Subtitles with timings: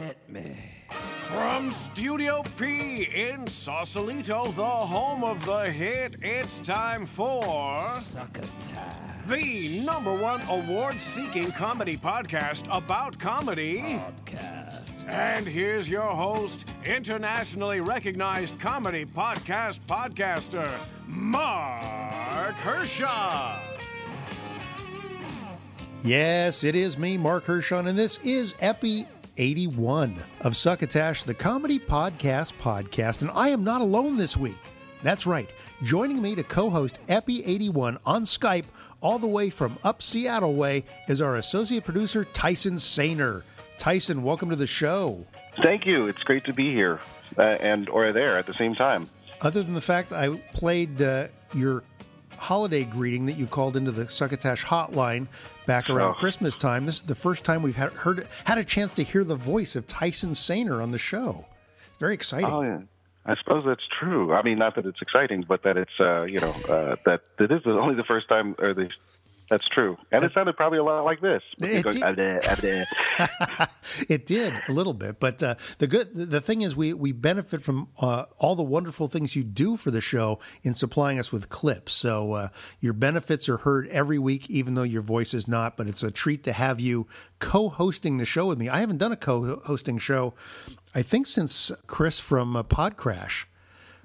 [0.00, 0.56] Hit me.
[0.88, 9.80] From Studio P in Sausalito, the home of the hit, it's time for Succotash the
[9.84, 14.00] number one award seeking comedy podcast about comedy.
[14.24, 15.06] Podcast.
[15.06, 20.68] And here's your host, internationally recognized comedy podcast podcaster,
[21.06, 23.60] Mark Hershon.
[26.02, 29.06] Yes, it is me, Mark Hershon, and this is Epi
[29.40, 33.22] 81 of Succotash, the comedy podcast podcast.
[33.22, 34.58] And I am not alone this week.
[35.02, 35.48] That's right.
[35.82, 38.66] Joining me to co host Epi 81 on Skype,
[39.00, 43.42] all the way from up Seattle way, is our associate producer, Tyson Sainer.
[43.78, 45.24] Tyson, welcome to the show.
[45.62, 46.06] Thank you.
[46.06, 47.00] It's great to be here
[47.38, 49.08] uh, and or there at the same time.
[49.40, 51.82] Other than the fact I played uh, your
[52.40, 55.26] holiday greeting that you called into the Succotash hotline
[55.66, 56.14] back around Oh.
[56.14, 59.22] Christmas time, this is the first time we've had, heard had a chance to hear
[59.24, 61.44] the voice of Tyson Sainer on the show.
[61.98, 62.48] Very exciting.
[62.50, 62.80] Oh yeah.
[63.26, 64.32] I suppose that's true.
[64.32, 67.52] I mean, not that it's exciting, but that it's uh, you know uh, that it
[67.52, 68.88] is only the first time, or the
[69.50, 69.98] that's true.
[70.12, 71.42] And it sounded probably a lot like this.
[71.60, 72.02] It Going, did.
[72.02, 72.84] "Ah, bleh,
[73.18, 73.68] ah, bleh."
[74.08, 77.62] It did a little bit, but uh, the good the thing is we we benefit
[77.64, 81.48] from uh, all the wonderful things you do for the show in supplying us with
[81.48, 81.92] clips.
[81.92, 82.48] So uh,
[82.78, 85.76] your benefits are heard every week, even though your voice is not.
[85.76, 87.08] But it's a treat to have you
[87.40, 88.68] co-hosting the show with me.
[88.68, 90.34] I haven't done a co-hosting show,
[90.94, 93.44] I think, since Chris from uh, Podcrash.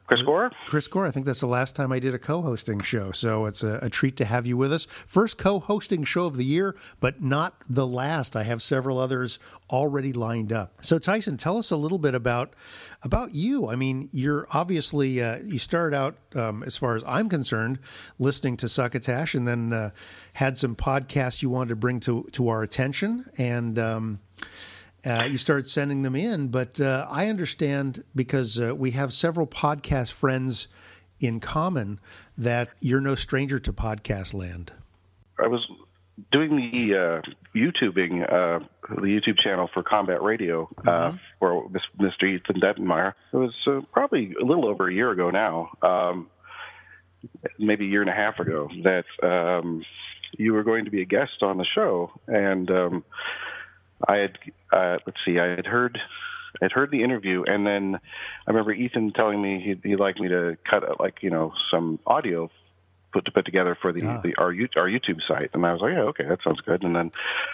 [0.07, 0.51] Chris Gore.
[0.67, 3.63] Chris Gore, I think that's the last time I did a co-hosting show, so it's
[3.63, 4.85] a, a treat to have you with us.
[5.07, 8.35] First co-hosting show of the year, but not the last.
[8.35, 9.39] I have several others
[9.71, 10.73] already lined up.
[10.81, 12.53] So Tyson, tell us a little bit about
[13.01, 13.67] about you.
[13.67, 17.79] I mean, you're obviously uh, you started out, um, as far as I'm concerned,
[18.19, 19.89] listening to Succotash, and then uh,
[20.33, 23.79] had some podcasts you wanted to bring to to our attention, and.
[23.79, 24.19] Um,
[25.05, 26.47] uh, you started sending them in.
[26.47, 30.67] But uh, I understand because uh, we have several podcast friends
[31.19, 31.99] in common
[32.37, 34.73] that you're no stranger to podcast land.
[35.39, 35.65] I was
[36.31, 42.23] doing the uh, YouTubing, uh, the YouTube channel for Combat Radio uh, for Mr.
[42.23, 43.13] Ethan Dettenmeyer.
[43.33, 46.29] It was uh, probably a little over a year ago now, um,
[47.59, 49.83] maybe a year and a half ago, that um,
[50.37, 53.03] you were going to be a guest on the show, and um,
[54.07, 54.37] I had
[54.71, 55.99] uh, let's see, I had heard.
[56.61, 57.99] I'd heard the interview, and then
[58.47, 61.51] I remember Ethan telling me he'd, he'd like me to cut uh, like you know
[61.69, 62.49] some audio
[63.11, 64.21] put to put together for the, Ah.
[64.23, 66.83] the our our YouTube site, and I was like, yeah, okay, that sounds good.
[66.83, 67.11] And then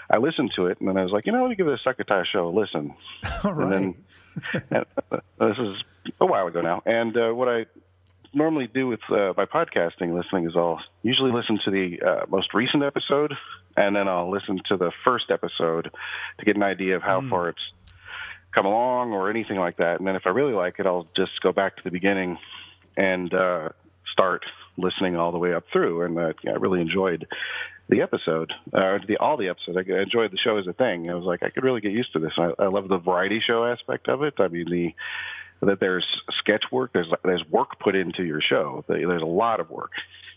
[0.09, 1.79] I listened to it, and then I was like, you know, let me give the
[1.83, 2.93] Succotash show a listen.
[3.43, 3.73] All right.
[3.73, 3.95] And
[4.53, 5.83] then and, uh, this is
[6.19, 7.65] a while ago now, and uh, what I
[8.33, 12.53] normally do with uh, my podcasting listening is I'll usually listen to the uh, most
[12.53, 13.33] recent episode,
[13.75, 15.91] and then I'll listen to the first episode
[16.39, 17.59] to get an idea of how far it's
[18.53, 19.99] come along or anything like that.
[19.99, 22.37] And then if I really like it, I'll just go back to the beginning
[22.97, 23.69] and uh,
[24.11, 24.43] start
[24.77, 26.03] listening all the way up through.
[26.03, 27.27] And uh, yeah, I really enjoyed
[27.89, 29.77] the episode, uh, the all the episodes.
[29.77, 31.09] I enjoyed the show as a thing.
[31.09, 32.31] I was like, I could really get used to this.
[32.37, 34.35] I, I love the variety show aspect of it.
[34.39, 34.93] I mean, the
[35.61, 36.05] that there's
[36.39, 38.83] sketch work, there's there's work put into your show.
[38.87, 39.91] There's a lot of work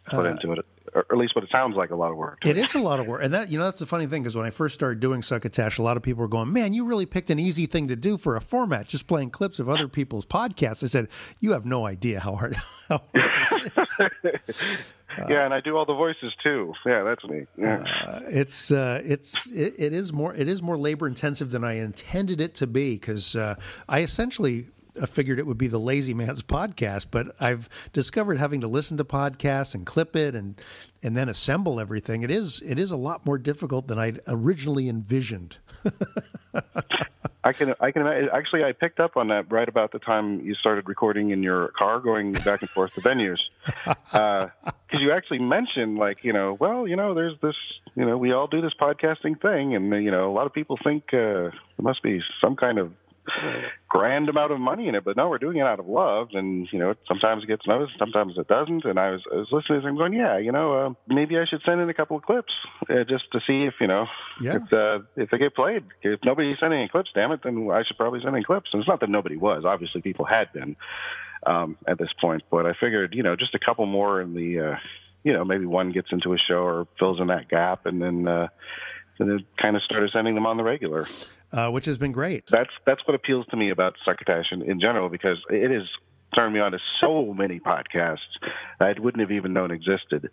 [0.06, 2.44] put into it, or at least what it sounds like a lot of work.
[2.44, 4.36] It is a lot of work, and that you know that's the funny thing because
[4.36, 7.06] when I first started doing Succotash, a lot of people were going, "Man, you really
[7.06, 10.26] picked an easy thing to do for a format, just playing clips of other people's
[10.26, 11.08] podcasts." I said,
[11.40, 12.56] "You have no idea how hard."
[12.86, 13.72] How hard
[15.28, 16.74] yeah, and I do all the voices too.
[16.84, 17.46] Yeah, that's me.
[17.56, 17.82] Yeah.
[18.06, 21.74] Uh, it's uh, it's it, it is more it is more labor intensive than I
[21.78, 23.54] intended it to be because uh,
[23.88, 24.73] I essentially uh,
[25.06, 29.04] figured it would be the lazy man's podcast, but I've discovered having to listen to
[29.04, 30.60] podcasts and clip it and
[31.02, 32.22] and then assemble everything.
[32.22, 35.58] It is it is a lot more difficult than I'd originally envisioned.
[37.44, 38.30] I can, I can imagine.
[38.32, 41.68] Actually, I picked up on that right about the time you started recording in your
[41.76, 43.38] car, going back and forth to venues,
[43.84, 47.54] because you actually mentioned, like, you know, well, you know, there's this,
[47.96, 50.78] you know, we all do this podcasting thing, and you know, a lot of people
[50.82, 52.92] think uh, there must be some kind of
[53.88, 56.68] grand amount of money in it, but no, we're doing it out of love, and
[56.72, 58.84] you know, it sometimes it gets noticed, sometimes it doesn't.
[58.84, 61.44] And I was, I was listening to and going, yeah, you know, uh, maybe I
[61.46, 62.52] should send in a couple of clips
[62.90, 64.06] uh, just to see if you know,
[64.40, 64.56] Yeah.
[64.56, 65.84] if uh, if they get played.
[66.02, 68.70] If nobody's sending any clips, damn it, then I should probably send in clips.
[68.72, 69.64] And it's not that nobody was.
[69.64, 70.76] Obviously, people had been
[71.46, 74.60] um, at this point, but I figured, you know, just a couple more in the,
[74.72, 74.76] uh,
[75.22, 78.28] you know, maybe one gets into a show or fills in that gap, and then.
[78.28, 78.48] Uh,
[79.20, 81.06] and then kind of started sending them on the regular
[81.54, 82.44] uh, which has been great.
[82.50, 85.88] that's that's what appeals to me about succotash in, in general because it has
[86.34, 88.18] turned me on to so many podcasts
[88.80, 90.28] I wouldn't have even known existed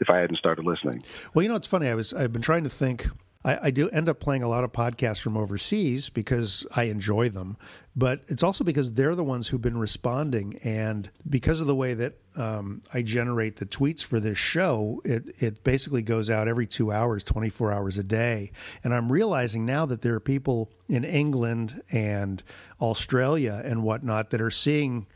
[0.00, 1.04] if I hadn't started listening.
[1.34, 1.88] Well, you know, it's funny.
[1.88, 3.06] I was I've been trying to think
[3.44, 7.28] I, I, do end up playing a lot of podcasts from overseas because I enjoy
[7.28, 7.56] them,
[7.96, 10.58] but it's also because they're the ones who've been responding.
[10.62, 15.34] And because of the way that um, I generate the tweets for this show, it,
[15.38, 18.52] it basically goes out every two hours, 24 hours a day.
[18.84, 22.42] And I'm realizing now that there are people in England and
[22.80, 25.06] Australia and whatnot that are seeing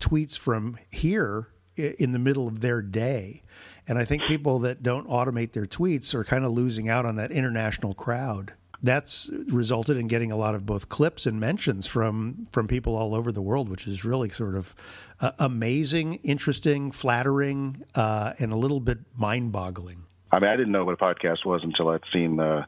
[0.00, 3.42] tweets from here in the middle of their day.
[3.88, 7.16] And I think people that don't automate their tweets are kind of losing out on
[7.16, 8.52] that international crowd.
[8.84, 13.14] That's resulted in getting a lot of both clips and mentions from from people all
[13.14, 14.74] over the world, which is really sort of
[15.20, 20.02] uh, amazing, interesting, flattering, uh, and a little bit mind-boggling.
[20.32, 22.40] I mean, I didn't know what a podcast was until I'd seen.
[22.40, 22.64] Uh,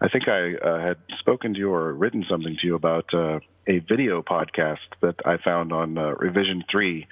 [0.00, 3.38] I think I uh, had spoken to you or written something to you about uh,
[3.66, 7.06] a video podcast that I found on uh, Revision Three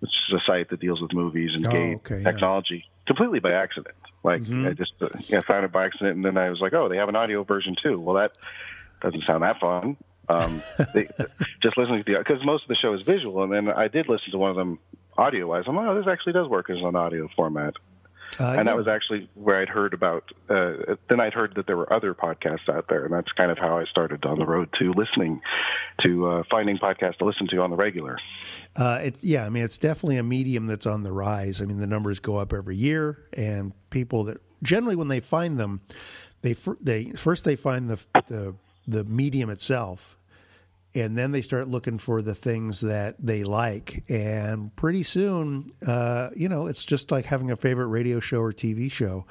[0.00, 3.06] which is a site that deals with movies and oh, game okay, technology, yeah.
[3.06, 3.96] completely by accident.
[4.22, 4.66] Like mm-hmm.
[4.66, 6.96] I just uh, yeah, found it by accident, and then I was like, oh, they
[6.96, 7.98] have an audio version too.
[8.00, 8.36] Well, that
[9.00, 9.96] doesn't sound that fun.
[10.28, 10.62] Um,
[10.94, 11.08] they,
[11.62, 14.08] just listening to the because most of the show is visual, and then I did
[14.08, 14.78] listen to one of them
[15.16, 15.64] audio wise.
[15.66, 17.74] I'm like, oh, this actually does work as an audio format.
[18.38, 18.62] Uh, and yeah.
[18.64, 20.30] that was actually where I'd heard about.
[20.48, 23.58] Uh, then I'd heard that there were other podcasts out there, and that's kind of
[23.58, 25.40] how I started on the road to listening,
[26.02, 28.18] to uh, finding podcasts to listen to on the regular.
[28.74, 31.60] Uh, it, yeah, I mean, it's definitely a medium that's on the rise.
[31.60, 35.58] I mean, the numbers go up every year, and people that generally when they find
[35.58, 35.80] them,
[36.42, 37.98] they they first they find the
[38.28, 38.54] the
[38.86, 40.15] the medium itself
[40.96, 44.04] and then they start looking for the things that they like.
[44.08, 48.52] And pretty soon uh, you know it's just like having a favorite radio show or
[48.52, 49.26] tv show.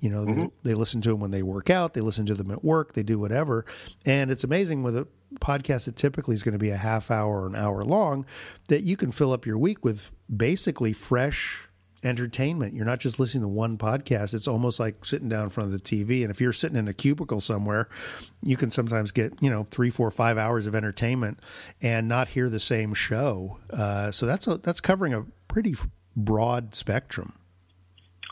[0.00, 0.40] You know mm-hmm.
[0.40, 1.94] they, they, listen to them when they work out.
[1.94, 2.94] They listen to them at work.
[2.94, 3.66] They do whatever.
[4.06, 5.06] And it's amazing with a
[5.36, 8.26] podcast that typically is going to be a half hour or an hour long
[8.68, 11.68] that you can fill up your week with basically fresh
[12.02, 12.74] entertainment.
[12.74, 14.34] You're not just listening to one podcast.
[14.34, 16.22] It's almost like sitting down in front of the TV.
[16.22, 17.88] And if you're sitting in a cubicle somewhere,
[18.42, 21.40] you can sometimes get, you know, three, four, five hours of entertainment
[21.82, 23.58] and not hear the same show.
[23.70, 25.74] Uh, so that's a, that's covering a pretty
[26.16, 27.34] broad spectrum.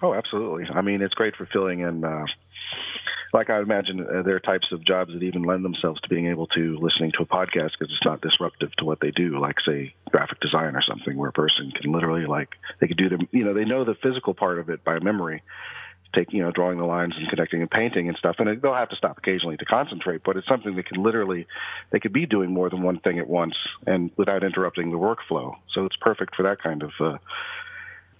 [0.02, 0.66] Oh, absolutely.
[0.72, 2.24] I mean, it's great for filling in uh,
[3.32, 6.28] like I imagine uh, there are types of jobs that even lend themselves to being
[6.28, 9.56] able to listening to a podcast because it's not disruptive to what they do, like
[9.66, 13.18] say graphic design or something, where a person can literally like they could do their
[13.32, 15.42] you know they know the physical part of it by memory,
[16.14, 18.90] take you know drawing the lines and connecting and painting and stuff, and they'll have
[18.90, 21.46] to stop occasionally to concentrate, but it's something they can literally
[21.90, 23.54] they could be doing more than one thing at once
[23.86, 25.54] and without interrupting the workflow.
[25.74, 27.18] So it's perfect for that kind of uh,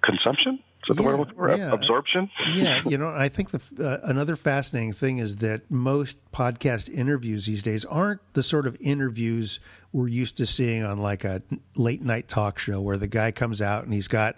[0.03, 1.73] consumption is that yeah, the word for yeah.
[1.73, 2.31] absorption?
[2.53, 7.47] yeah, you know, I think the uh, another fascinating thing is that most podcast interviews
[7.47, 9.61] these days aren't the sort of interviews
[9.93, 11.43] we're used to seeing on like a
[11.77, 14.37] late night talk show where the guy comes out and he's got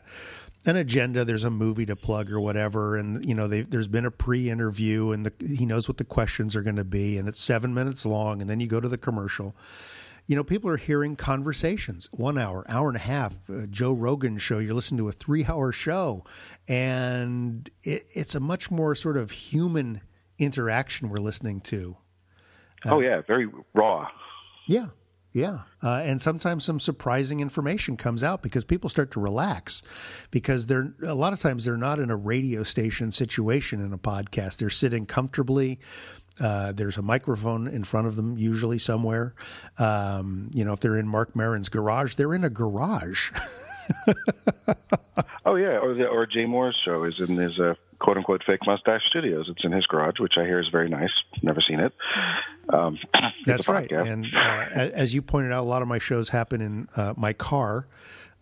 [0.66, 1.24] an agenda.
[1.24, 5.26] There's a movie to plug or whatever, and you know, there's been a pre-interview, and
[5.26, 8.40] the, he knows what the questions are going to be, and it's seven minutes long,
[8.40, 9.54] and then you go to the commercial
[10.30, 13.34] you know, people are hearing conversations, one hour, hour and a half.
[13.50, 16.24] Uh, Joe Rogan show, you're listening to a three hour show,
[16.68, 20.02] and it, it's a much more sort of human
[20.38, 21.96] interaction we're listening to.
[22.86, 24.06] Uh, oh, yeah, very raw.
[24.68, 24.90] Yeah,
[25.32, 25.62] yeah.
[25.82, 29.82] Uh, and sometimes some surprising information comes out because people start to relax
[30.30, 33.98] because they're a lot of times they're not in a radio station situation in a
[33.98, 34.58] podcast.
[34.58, 35.80] They're sitting comfortably.
[36.40, 39.34] Uh, there's a microphone in front of them, usually somewhere.
[39.78, 43.30] Um, you know, if they're in Mark Maron's garage, they're in a garage.
[45.44, 48.60] oh yeah, or the, or Jay Mohr's show is in his uh, quote unquote fake
[48.66, 49.46] mustache studios.
[49.48, 51.10] It's in his garage, which I hear is very nice.
[51.42, 51.92] Never seen it.
[52.68, 52.98] Um,
[53.46, 53.90] That's right.
[53.90, 57.32] And uh, as you pointed out, a lot of my shows happen in uh, my
[57.32, 57.86] car.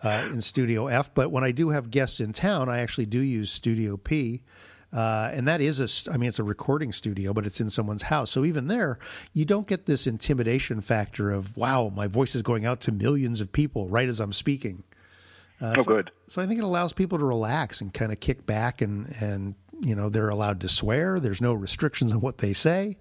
[0.00, 3.18] Uh, in Studio F, but when I do have guests in town, I actually do
[3.18, 4.42] use Studio P,
[4.92, 8.04] uh, and that is a, I mean, it's a recording studio, but it's in someone's
[8.04, 8.30] house.
[8.30, 8.98] So even there,
[9.34, 13.40] you don't get this intimidation factor of, wow, my voice is going out to millions
[13.40, 14.84] of people right as I'm speaking.
[15.60, 16.10] Uh, oh, so, good.
[16.28, 19.54] So I think it allows people to relax and kind of kick back and, and,
[19.80, 21.20] you know, they're allowed to swear.
[21.20, 22.96] There's no restrictions on what they say.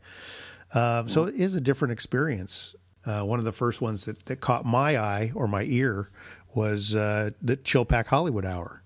[0.73, 2.75] Um, so it is a different experience.
[3.05, 6.09] Uh, one of the first ones that, that caught my eye or my ear
[6.53, 8.83] was uh, the Chillpak Hollywood Hour.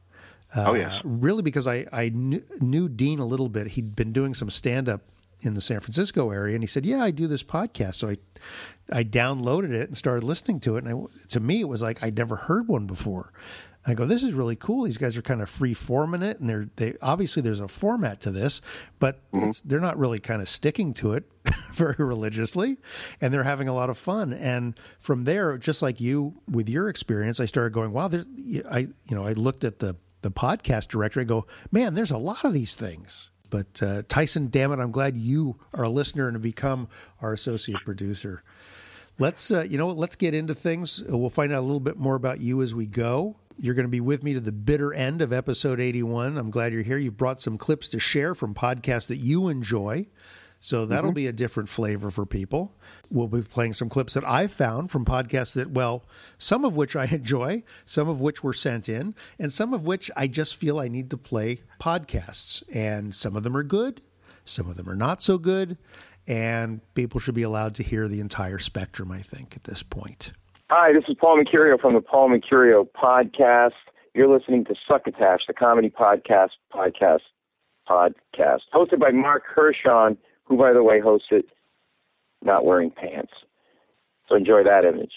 [0.56, 3.68] Uh, oh yes, really because I I knew, knew Dean a little bit.
[3.68, 5.02] He'd been doing some stand up
[5.42, 8.18] in the San Francisco area, and he said, "Yeah, I do this podcast." So I
[8.92, 12.04] I downloaded it and started listening to it, and I, to me it was like
[12.04, 13.32] I'd never heard one before.
[13.86, 14.84] I go, this is really cool.
[14.84, 18.22] These guys are kind of free forming it, and they're they obviously there's a format
[18.22, 18.62] to this,
[19.00, 19.50] but mm-hmm.
[19.66, 21.24] they're not really kind of sticking to it
[21.74, 22.78] very religiously,
[23.20, 24.34] and they're having a lot of fun.
[24.34, 28.10] And from there, just like you with your experience, I started going, wow,
[28.70, 32.18] I you know I looked at the the podcast directory and go, man, there's a
[32.18, 33.30] lot of these things.
[33.50, 36.88] But uh, Tyson, damn it, I'm glad you are a listener and have become
[37.22, 38.44] our associate producer.
[39.20, 41.04] Let's, uh, you know, let's get into things.
[41.08, 43.36] We'll find out a little bit more about you as we go.
[43.60, 46.38] You're going to be with me to the bitter end of episode 81.
[46.38, 46.98] I'm glad you're here.
[46.98, 50.08] You brought some clips to share from podcasts that you enjoy.
[50.64, 51.16] So that'll mm-hmm.
[51.16, 52.72] be a different flavor for people.
[53.10, 56.06] We'll be playing some clips that I found from podcasts that, well,
[56.38, 60.12] some of which I enjoy, some of which were sent in, and some of which
[60.16, 62.62] I just feel I need to play podcasts.
[62.72, 64.02] And some of them are good,
[64.46, 65.80] some of them are not so good,
[66.28, 70.32] and people should be allowed to hear the entire spectrum, I think, at this point.
[70.70, 73.72] Hi, this is Paul Mercurio from the Paul Mercurio podcast.
[74.14, 77.22] You're listening to Succotash, the comedy podcast, podcast,
[77.90, 80.18] podcast, hosted by Mark Hershon
[80.52, 81.46] who, by the way, hosts it
[82.44, 83.32] not wearing pants.
[84.28, 85.14] So enjoy that image.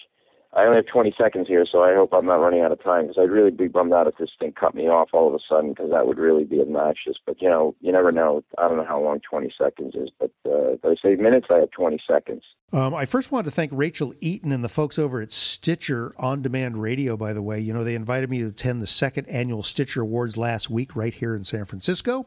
[0.52, 3.08] I only have 20 seconds here, so I hope I'm not running out of time
[3.08, 5.40] because I'd really be bummed out if this thing cut me off all of a
[5.48, 7.16] sudden because that would really be obnoxious.
[7.26, 8.44] But, you know, you never know.
[8.56, 11.58] I don't know how long 20 seconds is, but uh, if I say minutes, I
[11.58, 12.44] have 20 seconds.
[12.72, 16.40] Um, I first wanted to thank Rachel Eaton and the folks over at Stitcher On
[16.40, 17.58] Demand Radio, by the way.
[17.58, 21.14] You know, they invited me to attend the second annual Stitcher Awards last week right
[21.14, 22.26] here in San Francisco.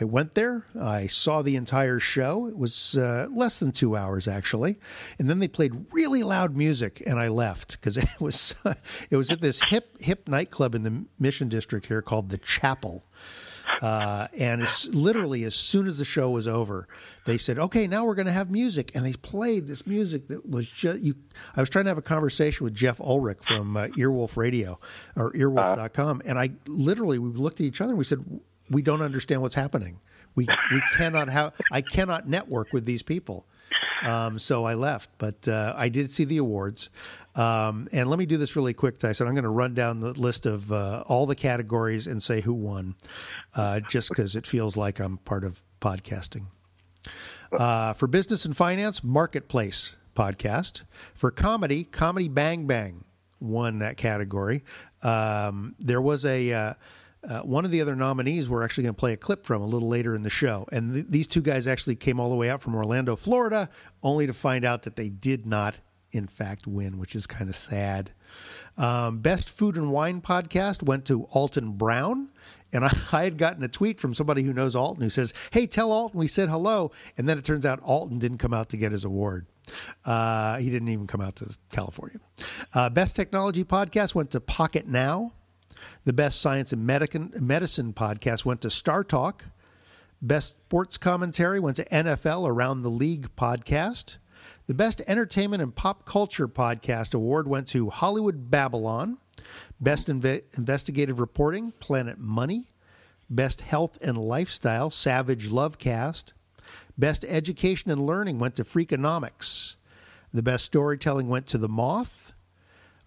[0.00, 0.66] I went there.
[0.78, 2.46] I saw the entire show.
[2.46, 4.78] It was uh, less than two hours actually,
[5.18, 8.54] and then they played really loud music, and I left because it was
[9.10, 13.04] it was at this hip hip nightclub in the Mission District here called the Chapel.
[13.82, 16.88] Uh, and it's literally as soon as the show was over,
[17.26, 20.48] they said, "Okay, now we're going to have music," and they played this music that
[20.48, 21.14] was just you.
[21.54, 24.78] I was trying to have a conversation with Jeff Ullrich from uh, Earwolf Radio
[25.16, 28.24] or Earwolf.com, and I literally we looked at each other and we said,
[28.70, 30.00] we don't understand what's happening.
[30.34, 31.54] We we cannot have.
[31.72, 33.46] I cannot network with these people.
[34.02, 36.90] Um, so I left, but uh, I did see the awards.
[37.34, 39.26] Um, and let me do this really quick, Tyson.
[39.26, 42.54] I'm going to run down the list of uh, all the categories and say who
[42.54, 42.94] won,
[43.54, 46.46] uh, just because it feels like I'm part of podcasting.
[47.52, 50.82] Uh, for business and finance, Marketplace podcast.
[51.14, 53.04] For comedy, Comedy Bang Bang
[53.40, 54.64] won that category.
[55.02, 56.76] Um, there was a
[57.26, 59.66] uh, one of the other nominees we're actually going to play a clip from a
[59.66, 60.66] little later in the show.
[60.70, 63.68] And th- these two guys actually came all the way out from Orlando, Florida,
[64.02, 65.76] only to find out that they did not,
[66.12, 68.12] in fact, win, which is kind of sad.
[68.76, 72.28] Um, Best Food and Wine podcast went to Alton Brown.
[72.72, 75.66] And I, I, had gotten a tweet from somebody who knows Alton who says, Hey,
[75.66, 76.92] tell Alton we said hello.
[77.16, 79.46] And then it turns out Alton didn't come out to get his award.
[80.04, 82.20] Uh, he didn't even come out to California.
[82.72, 85.32] Uh, Best Technology podcast went to Pocketnow.
[86.08, 89.44] The Best Science and Medicine podcast went to Star Talk.
[90.22, 94.16] Best Sports Commentary went to NFL Around the League podcast.
[94.68, 99.18] The Best Entertainment and Pop Culture Podcast Award went to Hollywood Babble-On.
[99.78, 102.70] Best Inve- Investigative Reporting, Planet Money.
[103.28, 106.32] Best Health and Lifestyle, Savage Lovecast.
[106.96, 109.74] Best Education and Learning went to Freakonomics.
[110.32, 112.27] The Best Storytelling went to The Moth.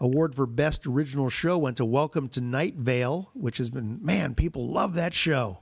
[0.02, 4.34] Award for Best Original Show went to Welcome to Night Vale, which has been, man,
[4.34, 5.60] people love that show.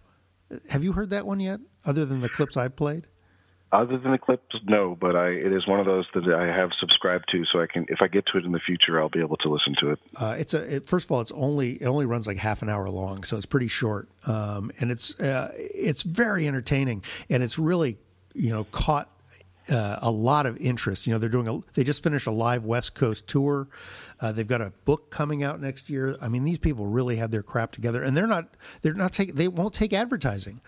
[0.70, 3.08] Have you heard that one yet, other than the clips I've played?
[3.74, 6.72] Other than the clips, no, but I it is one of those that I have
[6.80, 9.20] subscribed to, so I can if I get to it in the future, I'll be
[9.20, 10.00] able to listen to it.
[10.16, 12.70] Uh, it's a it, first of all, it's only it only runs like half an
[12.70, 17.60] hour long, so it's pretty short, um, and it's uh, it's very entertaining, and it's
[17.60, 18.00] really
[18.34, 19.12] you know caught
[19.70, 21.08] uh, a lot of interest.
[21.08, 23.68] You know, they're doing a they just finished a live West Coast tour.
[24.20, 26.18] Uh, they've got a book coming out next year.
[26.22, 28.50] I mean, these people really have their crap together, and they're not
[28.82, 30.62] they're not take they won't take advertising.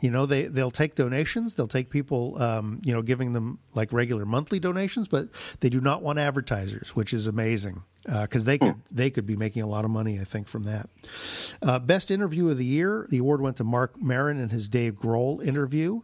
[0.00, 1.56] You know, they they'll take donations.
[1.56, 5.80] They'll take people, um, you know, giving them like regular monthly donations, but they do
[5.80, 9.66] not want advertisers, which is amazing because uh, they could they could be making a
[9.66, 10.88] lot of money, I think, from that.
[11.60, 14.94] Uh, best interview of the year, the award went to Mark Maron and his Dave
[14.94, 16.02] Grohl interview.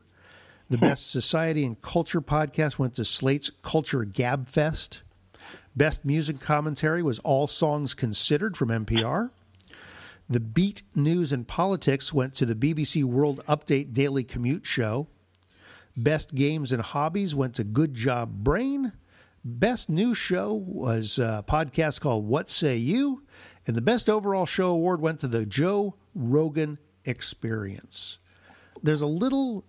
[0.71, 5.03] The best society and culture podcast went to Slate's Culture Gab Fest.
[5.77, 9.31] Best music commentary was All Songs Considered from NPR.
[10.29, 15.07] The Beat News and Politics went to the BBC World Update Daily Commute Show.
[15.99, 18.95] Best Games and Hobbies went to Good Job Brain.
[19.45, 23.23] Best New Show was a podcast called What Say You.
[23.67, 28.17] And the Best Overall Show Award went to the Joe Rogan Experience.
[28.83, 29.67] There's a little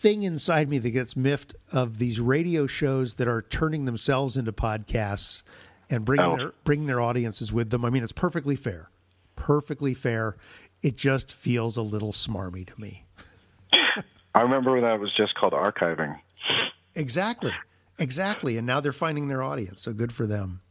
[0.00, 4.50] thing inside me that gets miffed of these radio shows that are turning themselves into
[4.50, 5.42] podcasts
[5.90, 6.36] and bringing oh.
[6.36, 7.84] their bringing their audiences with them.
[7.84, 8.90] I mean, it's perfectly fair,
[9.36, 10.36] perfectly fair.
[10.82, 13.04] It just feels a little smarmy to me.
[14.34, 16.18] I remember when that was just called archiving.
[16.94, 17.52] Exactly,
[17.98, 18.56] exactly.
[18.56, 19.82] And now they're finding their audience.
[19.82, 20.62] So good for them.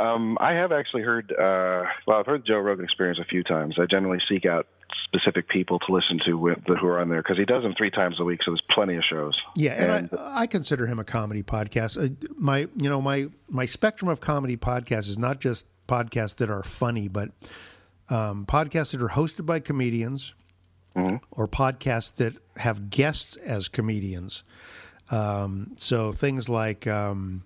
[0.00, 1.32] Um, I have actually heard.
[1.32, 3.76] Uh, well, I've heard Joe Rogan Experience a few times.
[3.78, 4.66] I generally seek out
[5.04, 7.90] specific people to listen to with, who are on there because he does them three
[7.90, 9.38] times a week, so there's plenty of shows.
[9.56, 12.02] Yeah, and, I, I consider him a comedy podcast.
[12.02, 16.50] Uh, my, you know, my my spectrum of comedy podcasts is not just podcasts that
[16.50, 17.30] are funny, but
[18.08, 20.34] um, podcasts that are hosted by comedians
[21.30, 24.42] or podcasts that have guests as comedians.
[25.10, 27.44] Um, so things like um,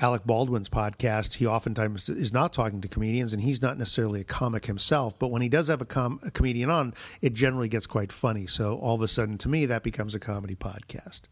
[0.00, 4.24] Alec Baldwin's podcast, he oftentimes is not talking to comedians, and he's not necessarily a
[4.24, 5.18] comic himself.
[5.18, 8.46] But when he does have a, com- a comedian on, it generally gets quite funny.
[8.46, 11.22] So all of a sudden, to me, that becomes a comedy podcast.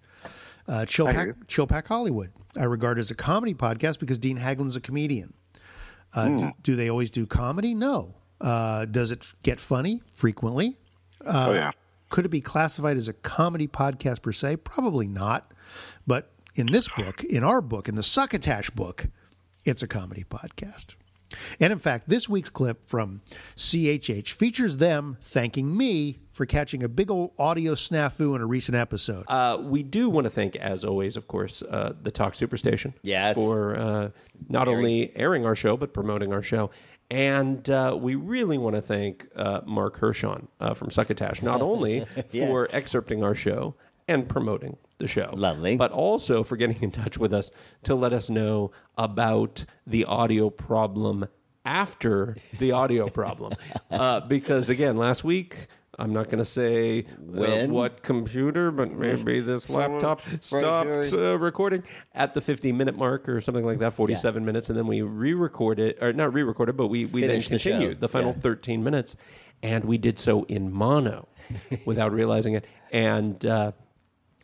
[0.67, 1.29] Uh, Chill, Pack.
[1.47, 5.33] Chillpak Hollywood, I regard as a comedy podcast because Dean Haglund's a comedian.
[6.15, 7.75] Uh, do, do they always do comedy?
[7.75, 8.15] No.
[8.41, 10.79] Uh, does it get funny frequently?
[11.25, 11.71] oh yeah.
[12.11, 14.57] Could it be classified as a comedy podcast per se?
[14.57, 15.53] Probably not.
[16.07, 19.07] But in this book, in our book, in the Succotash book,
[19.65, 20.95] it's a comedy podcast.
[21.61, 23.21] And in fact, this week's clip from
[23.57, 28.77] CHH features them thanking me for catching a big old audio snafu in a recent
[28.77, 29.25] episode.
[29.29, 32.95] Uh, we do want to thank, as always, of course, uh, the Talk Superstation.
[33.03, 33.35] Yes.
[33.37, 34.09] For uh,
[34.49, 36.71] not only airing our show, but promoting our show.
[37.11, 42.07] And uh, we really want to thank uh, Mark Hershon uh, from Succotash, not only
[42.33, 42.47] Yeah.
[42.47, 43.75] for excerpting our show
[44.07, 45.31] and promoting the show.
[45.35, 45.77] Lovely.
[45.77, 47.51] But also for getting in touch with us
[47.85, 51.27] to let us know about the audio problem
[51.65, 53.53] after the audio problem.
[53.91, 55.67] Uh, because, again, last week,
[56.01, 57.73] I'm not going to say uh, When?
[57.73, 61.83] what computer, but maybe this laptop stopped uh, recording
[62.15, 65.81] at the 50 minute mark or something like that, 47 minutes, and then we re-record
[65.81, 68.41] it, or not re recorded, but we, we then Finish the continued the, final Yeah.
[68.41, 69.17] 13 minutes,
[69.63, 71.27] and we did so in mono
[71.87, 72.65] without realizing it.
[72.93, 73.73] And uh,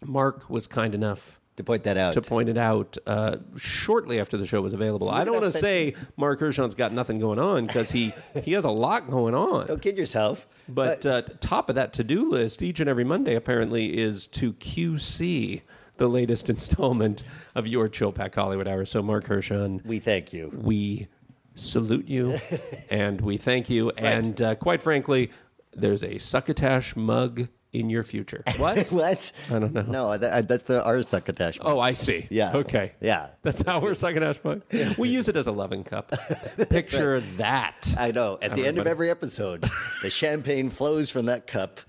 [0.04, 2.14] Mark was kind enough To point that out.
[2.14, 5.08] to point it out uh, shortly after the show was available.
[5.10, 8.64] I don't want to say Mark Hershon's got nothing going on because he he has
[8.64, 9.66] a lot going on.
[9.66, 10.46] Don't kid yourself.
[10.68, 14.52] But uh, top of that to do list each and every Monday apparently is to
[14.54, 15.62] QC
[15.96, 17.22] the latest installment
[17.54, 18.84] of your Chillpak Hollywood Hour.
[18.84, 20.50] So Mark Hershon, we thank you.
[20.52, 21.06] we
[21.54, 22.36] salute you
[22.90, 23.90] and we thank you.
[23.90, 25.30] And uh, quite frankly,
[25.72, 28.42] there's a succotash mug in your future.
[28.64, 28.86] What?
[28.88, 29.32] what?
[29.50, 29.82] I don't know.
[29.82, 31.58] No, that, that's the our succotash.
[31.60, 32.26] Oh, I see.
[32.30, 32.54] Yeah.
[32.54, 32.92] Okay.
[33.00, 33.30] Yeah.
[33.42, 34.62] That's how we're succotash mug.
[34.96, 36.12] We use it as a loving cup.
[36.70, 37.94] Picture that.
[37.98, 38.38] I know.
[38.40, 39.68] At the end of every episode,
[40.02, 41.80] the champagne flows from that cup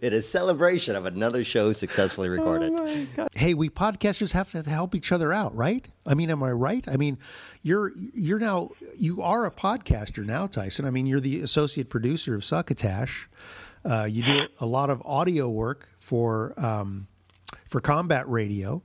[0.00, 3.08] in a celebration of another show successfully oh, recorded.
[3.34, 5.86] hey, we podcasters have to help each other out, right?
[6.06, 6.84] I mean, am I right?
[6.88, 7.18] I mean,
[7.62, 10.86] you're you're now you are a podcaster now, Tyson.
[10.86, 13.28] I mean, you're the associate producer of Succotash.
[13.84, 17.06] Uh, you do a lot of audio work for um,
[17.68, 18.82] for Combat Radio,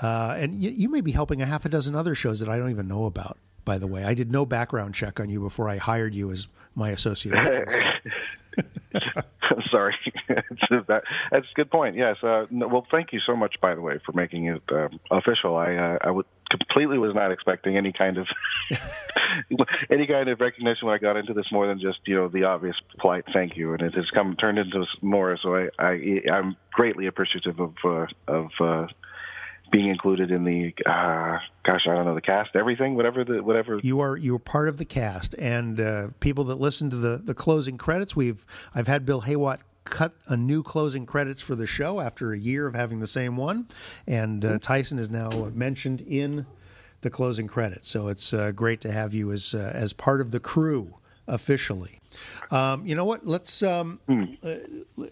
[0.00, 2.56] uh, and you, you may be helping a half a dozen other shows that I
[2.56, 3.38] don't even know about.
[3.64, 6.48] By the way, I did no background check on you before I hired you as
[6.74, 7.34] my associate.
[8.94, 9.94] I'm sorry.
[10.28, 11.96] that's a good point.
[11.96, 12.16] Yes.
[12.22, 15.56] Uh, no, well, thank you so much, by the way, for making it um, official.
[15.56, 18.28] I uh, I would completely was not expecting any kind of
[19.90, 22.44] any kind of recognition when I got into this more than just you know the
[22.44, 25.36] obvious polite thank you, and it has come turned into more.
[25.42, 28.50] So I, I I'm greatly appreciative of uh, of.
[28.60, 28.86] Uh,
[29.70, 33.78] being included in the uh, gosh, I don't know the cast, everything, whatever the whatever
[33.82, 37.16] You are you are part of the cast, and uh, people that listen to the
[37.16, 38.14] the closing credits.
[38.14, 42.38] We've I've had Bill Haywatt cut a new closing credits for the show after a
[42.38, 43.66] year of having the same one,
[44.06, 46.46] and uh, Tyson is now mentioned in
[47.02, 47.88] the closing credits.
[47.88, 50.94] So it's uh, great to have you as uh, as part of the crew
[51.28, 52.00] officially.
[52.50, 53.26] Um, you know what?
[53.26, 54.56] Let's um, uh,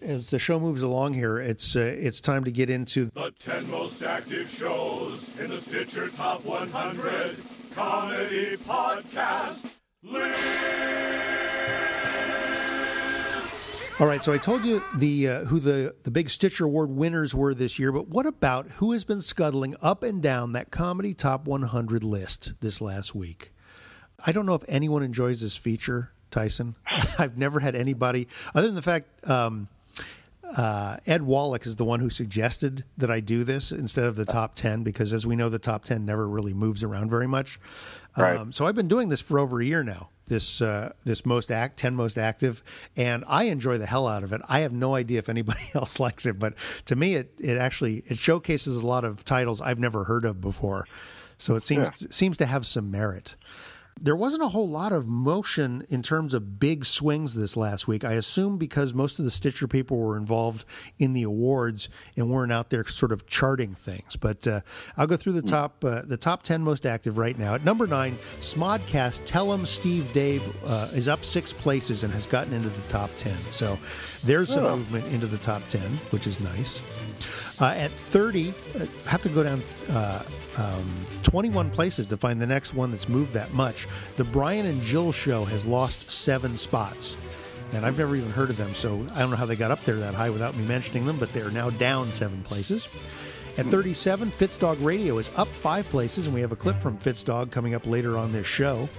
[0.01, 3.69] as the show moves along here, it's uh, it's time to get into The 10
[3.69, 7.37] most active shows in the Stitcher Top 100
[7.73, 9.65] Comedy Podcast
[10.03, 11.40] List.
[14.01, 17.35] All right, so I told you the uh, who the the big Stitcher Award winners
[17.35, 21.13] were this year, but what about who has been scuttling up and down that comedy
[21.13, 23.51] top 100 list this last week?
[24.25, 26.73] I don't know if anyone enjoys this feature, Tyson.
[27.19, 29.67] I've never had anybody, other than the fact um,
[30.55, 34.25] uh, Ed Wallach is the one who suggested that I do this instead of the
[34.25, 37.59] top 10, because as we know, the top 10 never really moves around very much.
[38.17, 38.37] Right.
[38.37, 40.09] Um, so I've been doing this for over a year now.
[40.27, 42.63] This uh, this most act ten most active,
[42.95, 44.41] and I enjoy the hell out of it.
[44.47, 46.53] I have no idea if anybody else likes it, but
[46.85, 50.39] to me, it it actually it showcases a lot of titles I've never heard of
[50.39, 50.87] before.
[51.37, 53.35] So it seems seems to have some merit.
[53.99, 58.03] There wasn't a whole lot of motion in terms of big swings this last week.
[58.03, 60.65] I assume because most of the Stitcher people were involved
[60.97, 64.15] in the awards and weren't out there sort of charting things.
[64.15, 64.61] But uh,
[64.97, 67.53] I'll go through the top uh, the top ten most active right now.
[67.53, 69.21] At number nine, Smodcast.
[69.25, 73.11] Tell 'em Steve Dave uh, is up six places and has gotten into the top
[73.17, 73.37] ten.
[73.51, 73.77] So
[74.23, 74.77] there's some Oh.
[74.77, 76.79] movement into the top ten, which is nice.
[77.59, 78.49] Uh, at 30,
[78.79, 80.23] uh, have to go down uh,
[80.57, 83.87] um, 21 places to find the next one that's moved that much.
[84.17, 87.15] The Brian and Jill show has lost seven spots.
[87.73, 89.83] And I've never even heard of them, so I don't know how they got up
[89.85, 92.89] there that high without me mentioning them, but they're now down seven places.
[93.57, 97.51] At 37, Fitzdog Radio is up five places, and we have a clip from Fitzdog
[97.51, 98.89] coming up later on this show.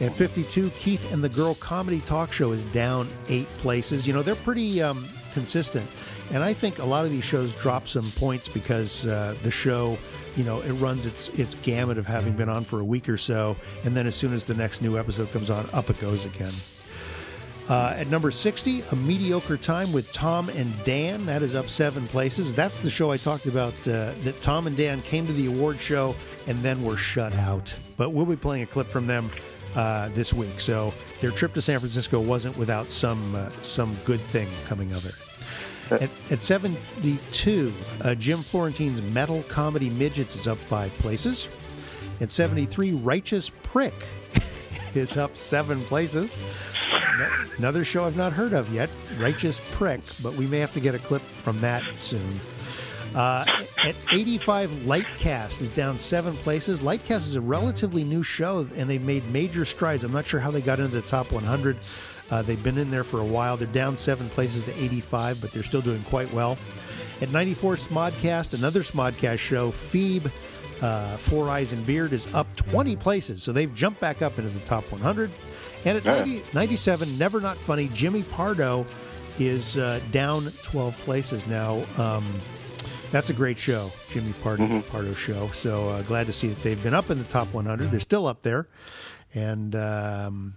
[0.00, 4.06] At 52, Keith and the Girl Comedy Talk Show is down eight places.
[4.06, 5.88] You know, they're pretty um, consistent.
[6.30, 9.98] And I think a lot of these shows drop some points because uh, the show,
[10.36, 13.18] you know, it runs its, its gamut of having been on for a week or
[13.18, 13.56] so.
[13.84, 16.52] And then as soon as the next new episode comes on, up it goes again.
[17.68, 21.24] Uh, at number 60, A Mediocre Time with Tom and Dan.
[21.26, 22.52] That is up seven places.
[22.52, 25.78] That's the show I talked about uh, that Tom and Dan came to the award
[25.78, 26.14] show
[26.46, 27.72] and then were shut out.
[27.96, 29.30] But we'll be playing a clip from them
[29.76, 30.60] uh, this week.
[30.60, 35.06] So their trip to San Francisco wasn't without some, uh, some good thing coming of
[35.06, 35.14] it.
[35.90, 41.48] At, at 72, uh, Jim Florentine's Metal Comedy Midgets is up five places.
[42.20, 43.94] At 73, Righteous Prick
[44.94, 46.36] is up seven places.
[47.58, 50.94] Another show I've not heard of yet, Righteous Prick, but we may have to get
[50.94, 52.40] a clip from that soon.
[53.14, 53.44] Uh,
[53.84, 56.80] at 85, Lightcast is down seven places.
[56.80, 60.02] Lightcast is a relatively new show, and they've made major strides.
[60.02, 61.76] I'm not sure how they got into the top 100.
[62.30, 63.56] Uh, they've been in there for a while.
[63.56, 66.56] They're down seven places to 85, but they're still doing quite well.
[67.20, 70.30] At 94, Smodcast, another Smodcast show, Phoebe,
[70.80, 74.50] uh, Four Eyes and Beard is up 20 places, so they've jumped back up into
[74.50, 75.30] the top 100.
[75.84, 78.86] And at 90, 97, Never Not Funny, Jimmy Pardo
[79.38, 81.84] is uh, down 12 places now.
[81.96, 82.24] Um,
[83.12, 85.48] that's a great show, Jimmy Pardo, Pardo show.
[85.48, 87.90] So uh, glad to see that they've been up in the top 100.
[87.90, 88.68] They're still up there,
[89.34, 90.54] and um,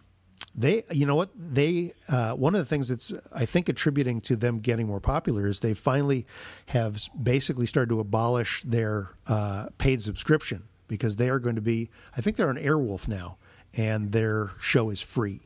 [0.58, 4.36] they, you know what, they uh, one of the things that's I think attributing to
[4.36, 6.26] them getting more popular is they finally
[6.68, 11.90] have basically started to abolish their uh, paid subscription because they are going to be.
[12.16, 13.38] I think they're on Earwolf now,
[13.74, 15.42] and their show is free.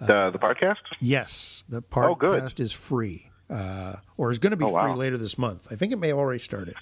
[0.00, 0.76] The the podcast.
[1.00, 2.42] Yes, the Oh, good.
[2.42, 4.84] podcast is free, uh, or is going to be Oh, wow.
[4.84, 5.68] free later this month.
[5.70, 6.74] I think it may have already started.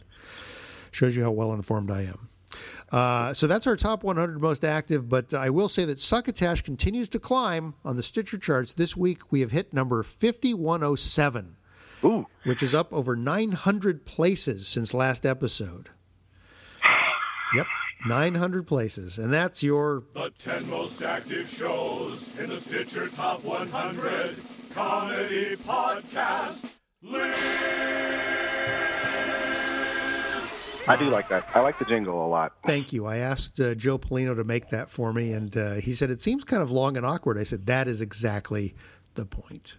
[0.90, 2.28] Shows you how well informed I am.
[2.92, 7.08] Uh, so that's our top 100 most active, but I will say that Succotash continues
[7.10, 8.72] to climb on the Stitcher charts.
[8.72, 11.56] This week we have hit number 5107,
[12.04, 15.90] Ooh, which is up over 900 places since last episode.
[17.54, 17.66] Yep,
[18.06, 19.18] 900 places.
[19.18, 24.36] And that's your The 10 most active shows in the Stitcher Top 100
[24.72, 26.66] Comedy Podcast
[27.02, 28.45] List.
[30.88, 31.48] I do like that.
[31.54, 32.52] I like the jingle a lot.
[32.64, 33.06] Thank you.
[33.06, 36.20] I asked uh, Joe Polino to make that for me, and uh, he said it
[36.20, 37.38] seems kind of long and awkward.
[37.38, 38.74] I said that is exactly
[39.14, 39.78] the point.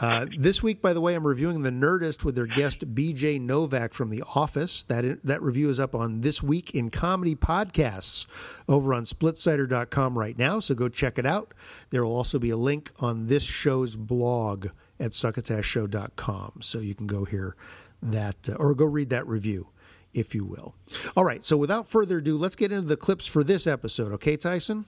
[0.00, 3.38] Uh, this week, by the way, I'm reviewing the Nerdist with their guest B.J.
[3.38, 4.84] Novak from The Office.
[4.84, 8.26] That that review is up on this week in comedy podcasts
[8.68, 10.60] over on SplitSider.com right now.
[10.60, 11.54] So go check it out.
[11.90, 17.06] There will also be a link on this show's blog at succotashshow.com, so you can
[17.06, 17.56] go hear
[18.02, 19.68] that uh, or go read that review
[20.12, 20.74] if you will.
[21.16, 24.36] All right, so without further ado, let's get into the clips for this episode, okay,
[24.36, 24.86] Tyson?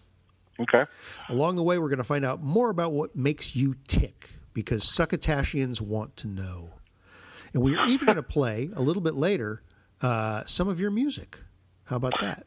[0.61, 0.85] Okay.
[1.29, 4.85] Along the way, we're going to find out more about what makes you tick because
[4.85, 6.71] Succotashians want to know.
[7.55, 9.63] And we're even going to play a little bit later
[10.01, 11.39] uh, some of your music.
[11.85, 12.47] How about that?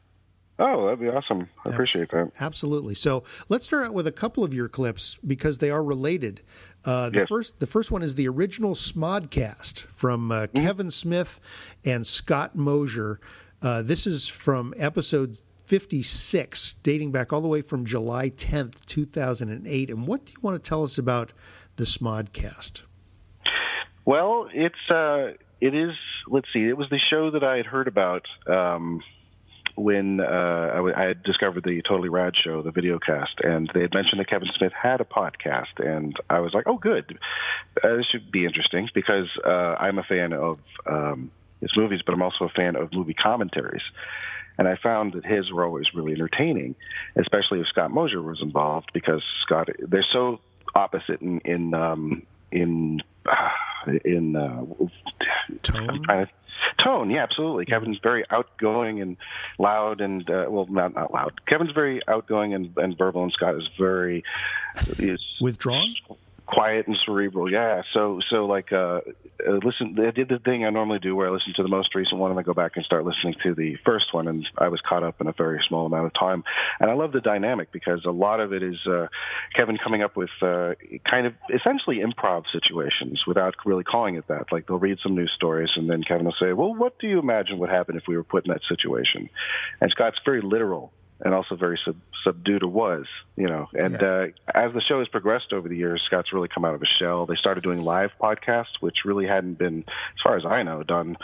[0.58, 1.48] Oh, that'd be awesome.
[1.66, 2.32] I appreciate that.
[2.40, 2.94] Absolutely.
[2.94, 6.40] So let's start out with a couple of your clips because they are related.
[6.86, 7.28] Uh, the Yes.
[7.28, 11.40] first, the first one is the original Smodcast from uh, Kevin Smith
[11.84, 13.20] and Scott Mosier.
[13.60, 19.90] Uh, this is from episode 56, dating back all the way from July 10th, 2008.
[19.90, 21.32] And what do you want to tell us about
[21.74, 22.82] the Smodcast?
[24.04, 25.92] Well, it's uh, it is.
[26.28, 26.68] Let's see.
[26.68, 29.02] It was the show that I had heard about um,
[29.76, 33.70] when uh, I, w- I had discovered the Totally Rad show, the video cast, and
[33.74, 37.18] they had mentioned that Kevin Smith had a podcast, and I was like, "Oh, good.
[37.82, 42.14] Uh, this should be interesting because uh, I'm a fan of um, his movies, but
[42.14, 43.82] I'm also a fan of movie commentaries."
[44.58, 46.74] And I found that his were always really entertaining,
[47.14, 50.40] especially if Scott Mosier was involved, because Scott they're so
[50.74, 53.00] opposite in in um, in
[54.04, 54.64] in uh,
[55.62, 56.02] Tone?
[56.04, 56.28] to-
[56.78, 57.10] tone.
[57.10, 57.66] Yeah, absolutely.
[57.66, 59.16] Kevin's very outgoing and
[59.58, 61.44] loud, and uh, well, not not loud.
[61.46, 64.24] Kevin's very outgoing and, and verbal, and Scott is very
[64.98, 65.94] is Withdrawn?
[66.46, 67.50] Quiet and cerebral.
[67.50, 67.82] Yeah.
[67.92, 69.00] So so like uh,
[69.46, 69.96] uh listen.
[69.98, 72.30] I did the thing I normally do where I listen to the most recent one
[72.30, 75.02] and I go back and start listening to the first one, and I was caught
[75.02, 76.44] up in a very small amount of time.
[76.80, 79.08] And I love the dynamic because a lot of it is uh,
[79.54, 80.74] Kevin coming up with uh,
[81.08, 84.52] kind of essentially improv situations without really calling it that.
[84.52, 87.18] Like they'll read some news stories and then Kevin will say, "Well, what do you
[87.18, 89.28] imagine would happen if we were put in that situation?"
[89.80, 90.92] And Scott's very literal
[91.24, 93.68] and also very sub- subdued it was, you know.
[93.72, 96.80] And uh, as the show has progressed over the years, Scott's really come out of
[96.80, 97.24] his shell.
[97.26, 101.16] They started doing live podcasts, which really hadn't been, as far as I know, done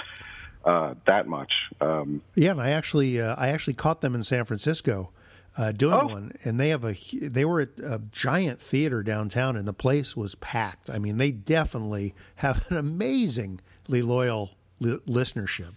[0.65, 1.53] uh, that much.
[1.81, 5.11] Um, Yeah, and I actually uh, I actually caught them in San Francisco
[5.59, 6.07] uh, doing Oh.
[6.07, 10.17] one, and they have a they were at a giant theater downtown, and the place
[10.17, 10.89] was packed.
[10.89, 13.61] I mean, they definitely have an amazingly
[14.03, 15.73] loyal li- listenership.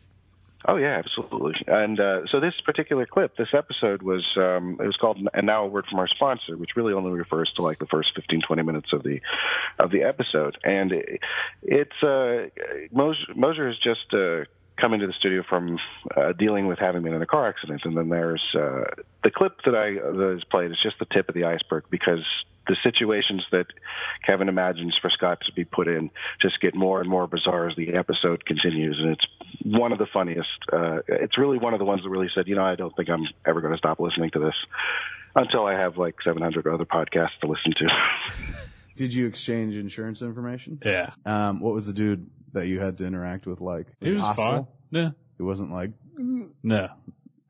[0.68, 1.54] Oh yeah, absolutely.
[1.68, 5.66] And uh, so this particular clip, this episode was um, it was called "And Now
[5.66, 8.64] a Word from Our Sponsor," which really only refers to like the first 15, 20
[8.64, 9.22] minutes of the
[9.78, 10.58] of the episode.
[10.64, 11.20] And it,
[11.62, 12.48] it's uh,
[12.92, 14.46] Mos- Mosier has just uh,
[14.80, 15.80] come to the studio from
[16.16, 18.84] uh, dealing with having been in a car accident, and then there's uh,
[19.24, 22.26] the clip that I that is played is just the tip of the iceberg because
[22.68, 23.68] the situations that
[24.26, 26.10] Kevin imagines for Scott to be put in
[26.42, 29.26] just get more and more bizarre as the episode continues, and it's
[29.64, 30.50] one of the funniest.
[30.72, 33.10] Uh, it's really one of the ones that really said, you know, I don't think
[33.10, 34.56] I'm ever going to stop listening to this
[35.36, 37.88] until I have like 700 other podcasts to listen to.
[38.96, 40.80] Did you exchange insurance information?
[40.84, 41.12] Yeah.
[41.26, 43.88] Um, what was the dude that you had to interact with like?
[44.02, 44.52] It was hostile?
[44.92, 45.04] fine.
[45.04, 45.10] Yeah.
[45.38, 46.90] It wasn't like No.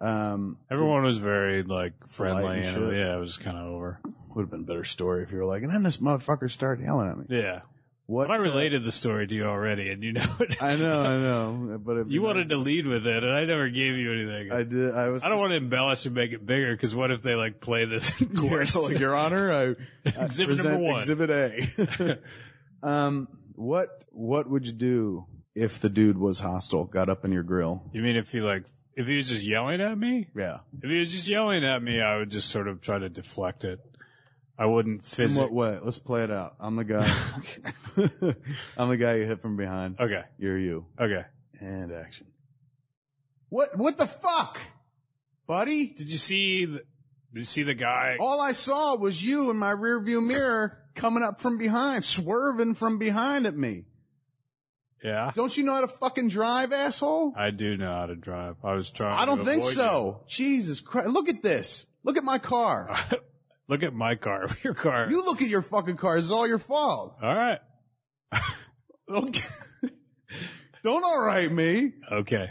[0.01, 0.57] um.
[0.71, 3.99] Everyone was very like friendly and and yeah, it was kind of over.
[4.33, 6.83] Would have been a better story if you were like, and then this motherfucker started
[6.83, 7.25] yelling at me.
[7.29, 7.61] Yeah.
[8.07, 8.27] What?
[8.27, 10.61] But I uh, related the story to you already, and you know it.
[10.61, 13.95] I know, I know, but You wanted to lead with it, and I never gave
[13.95, 14.51] you anything.
[14.51, 14.93] I did.
[14.93, 15.23] I was.
[15.23, 17.85] I don't want to embellish and make it bigger because what if they like play
[17.85, 18.75] this in court?
[18.75, 19.51] like, Your Honor,
[20.05, 20.95] I, I Exhibit number one.
[20.99, 22.19] Exhibit A.
[22.83, 27.43] um, what what would you do if the dude was hostile, got up in your
[27.43, 27.81] grill?
[27.91, 28.65] You mean if he like
[28.95, 30.27] if he was just yelling at me?
[30.35, 30.59] Yeah.
[30.81, 33.63] If he was just yelling at me, I would just sort of try to deflect
[33.63, 33.79] it.
[34.57, 35.41] I wouldn't In physically.
[35.41, 35.79] what way?
[35.81, 36.55] Let's play it out.
[36.59, 37.07] I'm the guy.
[38.77, 39.99] I'm the guy you hit from behind.
[39.99, 40.23] Okay.
[40.37, 40.85] You're you.
[40.99, 41.25] Okay.
[41.59, 42.27] And action.
[43.49, 43.77] What?
[43.77, 44.59] What the fuck,
[45.47, 45.87] buddy?
[45.87, 46.65] Did you see?
[46.65, 46.79] The,
[47.33, 48.17] did you see the guy?
[48.19, 52.97] All I saw was you in my rearview mirror coming up from behind, swerving from
[52.97, 53.85] behind at me.
[55.03, 55.31] Yeah.
[55.35, 57.33] Don't you know how to fucking drive, asshole?
[57.37, 58.55] I do know how to drive.
[58.63, 59.19] I was trying.
[59.19, 60.23] I don't think so.
[60.27, 61.09] Jesus Christ.
[61.09, 61.85] Look at this.
[62.03, 62.95] Look at my car.
[63.67, 64.47] Look at my car.
[64.63, 65.07] Your car.
[65.09, 66.17] You look at your fucking car.
[66.17, 67.15] It's all your fault.
[67.21, 67.59] All right.
[69.07, 69.39] Don't,
[70.83, 71.91] don't all right me.
[72.11, 72.49] Okay.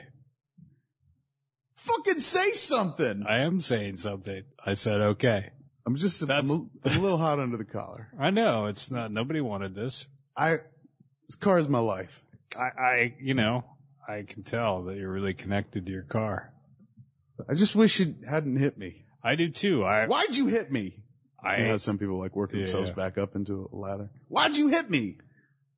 [1.79, 3.25] Fucking say something.
[3.29, 4.45] I am saying something.
[4.65, 5.51] I said okay.
[5.85, 6.53] I'm just I'm That's- a,
[6.89, 8.09] I'm a little hot under the collar.
[8.21, 9.11] I know it's not.
[9.11, 10.07] Nobody wanted this.
[10.37, 10.59] I
[11.29, 12.23] this car is my life.
[12.57, 13.65] I, I, you know,
[14.09, 16.53] I can tell that you're really connected to your car.
[17.49, 19.07] I just wish it hadn't hit me.
[19.25, 19.83] I do too.
[19.85, 21.03] I, Why'd you hit me?
[21.45, 22.67] I, you know some people like working Yeah.
[22.67, 24.11] themselves back up into a ladder.
[24.29, 25.19] Why'd you hit me?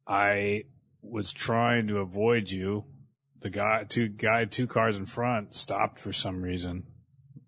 [0.06, 0.64] I
[1.02, 2.84] was trying to avoid you.
[3.40, 6.84] The guy, two guy, two cars in front stopped for some reason.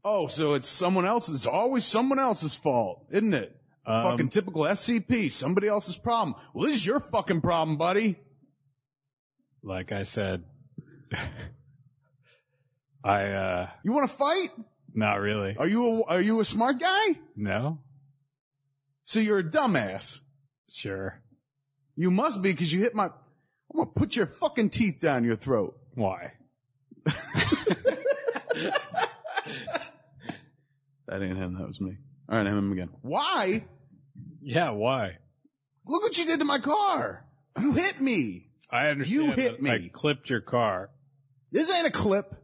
[0.05, 1.35] Oh, so it's someone else's.
[1.37, 3.55] It's always someone else's fault, isn't it?
[3.87, 5.31] Um, fucking typical SCP.
[5.31, 6.35] Somebody else's problem.
[6.55, 8.17] Well, this is your fucking problem, buddy.
[9.63, 10.45] Like I said,
[13.05, 14.51] I, uh, You want to fight?
[14.95, 15.57] not really.
[15.59, 17.19] Are you a, are you a smart guy?
[17.37, 17.79] No,
[19.09, 20.21] So you're a dumbass.
[20.71, 21.23] sure.
[21.97, 23.07] You must be because you hit my.
[23.07, 23.13] I'm
[23.75, 25.79] gonna put your fucking teeth down your throat.
[25.95, 26.35] Why?
[31.07, 31.55] That ain't him.
[31.55, 31.97] That was me.
[32.29, 32.91] All right, I'm him again.
[33.01, 33.65] Why?
[34.43, 35.17] Yeah, why?
[35.87, 37.25] Look what you did to my car.
[37.59, 38.51] You hit me.
[38.71, 39.23] I understand.
[39.23, 39.71] You hit me.
[39.71, 40.91] I clipped your car.
[41.51, 42.35] This ain't a clip.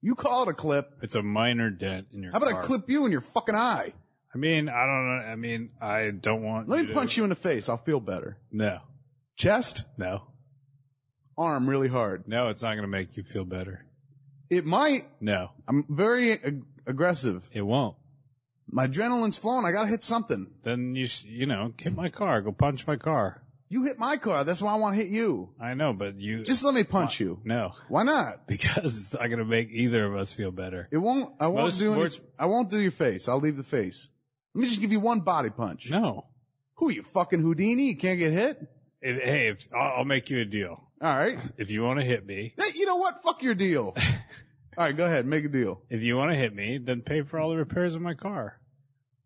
[0.00, 0.90] You call it a clip.
[1.02, 2.32] It's a minor dent in your.
[2.32, 2.62] How about car.
[2.62, 3.92] I clip you in your fucking eye?
[4.34, 5.24] I mean, I don't know.
[5.32, 6.68] I mean, I don't want.
[6.68, 7.68] Let me to- punch you in the face.
[7.68, 8.36] I'll feel better.
[8.50, 8.78] No,
[9.36, 10.22] Chest, no,
[11.36, 12.24] arm really hard.
[12.26, 12.48] no.
[12.48, 13.84] It's not going to make you feel better.
[14.50, 15.06] It might.
[15.20, 17.48] No, I'm very ag- aggressive.
[17.52, 17.96] it won't.
[18.68, 19.64] My adrenaline's flowing.
[19.66, 20.46] I gotta hit something.
[20.64, 22.40] Then you, s- you know, hit my car.
[22.40, 23.42] Go punch my car.
[23.68, 24.44] You hit my car.
[24.44, 25.50] That's why I want to hit you.
[25.60, 27.40] I know, but you Just let me punch you.
[27.44, 28.46] no, Why not?
[28.46, 30.88] because it's not going to make either of us feel better.
[30.92, 31.34] It won't.
[31.40, 31.92] I won't Most do.
[31.92, 33.28] Any, words- I won't do your face.
[33.28, 34.08] I'll leave the face.
[34.54, 35.90] Let me just give you one body punch.
[35.90, 36.26] No,
[36.76, 37.86] Who you fucking Houdini?
[37.88, 38.60] You can't get hit.
[39.00, 40.82] If, hey, if, I'll, I'll make you a deal.
[41.02, 41.38] All right.
[41.58, 43.22] If you want to hit me, Hey, you know what?
[43.22, 43.94] Fuck your deal.
[44.76, 45.82] All right, go ahead, make a deal.
[45.88, 48.58] if you want to hit me, then pay for all the repairs of my car.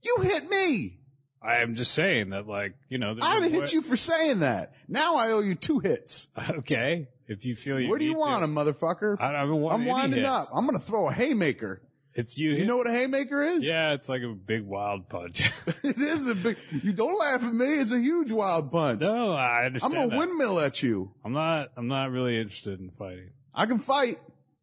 [0.03, 0.99] You hit me.
[1.41, 4.41] I am just saying that, like, you know, I'd a have hit you for saying
[4.41, 4.75] that.
[4.89, 6.29] Now I owe you two hits.
[6.51, 7.89] Okay, if you feel you.
[7.89, 8.45] What do you want to.
[8.45, 9.17] him, motherfucker?
[9.21, 10.29] I don't want I'm any winding hits.
[10.29, 10.49] up.
[10.53, 11.81] I'm gonna throw a haymaker.
[12.15, 13.65] If you, You know what a haymaker is?
[13.65, 15.51] yeah, it's like a big wild punch.
[15.85, 16.57] it is a big.
[16.83, 17.67] You don't laugh at me.
[17.67, 19.01] It's a huge wild punch.
[19.01, 19.95] no, I understand.
[19.95, 20.19] I'm gonna that.
[20.19, 21.13] windmill at you.
[21.25, 21.69] I'm not.
[21.77, 23.31] I'm not really interested in fighting.
[23.55, 24.21] I can fight.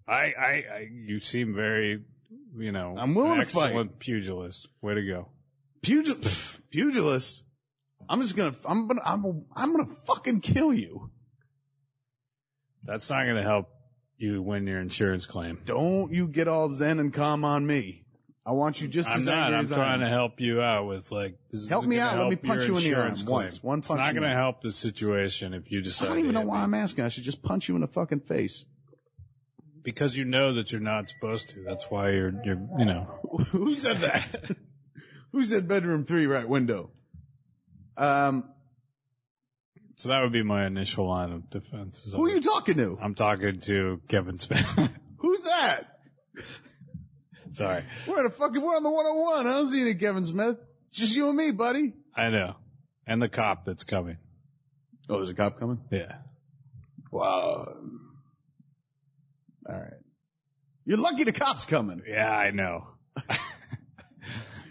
[0.07, 2.03] I, I, I you seem very,
[2.57, 3.67] you know, I'm willing to fight.
[3.67, 4.67] excellent pugilist.
[4.81, 5.29] Way to go.
[5.81, 7.43] Pugil, pugilist.
[8.09, 8.55] I'm just gonna.
[8.65, 9.01] I'm gonna.
[9.05, 9.45] I'm.
[9.55, 11.09] I'm gonna fucking kill you.
[12.83, 13.69] That's not to help
[14.17, 15.59] you win your insurance claim.
[15.65, 18.05] Don't you get all zen and calm on me.
[18.47, 19.53] I want you just I'm as not.
[19.55, 21.35] I'm trying to help you out with like.
[21.67, 22.17] Help me out.
[22.19, 23.53] Let me punch you in the arm insurance once.
[23.53, 23.67] claim.
[23.67, 26.05] One It's punch not in the going to help the situation if you decide.
[26.05, 26.63] I don't even to know why me.
[26.63, 27.05] I'm asking.
[27.05, 28.65] I should just punch you in the fucking face.
[29.81, 31.63] Because you know that you're not supposed to.
[31.63, 32.33] That's why you're.
[32.43, 32.61] You're.
[32.77, 33.19] You know.
[33.49, 34.55] Who said that?
[35.31, 36.91] Who said bedroom three right window?
[37.97, 38.49] Um,
[39.97, 42.11] So that would be my initial line of defense.
[42.13, 42.97] who are you talking to?
[43.01, 44.65] I'm talking to Kevin Smith.
[45.17, 45.99] Who's that?
[47.51, 47.83] Sorry.
[48.05, 48.61] We're in a fucking.
[48.61, 49.47] We're on the 101.
[49.47, 50.57] I don't see any Kevin Smith.
[50.89, 51.93] It's just you and me, buddy.
[52.15, 52.55] I know.
[53.07, 54.17] And the cop that's coming.
[55.07, 55.79] Oh, there's a cop coming.
[55.91, 56.17] Yeah.
[57.11, 57.75] Wow.
[59.67, 59.93] All right.
[60.85, 62.01] You're lucky the cop's coming.
[62.07, 62.85] Yeah, I know.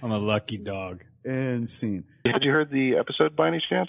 [0.03, 1.03] I'm a lucky dog.
[1.25, 2.05] And scene.
[2.27, 3.89] Had you heard the episode by any chance?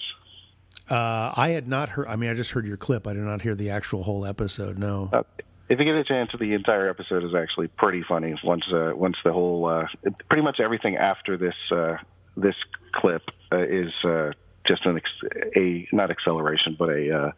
[0.88, 2.06] Uh, I had not heard.
[2.08, 3.06] I mean, I just heard your clip.
[3.06, 4.78] I did not hear the actual whole episode.
[4.78, 5.10] No.
[5.12, 5.22] Uh,
[5.68, 8.34] if you get a chance, the entire episode is actually pretty funny.
[8.44, 9.86] Once uh, once the whole, uh,
[10.28, 11.96] pretty much everything after this uh,
[12.36, 12.54] this
[12.92, 14.30] clip uh, is uh,
[14.64, 17.32] just an ex- a not acceleration, but a uh,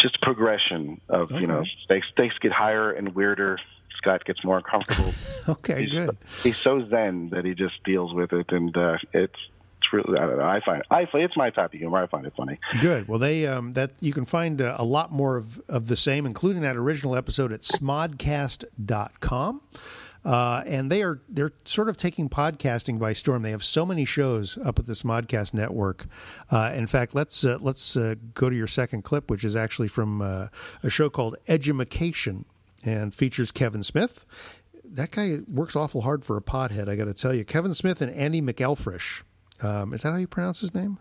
[0.00, 1.70] just progression of you know Okay.
[1.84, 3.58] stakes stakes get higher and weirder.
[3.98, 5.12] Scott gets more uncomfortable.
[5.46, 6.16] Okay, he's, good.
[6.42, 9.38] He's so zen that he just deals with it, and uh, it's
[9.84, 10.40] it's really I know.
[10.40, 12.02] I find I it's my type of humor.
[12.02, 12.58] I find it funny.
[12.80, 13.08] Good.
[13.08, 16.26] Well, they um, that you can find uh, a lot more of, of the same,
[16.26, 19.60] including that original episode at smodcast.com.
[20.24, 23.42] Uh, and they are they're sort of taking podcasting by storm.
[23.42, 26.06] They have so many shows up at this Smodcast network.
[26.50, 29.88] Uh, in fact, let's uh, let's uh, go to your second clip, which is actually
[29.88, 30.48] from uh,
[30.82, 32.46] a show called Edumacation
[32.82, 34.24] and features Kevin Smith.
[34.82, 36.88] That guy works awful hard for a pothead.
[36.88, 39.24] I got to tell you, Kevin Smith and Andy McElfresh.
[39.62, 40.98] Um, is that how you pronounce his name?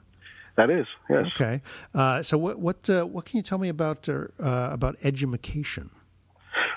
[0.56, 1.26] That is yes.
[1.36, 1.62] Okay.
[1.96, 5.90] Uh, so what what uh, what can you tell me about uh, uh, about edumacation?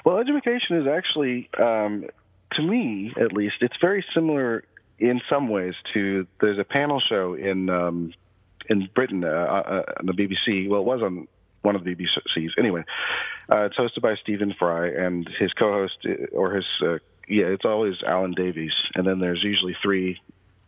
[0.05, 2.07] Well, education is actually, um,
[2.53, 4.65] to me at least, it's very similar
[4.99, 6.27] in some ways to.
[6.41, 8.15] There's a panel show in um,
[8.71, 10.69] in Britain uh, uh, on the BBC.
[10.69, 11.29] Well, it was on
[11.61, 12.51] one of the BBCs.
[12.59, 12.85] Anyway,
[13.51, 17.95] uh, it's hosted by Stephen Fry and his co-host or his uh, yeah, it's always
[18.07, 20.19] Alan Davies, and then there's usually three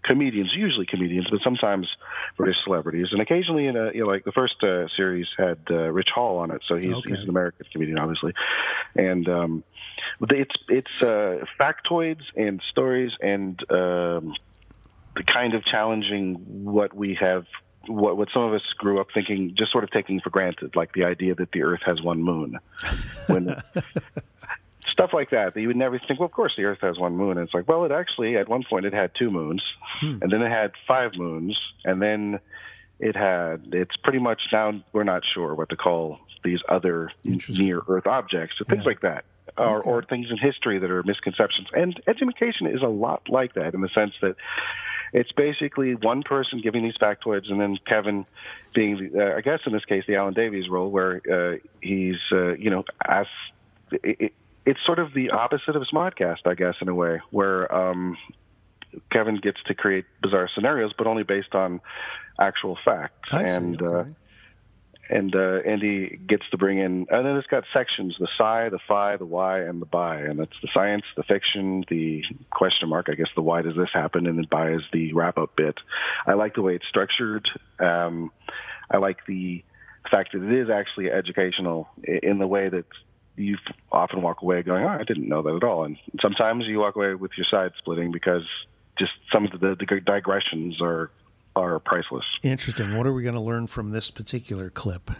[0.05, 1.89] comedians, usually comedians, but sometimes
[2.37, 5.91] British celebrities, and occasionally in a you know like the first uh, series had uh,
[5.93, 7.11] Rich Hall on it, so he's Okay.
[7.11, 8.33] he's an American comedian, obviously,
[8.95, 9.65] and um,
[10.31, 14.35] it's it's uh, factoids and stories and um,
[15.17, 17.45] the kind of challenging what we have.
[17.87, 20.93] What, what some of us grew up thinking, just sort of taking for granted, like
[20.93, 22.59] the idea that the Earth has one moon.
[23.29, 23.57] When
[24.99, 26.19] stuff like that that you would never think.
[26.19, 27.39] Well, of course, the Earth has one moon.
[27.39, 29.63] And it's like, well, it actually at one point it had two moons,
[30.03, 32.41] and then it had five moons, and then
[32.99, 33.69] it had.
[33.73, 38.57] It's pretty much now we're not sure what to call these other near Earth objects,
[38.59, 39.25] so things like that.
[39.57, 41.67] Or, or things in history that are misconceptions.
[41.73, 44.37] And education is a lot like that in the sense that
[45.13, 48.25] it's basically one person giving these factoids, and then Kevin
[48.73, 52.21] being, the, uh, I guess in this case, the Alan Davies role, where uh, he's,
[52.31, 53.27] uh, you know, as
[53.91, 54.33] it, it,
[54.69, 58.19] it's sort of the opposite of Smodcast, I guess, in a way, where um,
[59.11, 61.81] Kevin gets to create bizarre scenarios, but only based on
[62.39, 63.33] actual facts.
[63.33, 64.05] I and uh,
[65.09, 68.79] and uh, Andy gets to bring in, and then it's got sections: the psi, the
[68.87, 70.19] phi, the why, and the bi.
[70.19, 73.07] And that's the science, the fiction, the question mark.
[73.09, 75.79] I guess the why does this happen, and then bi is the wrap-up bit.
[76.27, 77.49] I like the way it's structured.
[77.79, 78.33] Um,
[78.91, 79.65] I like the
[80.11, 82.85] fact that it is actually educational in the way that
[83.39, 83.57] you
[83.93, 86.97] often walk away going, "Oh, I didn't know that at all." And sometimes you walk
[86.97, 88.43] away with your side splitting because
[88.99, 91.11] just some of the, the digressions are
[91.57, 92.25] are priceless.
[92.43, 92.97] Interesting.
[92.97, 95.11] What are we going to learn from this particular clip?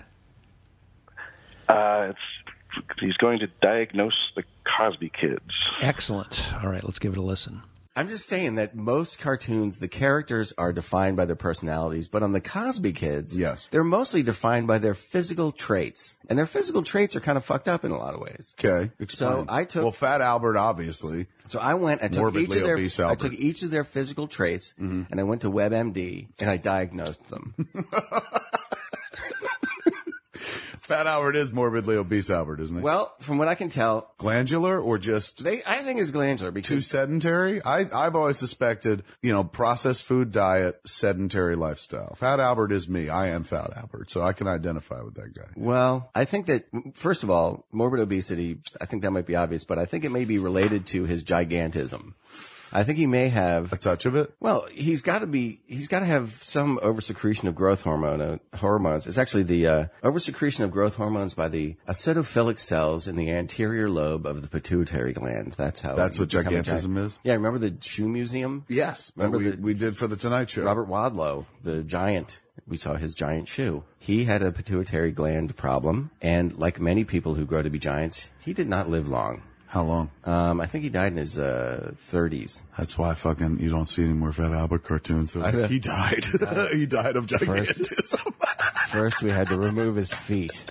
[1.69, 5.51] Uh, it's, he's going to diagnose the Cosby kids.
[5.81, 6.53] Excellent.
[6.63, 7.63] All right, let's give it a listen.
[7.99, 12.31] I'm just saying that most cartoons, the characters are defined by their personalities, but on
[12.31, 13.67] the Cosby Kids, Yes.
[13.73, 17.67] they're mostly defined by their physical traits, and their physical traits are kind of fucked
[17.67, 18.55] up in a lot of ways.
[18.65, 18.93] Okay.
[19.09, 19.45] So.
[19.49, 21.27] I took- well, Fat Albert, obviously.
[21.49, 23.19] So I went, I took Morbidly each of their, obese I Albert.
[23.19, 23.31] Mm-hmm.
[23.31, 27.55] took each of their physical traits, and I went to WebMD and I diagnosed them.
[30.89, 32.83] Fat Albert is morbidly obese Albert, isn't he?
[32.83, 36.67] well, from what I can tell, glandular or just they I think is glandular because
[36.67, 37.63] too sedentary?
[37.63, 42.15] I, I've always suspected, you know, processed food diet, sedentary lifestyle.
[42.15, 43.11] Fat Albert is me.
[43.11, 45.51] I am Fat Albert, so I can identify with that guy.
[45.57, 46.65] Well, I think that
[46.95, 48.61] first of all, morbid obesity.
[48.81, 51.23] I think that might be obvious, but I think it may be related to his
[51.23, 52.15] gigantism.
[52.73, 54.33] I think he may have A touch of it?
[54.41, 55.61] Well, he's got to be.
[55.67, 59.07] He's got to have some oversecretion of growth hormone uh, hormones.
[59.07, 63.89] It's actually the uh, oversecretion of growth hormones by the acidophilic cells in the anterior
[63.91, 65.53] lobe of the pituitary gland.
[65.57, 65.95] That's how.
[65.95, 67.19] That's what gigantism is?
[67.23, 68.65] Yeah, remember the shoe museum?
[68.69, 69.13] Yes.
[69.17, 70.65] Remember we, the- we did for the Tonight Show.
[70.65, 72.41] Robert Wadlow, the giant.
[72.67, 73.85] We saw his giant shoe.
[73.99, 78.31] He had a pituitary gland problem, and like many people who grow to be giants,
[78.45, 79.43] he did not live long.
[79.69, 80.11] How long?
[80.25, 82.63] Um, I think he died in his uh, 30s.
[82.79, 85.35] That's why fucking you don't see any more Fat Albert cartoons.
[85.35, 86.25] They're like, he died.
[86.73, 88.35] he died of gigantism.
[88.89, 90.65] First, we had to remove his feet.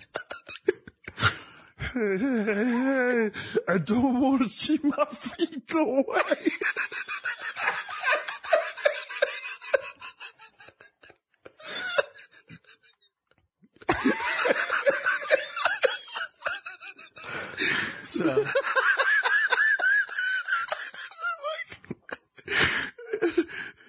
[1.93, 3.31] hey, hey, hey,
[3.67, 6.51] I don't want to see my feet go away.
[18.01, 18.43] So,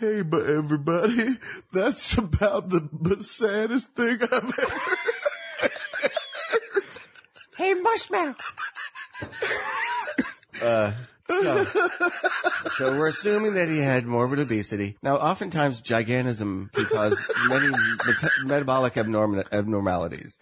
[0.01, 1.39] Hey, but everybody,
[1.73, 5.71] that's about the, the saddest thing I've ever.
[7.57, 8.41] hey, Mushmouth.
[10.63, 10.93] uh,
[11.29, 11.65] so,
[12.71, 14.97] so we're assuming that he had morbid obesity.
[15.03, 17.67] Now, oftentimes, gigantism can cause many
[18.07, 20.39] meta- metabolic abnorm- abnormalities.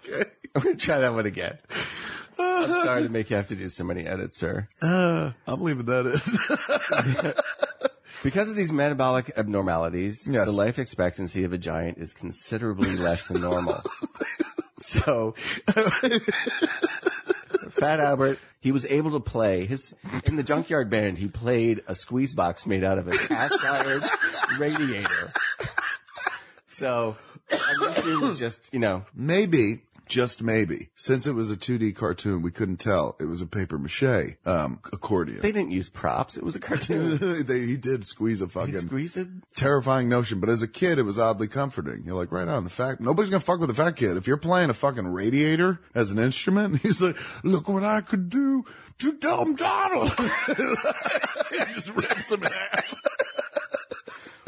[0.54, 1.59] I'm going to try that one again.
[2.38, 4.68] I'm sorry to make you have to do so many edits, sir.
[4.82, 7.32] Uh, I'm leaving that in.
[8.22, 10.46] Because of these metabolic abnormalities, Yes.
[10.46, 13.80] the life expectancy of a giant is considerably less than normal.
[14.80, 15.32] so,
[17.70, 19.94] Fat Albert, he was able to play his
[20.24, 21.18] in the Junkyard Band.
[21.18, 24.00] He played a squeeze box made out of a cast iron
[24.58, 25.32] radiator.
[26.66, 27.16] So,
[27.50, 31.94] I guess it was just you know maybe, just maybe, since it was a 2D
[31.96, 35.40] cartoon, we couldn't tell it was a paper mache um, accordion.
[35.40, 36.36] they didn't use props.
[36.36, 37.44] It was a cartoon.
[37.46, 39.28] they, he did squeeze a fucking He squeezed it.
[39.57, 42.04] terrifying notion, but as a kid, it was oddly comforting.
[42.07, 42.64] You're like, right on.
[42.64, 44.16] The fact nobody's gonna fuck with a fat kid.
[44.16, 48.30] If you're playing a fucking radiator as an instrument, he's like, look what I could
[48.30, 48.64] do
[48.98, 50.11] to Dumb Donald.
[50.18, 53.02] he just rips him in half.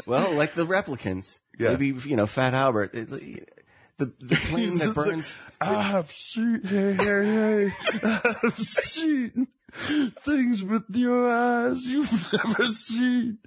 [0.05, 1.41] Well, like the replicants.
[1.59, 1.71] Yeah.
[1.71, 2.95] Maybe you know Fat Albert.
[2.95, 3.53] It-
[3.99, 5.37] the the flame that burns.
[5.61, 7.73] I have seen, hey, hey, hey,
[8.03, 13.37] I have seen things with your eyes you've never seen.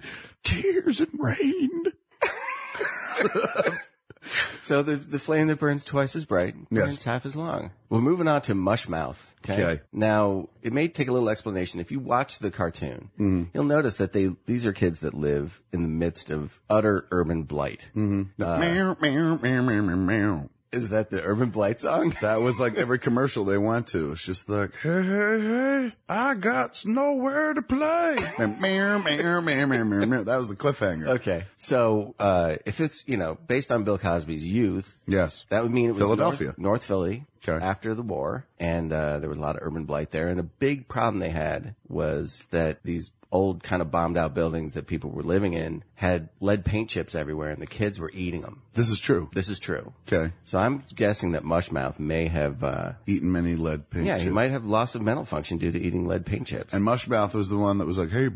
[0.43, 1.83] Tears and rain.
[4.63, 6.85] So the the flame that burns twice as bright Yes.
[6.85, 7.71] burns half as long.
[7.89, 9.33] We're moving on to Mushmouth.
[9.43, 9.61] Okay.
[9.61, 9.81] Okay.
[9.91, 11.81] Now it may take a little explanation.
[11.81, 13.43] If you watch the cartoon, mm-hmm.
[13.53, 17.43] you'll notice that they these are kids that live in the midst of utter urban
[17.43, 17.91] blight.
[17.95, 18.41] Mm-hmm.
[18.41, 20.49] Uh, meow, meow, meow, meow, meow, meow.
[20.73, 22.13] Is that the urban blight song?
[22.21, 24.11] That was like every commercial they went to.
[24.13, 28.17] It's just like, hey, hey, hey, I got nowhere to play.
[28.39, 30.23] And meow, meow, meow, meow, meow, meow.
[30.23, 31.07] That was the cliffhanger.
[31.19, 31.43] Okay.
[31.57, 35.45] So uh, if it's you know based on Bill Cosby's youth, Yes.
[35.49, 36.47] That would mean it was Philadelphia.
[36.47, 37.63] North, North Philly Okay.
[37.63, 40.29] after the war, and uh, there was a lot of urban blight there.
[40.29, 44.75] And a big problem they had was that these old kind of bombed out buildings
[44.75, 48.41] that people were living in had lead paint chips everywhere, and the kids were eating
[48.41, 48.61] them.
[48.73, 49.29] This is true.
[49.33, 49.93] This is true.
[50.07, 50.33] Okay.
[50.43, 54.33] So I'm guessing that Mushmouth may have, uh, Eating many lead paint yeah, he chips.
[54.33, 56.73] might have loss of mental function due to eating lead paint chips.
[56.73, 58.29] And Mushmouth was the one that was like, hey,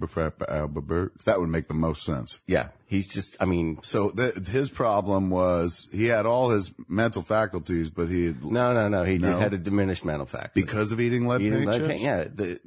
[0.47, 1.11] Albert.
[1.25, 2.39] That would make the most sense.
[2.47, 7.21] yeah, he's just, I mean, So th- his problem was he had all his mental
[7.23, 9.37] faculties, but he had, no, no, no, he No?
[9.39, 10.61] had a diminished mental faculty.
[10.61, 11.87] because of eating lead Eating paint lead chips.
[11.87, 12.23] paint, yeah.
[12.33, 12.59] The,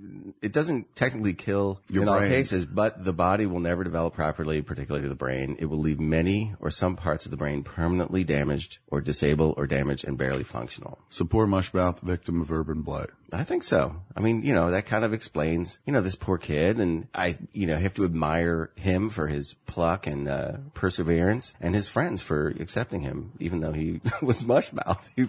[0.43, 2.31] it doesn't technically kill Your in all brain.
[2.31, 5.57] cases, but the body will never develop properly, particularly the brain.
[5.59, 9.67] It will leave many or some parts of the brain permanently damaged or disabled or
[9.67, 10.99] damaged and barely functional.
[11.11, 13.11] So poor Mushmouth, victim of urban blight.
[13.33, 14.03] I think so.
[14.17, 17.39] I mean, you know, that kind of explains, you know, this poor kid and I,
[17.53, 22.23] you know, have to admire him for his pluck and, uh, perseverance and his friends
[22.23, 25.09] for accepting him, even though he was mushmouth.
[25.15, 25.29] He,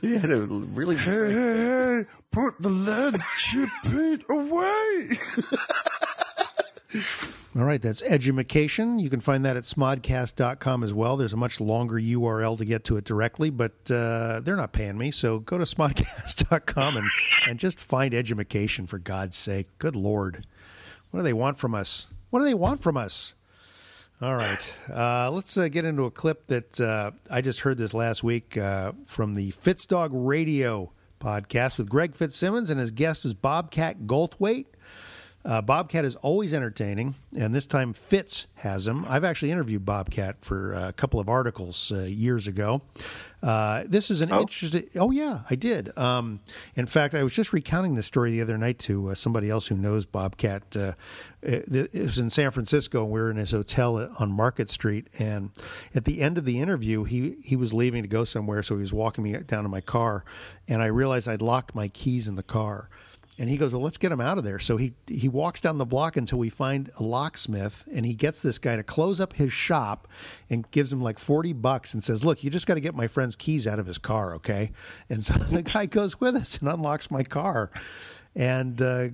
[0.08, 1.56] he had a really, Hey, hey,
[2.02, 5.18] hey, put the lead chip paint away.
[7.58, 9.00] All right, that's Edumacation.
[9.00, 11.16] You can find that at smodcast.com as well.
[11.16, 14.96] There's a much longer URL to get to it directly, but uh, they're not paying
[14.96, 15.10] me.
[15.10, 17.10] So go to smodcast.com and,
[17.48, 19.66] and just find Edumacation for God's sake.
[19.78, 20.46] Good Lord.
[21.10, 22.06] What do they want from us?
[22.30, 23.34] What do they want from us?
[24.22, 24.72] All right.
[24.88, 28.56] Uh, let's uh, get into a clip that uh, I just heard this last week
[28.56, 34.66] uh, from the Fitzdog Radio podcast with Greg Fitzsimmons, and his guest is Bobcat Goldthwait.
[35.48, 39.06] Uh, Bobcat is always entertaining, and this time Fitz has him.
[39.08, 42.82] I've actually interviewed Bobcat for a couple of articles uh, years ago.
[43.42, 44.42] Uh, this is an Oh.
[44.42, 44.84] interesting.
[44.94, 45.96] Oh yeah, I did.
[45.96, 46.40] Um,
[46.76, 49.68] in fact, I was just recounting this story the other night to uh, somebody else
[49.68, 50.76] who knows Bobcat.
[50.76, 50.92] Uh,
[51.40, 55.06] it, it was in San Francisco, and we were in his hotel on Market Street.
[55.18, 55.50] And
[55.94, 58.82] at the end of the interview, he he was leaving to go somewhere, so he
[58.82, 60.26] was walking me down to my car,
[60.68, 62.90] and I realized I'd locked my keys in the car.
[63.38, 65.78] And he goes, "Well, let's get him out of there." So he he walks down
[65.78, 69.34] the block until we find a locksmith, and he gets this guy to close up
[69.34, 70.08] his shop,
[70.50, 73.06] and gives him like forty bucks, and says, "Look, you just got to get my
[73.06, 74.72] friend's keys out of his car, okay?"
[75.08, 77.70] And so the guy goes with us and unlocks my car,
[78.34, 79.08] and uh,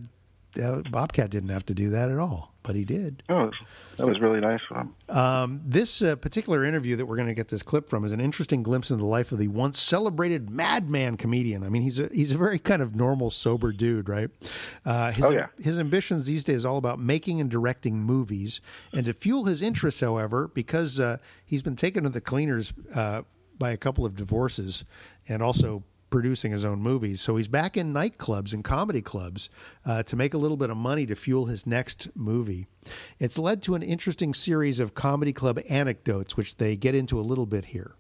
[0.62, 3.22] uh, Bobcat didn't have to do that at all, but he did.
[3.28, 3.50] Oh,
[3.98, 5.16] that was really nice of him.
[5.16, 8.20] Um, this uh, particular interview that we're going to get this clip from is an
[8.20, 11.62] interesting glimpse into the life of the once celebrated madman comedian.
[11.62, 14.30] I mean, he's a he's a very kind of normal, sober dude, right?
[14.84, 15.46] Uh, his, Oh, yeah.
[15.62, 18.60] his ambitions these days are all about making and directing movies,
[18.92, 23.22] and to fuel his interests, however, because uh, he's been taken to the cleaners uh,
[23.58, 24.84] by a couple of divorces,
[25.28, 25.84] and also
[26.14, 27.20] producing his own movies.
[27.20, 29.50] So he's back in nightclubs and comedy clubs
[29.84, 32.68] uh, to make a little bit of money to fuel his next movie.
[33.18, 37.22] It's led to an interesting series of comedy club anecdotes, which they get into a
[37.22, 37.96] little bit here.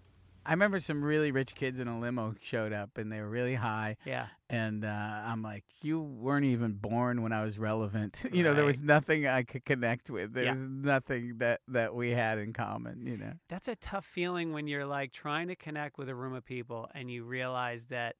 [0.46, 3.54] I remember some really rich kids in a limo showed up and they were really
[3.54, 3.96] high.
[4.04, 4.26] Yeah.
[4.50, 8.24] And uh, I'm like, you weren't even born when I was relevant.
[8.32, 10.32] you know, there was nothing I could connect with.
[10.34, 10.50] There Yeah.
[10.50, 13.32] was nothing that, that we had in common, you know.
[13.48, 16.88] That's a tough feeling when you're like trying to connect with a room of people
[16.94, 18.16] and you realize that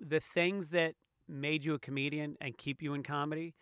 [0.00, 0.94] the things that
[1.28, 3.54] made you a comedian and keep you in comedy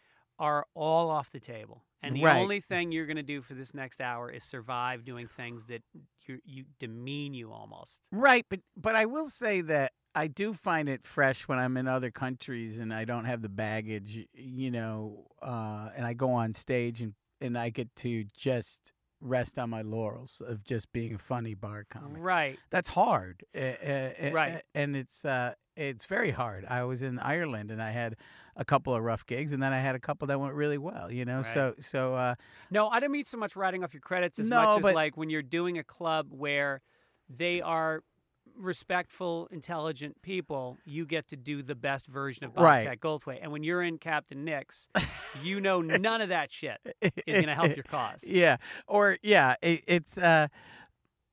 [0.42, 1.84] are all off the table.
[2.02, 2.42] And the Right.
[2.42, 5.82] only thing you're going to do for this next hour is survive doing things that
[6.26, 8.00] you, you demean you almost.
[8.10, 11.86] Right, but but I will say that I do find it fresh when I'm in
[11.86, 16.54] other countries and I don't have the baggage, you know, uh, and I go on
[16.54, 21.18] stage and and I get to just rest on my laurels of just being a
[21.18, 22.16] funny bar comic.
[22.20, 22.58] Right.
[22.70, 23.44] That's hard.
[23.54, 24.62] Uh, uh, Right.
[24.74, 26.64] and it's uh, it's very hard.
[26.68, 28.16] I was in Ireland and I had
[28.56, 31.10] a couple of rough gigs, and then I had a couple that went really well.
[31.10, 32.34] You know, so so uh,
[32.70, 34.94] No, I don't mean so much writing off your credits as No, much as but-
[34.94, 36.80] like when you're doing a club where
[37.28, 38.02] they are
[38.56, 42.84] respectful, intelligent people, you get to do the best version of Right.
[42.84, 43.38] Bobcat Goldthwait.
[43.42, 44.86] And when you're in Captain Nick's,
[45.42, 48.22] you know none of that shit is going to help your cause.
[48.24, 50.48] Yeah, or yeah, it, it's uh,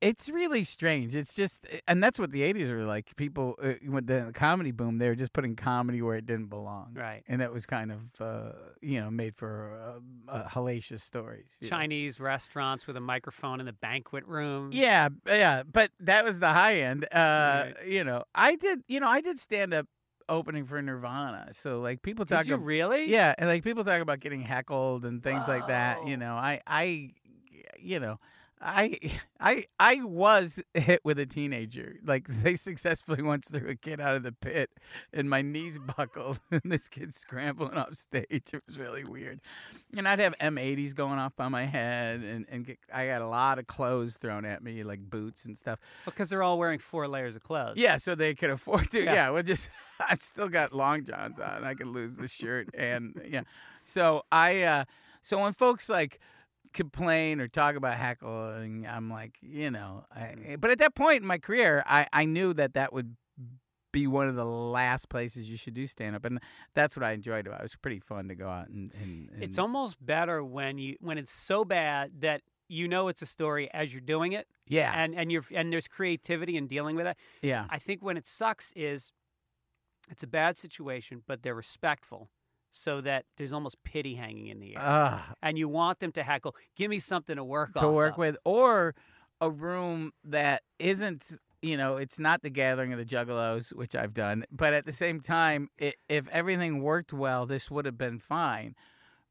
[0.00, 1.14] it's really strange.
[1.14, 3.14] It's just, and that's what the '80s were like.
[3.16, 6.94] People uh, with the comedy boom, they were just putting comedy where it didn't belong,
[6.94, 7.22] Right.
[7.28, 11.56] And that was kind of uh, you know made for uh, uh, hellacious stories.
[11.60, 11.76] you know.
[11.76, 14.70] Chinese restaurants with a microphone in the banquet room.
[14.72, 17.06] Yeah, yeah, but that was the high end.
[17.12, 18.82] Uh, You know, I did.
[18.88, 19.86] You know, I did stand up
[20.30, 21.48] opening for Nirvana.
[21.52, 22.46] So like people Did talk.
[22.46, 23.10] you ab- really?
[23.10, 26.06] Yeah, and like people talk about getting heckled and things like that.
[26.06, 27.10] You know, I, I,
[27.78, 28.18] you know.
[28.60, 28.98] I
[29.40, 31.96] I I was hit with a teenager.
[32.04, 34.70] Like they successfully once threw a kid out of the pit,
[35.12, 38.26] and my knees buckled, and this kid scrambling off stage.
[38.30, 39.40] It was really weird.
[39.96, 43.26] And I'd have M80s going off by my head, and and get, I got a
[43.26, 45.78] lot of clothes thrown at me, like boots and stuff.
[46.04, 47.76] Because they're all wearing four layers of clothes.
[47.76, 49.02] Yeah, so they could afford to.
[49.02, 49.14] Yeah.
[49.14, 49.70] Yeah, well, just
[50.08, 51.64] I've still got long johns on.
[51.64, 53.42] I could lose the shirt, and yeah.
[53.84, 54.84] So I, uh
[55.22, 56.20] so when folks like
[56.72, 60.52] complain or talk about heckling, I'm like, you know, I, mm.
[60.52, 63.16] eh, but at that point in my career, I I knew that that would
[63.92, 66.40] be one of the last places you should do stand up, and
[66.74, 67.62] that's what I enjoyed about it.
[67.62, 68.92] It was pretty fun to go out and.
[69.00, 73.20] and, and It's almost better when you when it's so bad that you know it's
[73.20, 74.46] a story as you're doing it.
[74.66, 74.92] Yeah.
[74.94, 77.16] And and you're and there's creativity in dealing with it.
[77.42, 77.66] Yeah.
[77.68, 79.12] I think when it sucks is
[80.08, 82.30] it's a bad situation, but they're respectful.
[82.72, 85.20] So that there's almost pity hanging in the air, Ugh.
[85.42, 86.54] and you want them to heckle.
[86.76, 88.94] Give me something to work to off work of." with, or
[89.40, 94.14] a room that isn't, you know, it's not the gathering of the Juggalos, which I've
[94.14, 98.18] done, but at the same time, i if everything worked well, this would have been
[98.18, 98.74] fine.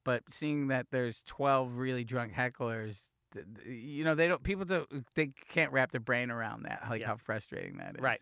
[0.04, 3.10] But seeing that there's 12 really drunk hecklers,
[3.66, 7.16] you know, they don't, people don't, they can't wrap their brain around that, like how
[7.18, 8.02] frustrating that is.
[8.02, 8.22] Right.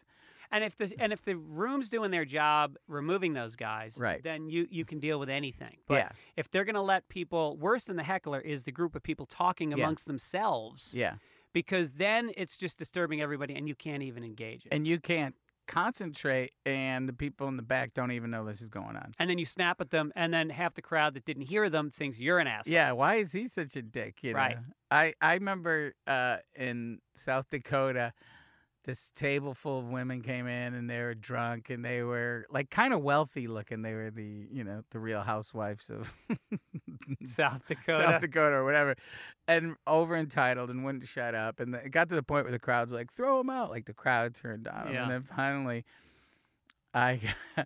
[0.52, 4.24] And if the and if the room's doing their job removing those guys, Right.
[4.24, 5.78] then you you can deal with anything.
[5.88, 6.10] But Yeah.
[6.36, 9.26] if they're going to let people worse than the heckler is the group of people
[9.26, 9.84] talking Yeah.
[9.84, 10.94] amongst themselves.
[10.94, 11.16] Yeah.
[11.54, 14.74] Because then it's just disturbing everybody and you can't even engage it.
[14.74, 15.36] And you can't
[15.66, 19.14] concentrate, and the people in the back don't even know this is going on.
[19.20, 21.92] And then you snap at them and then half the crowd that didn't hear them
[21.92, 22.74] thinks you're an asshole.
[22.74, 24.24] Yeah, why is he such a dick?
[24.24, 24.40] You know?
[24.40, 24.58] Right.
[24.92, 28.14] I I remember uh, in South Dakota,
[28.88, 32.70] this table full of women came in and they were drunk and they were like
[32.72, 33.82] kind of wealthy looking.
[33.84, 36.12] They were the you know the real housewives of
[37.26, 37.98] South Dakota.
[38.08, 38.96] South Dakota or whatever,
[39.48, 41.60] and over entitled and wouldn't shut up.
[41.60, 43.94] And it got to the point where the crowd's like, "Throw them out!" Like the
[43.94, 45.04] crowd turned on him, Yeah.
[45.04, 45.86] and then finally,
[46.94, 47.22] I.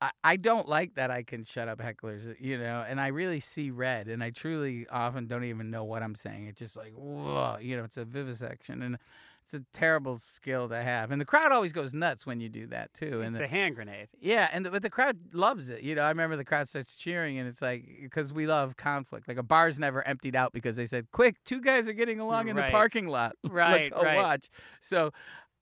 [0.00, 3.40] I- I don't like that I can shut up hecklers, you know, and I really
[3.40, 6.46] see red, and I truly often don't even know what I'm saying.
[6.48, 8.98] It's just like, whoa, you know, it's a vivisection, and
[9.44, 11.10] it's a terrible skill to have.
[11.10, 13.20] And the crowd always goes nuts when you do that too.
[13.20, 14.08] And It's the- a hand grenade.
[14.18, 15.82] yeah, and the, but the crowd loves it.
[15.82, 19.28] You know, I remember the crowd starts cheering, and it's like because we love conflict.
[19.28, 22.48] Like a bar's never emptied out because they said, "Quick, two guys are getting along
[22.48, 23.36] in the parking lot.
[23.48, 24.16] Right, Let's right.
[24.16, 24.48] watch."
[24.80, 25.12] So,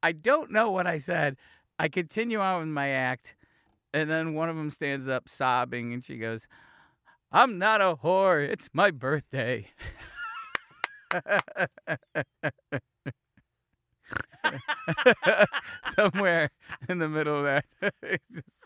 [0.03, 1.37] I don't know what I said.
[1.79, 3.35] I continue on with my act,
[3.93, 6.47] and then one of them stands up sobbing, and she goes,
[7.33, 8.47] "I'm not a whore.
[8.49, 9.71] It's my birthday."
[15.97, 16.51] Somewhere
[16.89, 17.65] in the middle of that.
[18.33, 18.65] Just-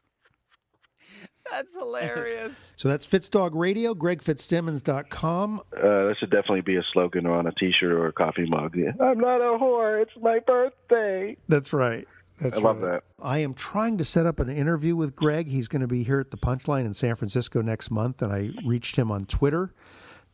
[1.50, 2.66] That's hilarious.
[2.76, 5.60] So that's Fitzdog Radio, gregfitzsimmons.com.
[5.60, 8.76] Uh, that should definitely be a slogan or on a T-shirt or a coffee mug.
[8.76, 8.92] Yeah.
[9.00, 10.02] I'm not a whore.
[10.02, 11.36] It's my birthday.
[11.48, 12.06] That's right.
[12.40, 13.00] That's I love right.
[13.18, 13.24] that.
[13.24, 15.48] I am trying to set up an interview with Greg.
[15.48, 18.50] He's going to be here at the Punchline in San Francisco next month, and I
[18.66, 19.72] reached him on Twitter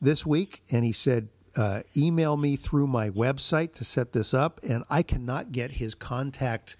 [0.01, 4.61] this week, and he said, uh, "Email me through my website to set this up."
[4.63, 6.77] And I cannot get his contact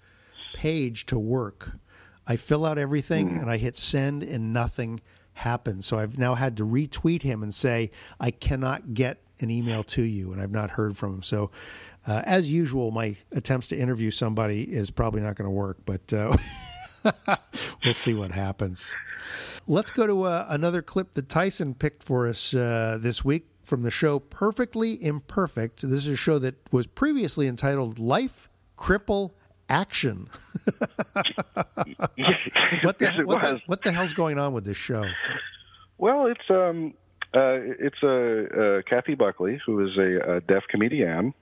[0.53, 1.77] page to work.
[2.25, 5.01] I fill out everything, and I hit send, and nothing
[5.33, 5.85] happens.
[5.85, 10.03] So I've now had to retweet him and say, "I cannot get an email to
[10.03, 11.23] you," and I've not heard from him.
[11.23, 11.51] So.
[12.05, 16.11] Uh, as usual, my attempts to interview somebody is probably not going to work, but
[16.11, 16.35] uh,
[17.85, 18.93] we'll see what happens.
[19.67, 23.81] Let's go to uh, another clip that Tyson picked for us uh, this week from
[23.81, 25.81] the show Perfectly Imperfect.
[25.81, 28.47] This is a show that was previously entitled Life
[28.77, 29.31] Cripple
[29.67, 30.29] Action.
[31.13, 31.25] what,
[32.05, 35.03] the, Yes, what, the, what the hell's going on with this show?
[35.97, 36.93] Well, it's um,
[37.33, 41.33] uh, it's uh, uh, Kathy Buckley, who is a, a deaf comedian.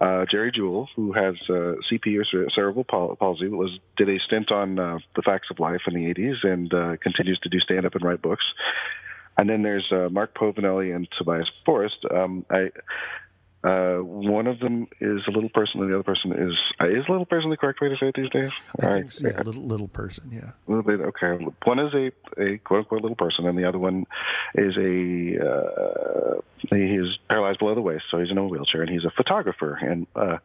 [0.00, 4.78] Uh, Geri Jewell, who has uh, CP or cerebral palsy, was did a stint on
[4.78, 7.96] uh, The Facts of Life in the '80s and uh, continues to do stand up
[7.96, 8.44] and write books.
[9.38, 12.04] And then there's uh, Mark Povinelli and Tobias Forrest.
[12.10, 12.70] Um, I
[13.64, 17.04] uh, one of them is a little person, and the other person is uh, is
[17.08, 18.52] a little person the correct way to say it these days?
[18.80, 19.12] I All think right.
[19.12, 20.52] so, yeah, little little person, yeah.
[20.68, 21.44] Little bit okay.
[21.64, 24.06] One is a, a quote unquote little person, and the other one
[24.54, 28.90] is a uh, he is paralyzed below the waist, so he's in a wheelchair, and
[28.90, 29.74] he's a photographer.
[29.74, 30.38] And uh,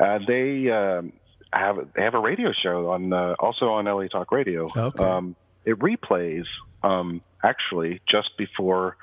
[0.00, 1.12] uh, they um,
[1.52, 4.68] have they have a radio show on uh, also on LA Talk Radio.
[4.76, 5.02] Okay.
[5.02, 6.44] Um, it replays
[6.84, 8.96] um, actually just before.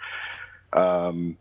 [0.73, 1.38] Um,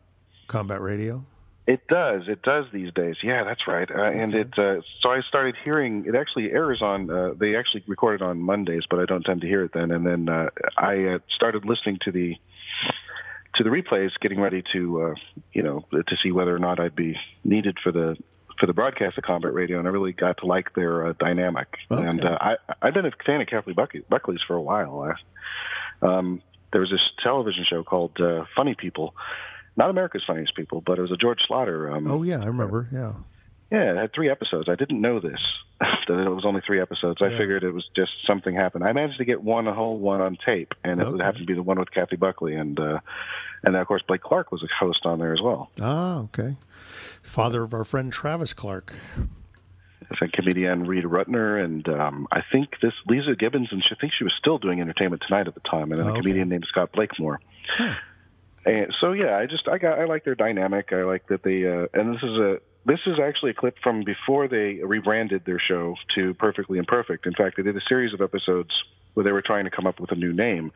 [0.47, 1.24] Combat Radio.
[1.66, 2.28] it does.
[2.28, 3.16] It does these days.
[3.22, 3.90] Yeah, that's right.
[3.90, 4.59] Uh, And it.
[4.59, 6.05] Uh, so I started hearing.
[6.07, 7.11] It actually airs on.
[7.11, 9.90] Uh, they actually record it on Mondays, but I don't tend to hear it then.
[9.90, 12.36] And then uh, I uh, started listening to the
[13.57, 15.14] to the replays, getting ready to uh,
[15.53, 18.16] you know to see whether or not I'd be needed for the
[18.61, 21.68] for the broadcast of Combat Radio, and I really got to like their uh, dynamic.
[21.90, 22.05] Okay.
[22.07, 25.14] And uh, I I've been a fan of Kathleen Buckley, Buckley's for a while.
[26.03, 26.42] Um,
[26.75, 29.14] there was this television show called uh, Funny People.
[29.77, 32.89] Not America's Funniest People, but it was a George Schlatter um, Oh, yeah, I remember.
[32.93, 33.12] Yeah.
[33.72, 34.68] yeah, it had three episodes.
[34.68, 35.41] I didn't know this.
[35.81, 37.20] that it was only three episodes.
[37.22, 37.39] I Yeah.
[37.39, 38.85] figured it was just something happened.
[38.85, 41.22] I managed to get one a whole one on tape, and it Okay.
[41.25, 43.01] happened to be the one with Kathy Buckley, and uh,
[43.64, 45.70] and then, of course Blake Clark was a host on there as well.
[45.81, 46.57] Ah, okay.
[47.22, 48.93] Father of our friend Travis Clark.
[50.32, 54.24] Comedian Rita Rudner, and um, I think this Leeza Gibbons, and she I think she
[54.24, 56.20] was still doing Entertainment Tonight at the time, and then Oh, a okay.
[56.20, 57.40] comedian named Scott Blakemore.
[58.66, 60.88] And so yeah, I just I got I like their dynamic.
[60.92, 64.05] I like that they uh, and this is a this is actually a clip from
[64.05, 67.26] before they rebranded their show to Perfectly Imperfect.
[67.26, 68.70] In fact, they did a series of episodes
[69.14, 70.72] where they were trying to come up with a new name.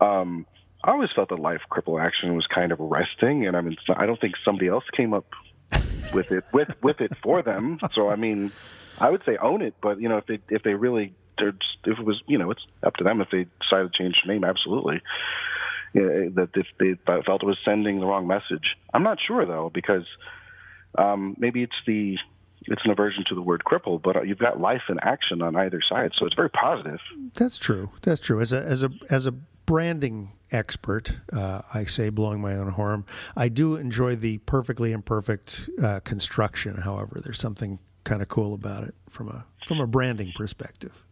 [0.00, 0.46] Um,
[0.82, 4.06] I always felt that Life Cripple Action was kind of arresting, and I mean, I
[4.06, 5.24] don't think somebody else came up
[6.12, 7.78] with it with with it for them.
[7.94, 8.52] So I mean,
[8.98, 11.54] I would say own it, but you know, if they if they really if
[11.84, 14.44] it was you know, it's up to them if they decided to change the name.
[14.44, 15.02] Absolutely
[15.94, 18.76] that if they felt it was sending the wrong message.
[18.92, 20.04] I'm not sure though because
[20.98, 22.18] um, maybe it's the
[22.66, 25.54] it's an aversion to the word cripple, but uh, you've got life and action on
[25.54, 26.98] either side, so it's very positive.
[27.34, 27.90] That's true.
[28.02, 28.40] That's true.
[28.40, 33.04] As a as a as a branding expert, uh, I say blowing my own horn.
[33.36, 36.76] I do enjoy the perfectly imperfect uh, construction.
[36.76, 41.04] However, there's something kind of cool about it from a from a branding perspective.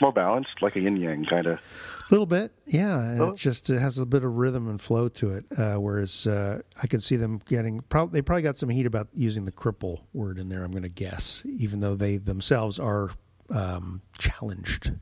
[0.00, 1.58] More balanced, like a yin yang kind of.
[1.58, 3.00] A little bit, yeah.
[3.00, 3.30] And Oh.
[3.30, 5.44] it just it has a bit of rhythm and flow to it.
[5.56, 9.08] Uh, whereas uh, I could see them getting prob- they probably got some heat about
[9.14, 10.64] using the cripple word in there.
[10.64, 13.10] I'm going to guess, even though they themselves are
[13.50, 14.92] um, challenged.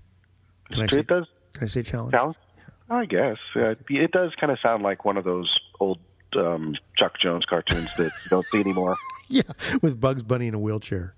[0.70, 1.02] Can I say?
[1.02, 1.26] Can
[1.60, 2.14] I say challenged?
[2.14, 2.36] Challenge?
[2.90, 5.98] I guess uh, it does kind of sound like one of those old
[6.36, 8.96] um, Chuck Jones cartoons that you don't see anymore.
[9.26, 9.40] Yeah,
[9.80, 11.14] with Bugs Bunny in a wheelchair.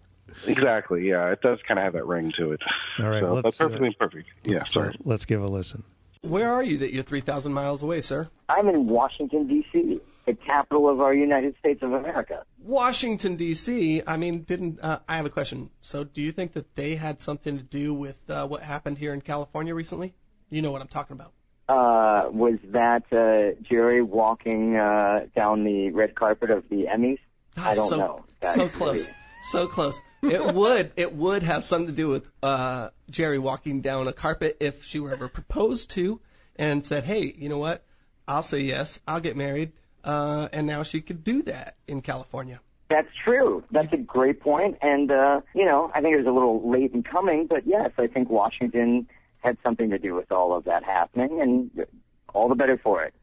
[0.47, 1.09] Exactly.
[1.09, 2.61] Yeah, it does kind of have that ring to it.
[3.01, 4.29] All right, so let's, that's perfectly uh, perfect.
[4.45, 4.91] Yeah, Let's, sorry.
[4.91, 5.83] uh, let's give a listen.
[6.23, 8.29] Where are you that you're 3,000 miles away, sir?
[8.49, 12.45] I'm in Washington, D.C., the capital of our United States of America.
[12.63, 14.03] Washington, D.C.
[14.07, 15.71] I mean, didn't uh, I have a question?
[15.81, 19.13] So, do you think that they had something to do with uh, what happened here
[19.15, 20.15] in California recently?
[20.49, 21.33] You know what I'm talking about.
[21.69, 27.19] Uh, was that uh, Geri walking uh, down the red carpet of the Emmys?
[27.57, 28.25] I don't so, know.
[28.55, 29.09] So close.
[29.43, 30.01] So close.
[30.23, 34.59] It would it would have something to do with uh, Geri walking down a carpet
[34.61, 36.21] if she were ever proposed to
[36.57, 37.83] and said, "Hey, you know what?
[38.29, 39.01] I'll say yes.
[39.07, 39.73] I'll get married."
[40.05, 42.61] Uh, and now she could do that in California.
[42.89, 43.65] That's true.
[43.73, 44.79] That's a great point.
[44.81, 47.91] And, uh, you know, I think it was a little late in coming, but yes,
[47.99, 49.09] I think Washington
[49.47, 51.87] had something to do with all of that happening, and
[52.35, 53.15] all the better for it.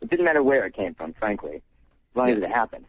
[0.00, 2.86] It didn't matter where it came from, frankly, as long as it happened.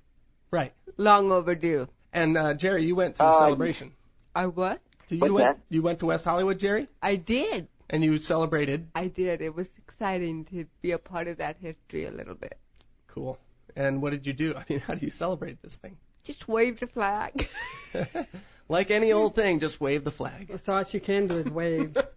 [0.52, 0.72] Right.
[0.98, 1.88] Long overdue.
[2.14, 3.92] And uh, Geri, you went to the Uh, celebration.
[4.36, 4.80] I what?
[5.08, 5.64] Do you What's went that?
[5.76, 6.88] you went to West Hollywood, Geri?
[7.02, 7.68] I did.
[7.90, 8.88] And you celebrated.
[8.96, 9.42] I did.
[9.42, 12.58] It was exciting to be a part of that history a little bit.
[13.08, 13.38] Cool.
[13.76, 14.56] And what did you do?
[14.60, 15.98] I mean, how do you celebrate this thing?
[16.24, 17.48] Just waved a flag.
[18.70, 20.48] Like any old thing, just wave the flag.
[20.48, 21.98] That's all you can do is wave.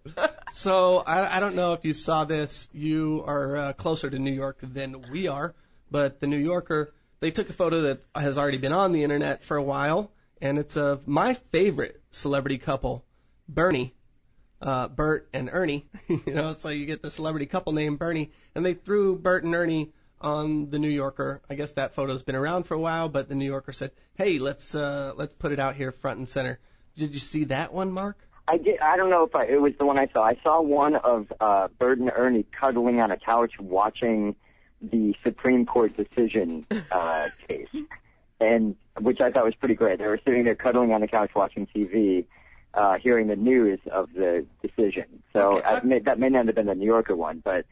[0.53, 2.67] So I, I don't know if you saw this.
[2.73, 5.55] You are uh, closer to New York than we are,
[5.91, 9.43] but the New Yorker they took a photo that has already been on the internet
[9.43, 13.05] for a while, and it's of my favorite celebrity couple,
[13.49, 13.95] Bernie,
[14.61, 15.89] uh, Bert and Ernie.
[16.09, 19.55] you know, so you get the celebrity couple named Bernie, and they threw Bert and
[19.55, 21.43] Ernie on the New Yorker.
[21.49, 24.39] I guess that photo's been around for a while, but the New Yorker said, "Hey,
[24.39, 26.59] let's uh, let's put it out here front and center."
[26.95, 28.17] Did you see that one, Mark?
[28.49, 28.79] I did.
[28.81, 30.23] I don't know if I, it was the one I saw.
[30.23, 34.37] I saw one of uh, Bert and Ernie cuddling on a couch watching
[34.81, 37.69] the Supreme Court decision uh, case,
[38.41, 39.99] and which I thought was pretty great.
[39.99, 42.27] They were sitting there cuddling on the couch watching TV,
[42.73, 45.23] uh, hearing the news of the decision.
[45.33, 47.65] So I, may, that may not have been the New Yorker one, but I,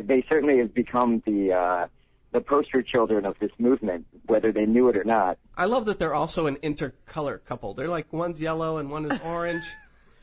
[0.00, 1.86] they certainly have become the uh,
[2.32, 5.38] the poster children of this movement, whether they knew it or not.
[5.56, 7.74] I love that they're also an intercolor couple.
[7.74, 9.64] They're like one's yellow and one is orange.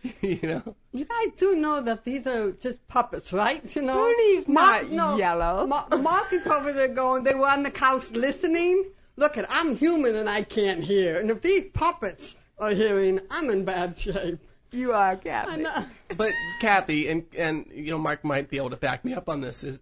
[0.22, 0.76] you know.
[0.93, 3.63] You guys do know that these are just puppets, right?
[3.76, 5.67] You know, Ernie's Mark, not no, yellow.
[5.67, 7.24] Ma- Mark is over there going.
[7.24, 8.86] They were on the couch listening.
[9.17, 11.20] Look at, I'm human and I can't hear.
[11.20, 14.39] And if these puppets are hearing, I'm in bad shape.
[14.72, 15.61] You are, I Kathy.
[15.61, 15.86] know.
[16.15, 19.41] But Kathy and and you know Mark might be able to back me up on
[19.41, 19.63] this.
[19.63, 19.80] Is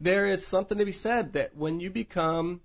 [0.00, 2.60] there is something to be said that when you become,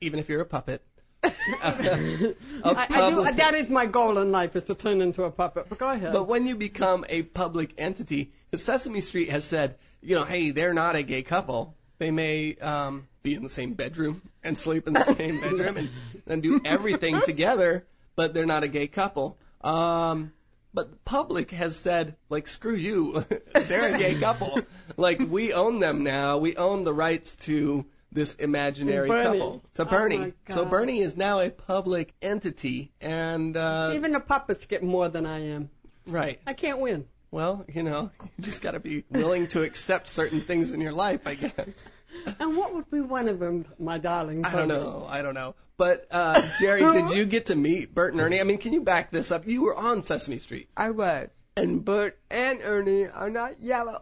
[0.00, 0.82] even if you're a puppet,
[1.22, 1.28] a
[1.62, 2.34] I,
[2.64, 5.66] I do, public- that is my goal in life is to turn into a puppet.
[5.68, 6.12] But go ahead.
[6.12, 10.74] But when you become a public entity, Sesame Street has said, you know, hey, they're
[10.74, 11.76] not a gay couple.
[11.98, 15.90] They may um, be in the same bedroom and sleep in the same bedroom and,
[16.26, 17.86] and do everything together,
[18.16, 19.38] but they're not a gay couple.
[19.60, 20.32] Um,
[20.74, 24.60] but the public has said, like, screw you, they're a gay couple.
[24.96, 26.38] Like, we own them now.
[26.38, 29.62] We own the rights to this imaginary To couple.
[29.74, 30.18] To Oh, Bernie.
[30.18, 35.08] my so Bernie is now a public entity, and uh, Even the puppets get more
[35.08, 35.70] than I am.
[36.06, 36.38] right.
[36.46, 37.06] I can't win.
[37.30, 40.92] Well, you know, you just got to be willing to accept certain things in your
[40.92, 41.88] life, I guess.
[42.38, 44.44] And what would be one of them, my darling?
[44.44, 45.06] I don't know.
[45.08, 45.54] I don't know.
[45.76, 48.40] But uh, Geri, did you get to meet Bert and Ernie?
[48.40, 49.46] I mean, can you back this up?
[49.46, 50.68] You were on Sesame Street.
[50.76, 51.28] I was.
[51.56, 53.98] And Bert and Ernie are not yellow.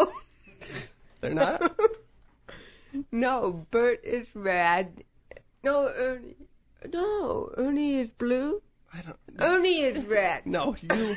[1.20, 1.78] They're not.
[3.12, 5.04] no, Bert is red.
[5.62, 6.36] No, Ernie.
[6.92, 8.62] No, Ernie is blue.
[8.92, 9.16] I don't.
[9.38, 10.46] Ernie is red.
[10.46, 11.16] No, you.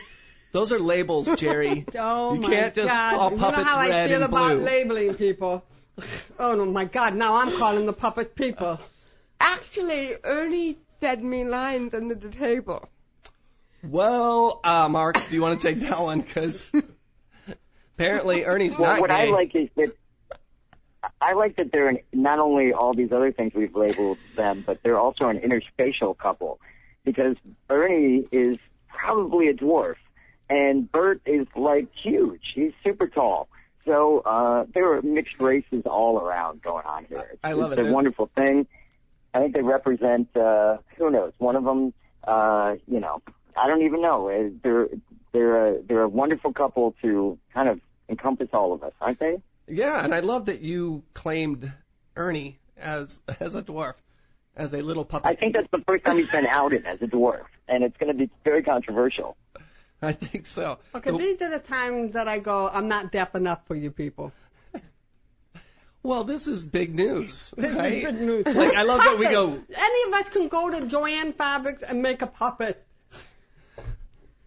[0.52, 1.86] Those are labels, Geri.
[1.98, 3.16] Oh you my can't just God.
[3.18, 4.62] call you puppets know how red I feel and about blue.
[4.64, 5.64] labeling people.
[6.40, 7.16] Oh no, my God!
[7.16, 8.80] Now I'm calling the puppets people.
[9.40, 12.90] Actually, Ernie fed me lines under the table.
[13.84, 16.22] Well, uh, Mark, do you want to take that one?
[16.22, 16.72] Because
[17.96, 19.28] apparently Ernie's well, not what gay.
[19.28, 19.96] I like is that
[21.22, 24.82] I like that they're an, not only all these other things we've labeled them, but
[24.84, 26.60] they're also an interspatial couple
[27.04, 27.36] because
[27.70, 29.96] Ernie is probably a dwarf,
[30.50, 32.42] and Bert is like huge.
[32.56, 33.50] He's super tall.
[33.86, 37.28] So uh, there were mixed races all around going on here.
[37.34, 37.82] It's, I love it's it.
[37.82, 38.68] a They're- wonderful thing.
[39.34, 41.34] I think they represent uh, who knows.
[41.40, 41.92] One of them,
[42.24, 43.22] uh, you know,
[43.58, 44.30] I don't even know.
[44.30, 44.88] Uh, They're
[45.32, 49.42] they're a, they're a wonderful couple to kind of encompass all of us, aren't they?
[49.68, 51.72] Yeah, and I love that you claimed
[52.16, 53.96] Ernie as as a dwarf,
[54.56, 55.32] as a little puppet.
[55.32, 58.12] I think that's the first time he's been outed as a dwarf, and it's going
[58.12, 59.36] to be very controversial.
[60.08, 60.80] I think so.
[60.94, 64.32] Okay, these are the times that I go, I'm not deaf enough for you people.
[66.06, 68.04] Well, this is big news, This is right?
[68.04, 68.46] good news.
[68.46, 69.58] Like I love that we go.
[69.74, 72.86] Any of us can go to Jo-Ann Fabrics and make a puppet.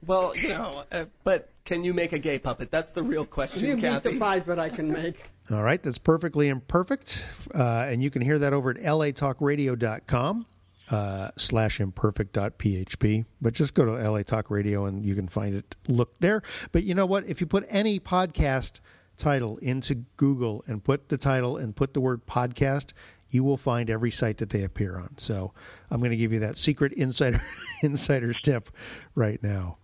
[0.06, 2.70] Well, you know, uh, but can you make a gay puppet?
[2.70, 5.30] That's the real question, You'd be surprised what I can make.
[5.50, 7.24] All right, that's perfectly imperfect.
[7.54, 10.44] Uh, and you can hear that over at latalkradio.com
[10.90, 13.24] uh, slash imperfect.php.
[13.40, 15.74] But just go to LA Talk Radio and you can find it.
[15.88, 16.42] Look there.
[16.72, 17.26] But you know what?
[17.26, 18.80] If you put any podcast
[19.16, 22.92] title into Google and put the title and put the word podcast,
[23.30, 25.18] you will find every site that they appear on.
[25.18, 25.52] So
[25.90, 27.42] I'm going to give you that secret insider
[27.82, 28.70] insider's tip
[29.14, 29.78] right now.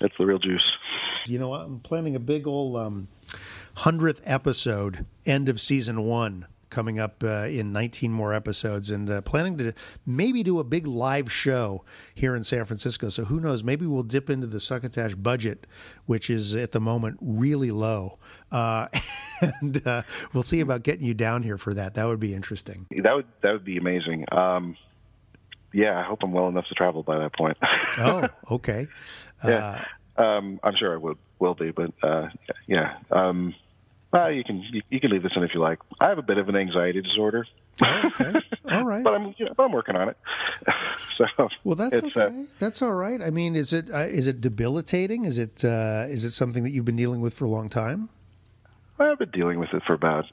[0.00, 0.64] That's the real juice.
[1.26, 3.08] You know, what I'm planning a big old um,
[3.78, 6.46] 100th episode, end of season one,
[6.76, 9.72] coming up uh, in 19 more episodes, and uh, planning to
[10.04, 11.82] maybe do a big live show
[12.14, 13.08] here in San Francisco.
[13.08, 13.64] So who knows?
[13.64, 15.66] Maybe we'll dip into the Succotash budget,
[16.04, 18.18] which is at the moment really low.
[18.52, 18.88] Uh,
[19.40, 20.02] and uh,
[20.34, 21.94] we'll see about getting you down here for that.
[21.94, 22.86] That would be interesting.
[22.90, 24.26] That would that would be amazing.
[24.30, 24.76] Um,
[25.72, 27.56] yeah, I hope I'm well enough to travel by that point.
[27.98, 28.86] Oh, okay.
[29.42, 29.82] yeah,
[30.18, 32.28] um, I'm sure I would will be, but uh,
[32.66, 32.98] yeah.
[33.10, 33.54] Um,
[34.16, 35.78] well, you can you, you can leave this in if you like.
[36.00, 37.46] I have a bit of an anxiety disorder.
[37.82, 38.32] okay,
[38.70, 39.04] all right.
[39.04, 40.16] but I'm you know, but I'm working on it.
[41.18, 42.44] so Well, that's uh, okay.
[42.58, 43.20] that's all right.
[43.22, 45.24] I mean, is it uh, is it debilitating?
[45.24, 48.08] Is it uh, is it something that you've been dealing with for a long time?
[48.98, 50.24] I've been dealing with it for about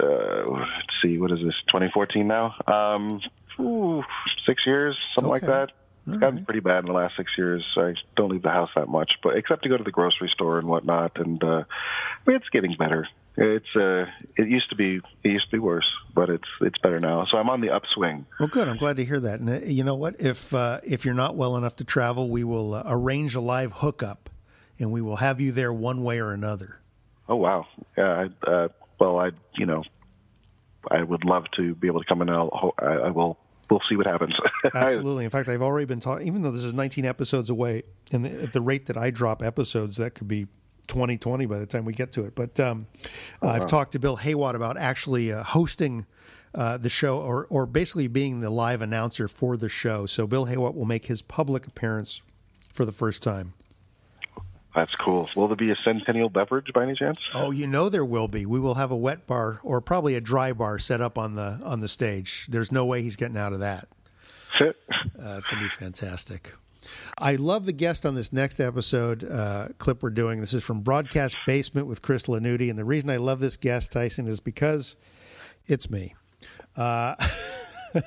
[0.00, 0.70] uh, let's
[1.02, 1.54] see, what is this?
[1.68, 2.54] 2014 now.
[2.66, 3.20] Um,
[3.58, 4.02] ooh,
[4.46, 5.52] six years, something like Okay.
[5.52, 5.72] that.
[6.06, 7.64] It's gotten pretty bad in the last six years.
[7.76, 10.58] I don't leave the house that much, but except to go to the grocery store
[10.58, 11.12] and whatnot.
[11.20, 13.06] And uh, I mean, it's getting better.
[13.42, 14.04] It's uh,
[14.36, 17.24] it used to be it used to be worse, but it's it's better now.
[17.30, 18.26] So I'm on the upswing.
[18.38, 18.68] Well, good.
[18.68, 19.40] I'm glad to hear that.
[19.40, 20.20] And uh, you know what?
[20.20, 23.72] If uh, if you're not well enough to travel, we will uh, arrange a live
[23.76, 24.28] hookup,
[24.78, 26.80] and we will have you there one way or another.
[27.30, 27.66] Oh wow,
[27.96, 28.26] yeah.
[28.46, 28.68] I, uh,
[28.98, 29.84] well, I you know,
[30.90, 32.28] I would love to be able to come in.
[32.28, 33.38] And I'll, I, I will.
[33.70, 34.34] We'll see what happens.
[34.74, 35.24] Absolutely.
[35.24, 36.26] In fact, I've already been talking.
[36.26, 39.96] Even though this is 19 episodes away, and at the rate that I drop episodes,
[39.98, 40.48] that could be
[40.86, 42.34] 2020 by the time we get to it.
[42.34, 42.86] But um,
[43.42, 46.06] Oh, I've talked to Bill Haywatt about actually uh, hosting.
[46.52, 50.04] Uh, the show, or or basically being the live announcer for the show.
[50.04, 52.22] So Bill Haywatt will make his public appearance
[52.72, 53.52] for the first time.
[54.74, 55.28] That's cool.
[55.36, 57.18] Will there be a centennial beverage by any chance?
[57.34, 58.46] Oh, you know there will be.
[58.46, 61.60] We will have a wet bar or probably a dry bar set up on the
[61.64, 62.46] on the stage.
[62.48, 63.86] There's no way he's getting out of that.
[65.22, 66.54] Uh, it's going to be fantastic.
[67.20, 70.40] I love the guest on this next episode uh, clip we're doing.
[70.40, 73.92] This is from Broadcast Basement with Chris Lanuti, and the reason I love this guest,
[73.92, 74.96] Tyson, is because
[75.66, 76.14] it's me.
[76.74, 77.14] Uh,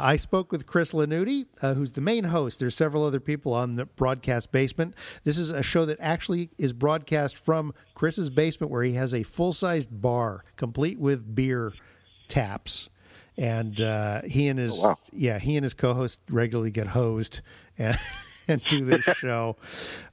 [0.00, 2.58] I spoke with Chris Lanuti, uh, who's the main host.
[2.58, 4.96] There's several other people on the broadcast basement.
[5.22, 9.22] This is a show that actually is broadcast from Chris's basement, where he has a
[9.22, 11.72] full-sized bar, complete with beer
[12.26, 12.88] taps.
[13.36, 17.40] And uh, he and his yeah he and his co-host regularly get hosed
[17.78, 17.98] and,
[18.48, 19.56] and do this show.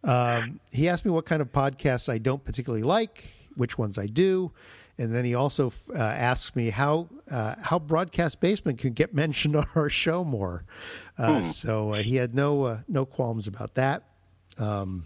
[0.04, 4.08] Um, he asked me what kind of podcasts I don't particularly like, which ones I
[4.08, 4.52] do,
[4.98, 9.56] and then he also uh, asks me how uh, how broadcast basement can get mentioned
[9.56, 10.66] on our show more.
[11.18, 11.42] Uh, Hmm.
[11.44, 14.04] So uh, he had no uh, no qualms about that.
[14.58, 15.06] Um,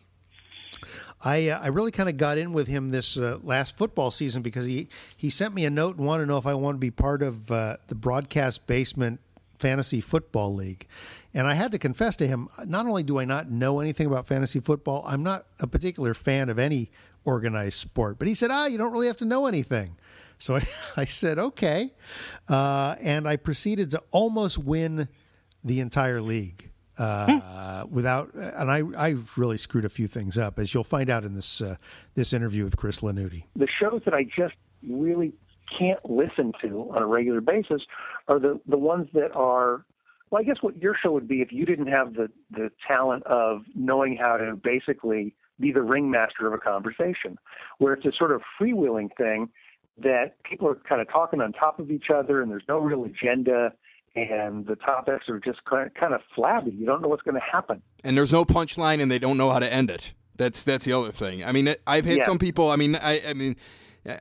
[1.21, 4.41] I uh, I really kind of got in with him this uh, last football season
[4.41, 6.81] because he he sent me a note and wanted to know if I wanted to
[6.81, 9.19] be part of uh, the broadcast basement
[9.57, 10.87] fantasy football league.
[11.33, 14.27] And I had to confess to him, not only do I not know anything about
[14.27, 16.91] fantasy football, I'm not a particular fan of any
[17.25, 18.19] organized sport.
[18.19, 19.97] But he said, ah, you don't really have to know anything.
[20.37, 21.93] So I, I said, okay.
[22.47, 25.09] Uh, and I proceeded to almost win
[25.63, 30.73] the entire league uh, without, and I, I really screwed a few things up, as
[30.73, 31.75] you'll find out in this uh,
[32.13, 33.43] this interview with Chris Lanuti.
[33.55, 34.55] the shows that I just
[34.87, 35.33] really
[35.77, 37.81] can't listen to on a regular basis
[38.27, 39.85] are the the ones that are
[40.29, 43.23] well, I guess what your show would be if you didn't have the the talent
[43.25, 47.37] of knowing how to basically be the ringmaster of a conversation,
[47.77, 49.49] where it's a sort of freewheeling thing
[49.97, 53.05] that people are kind of talking on top of each other and there's no real
[53.05, 53.71] agenda
[54.15, 56.71] and the topics are just kind of, flabby.
[56.71, 57.81] You don't know what's going to happen.
[58.03, 60.13] and there's no punchline and they don't know how to end it.
[60.37, 61.43] That's that's the other thing.
[61.45, 62.25] I mean, I've had Yeah.
[62.25, 62.69] some people.
[62.69, 63.55] I mean, I I mean,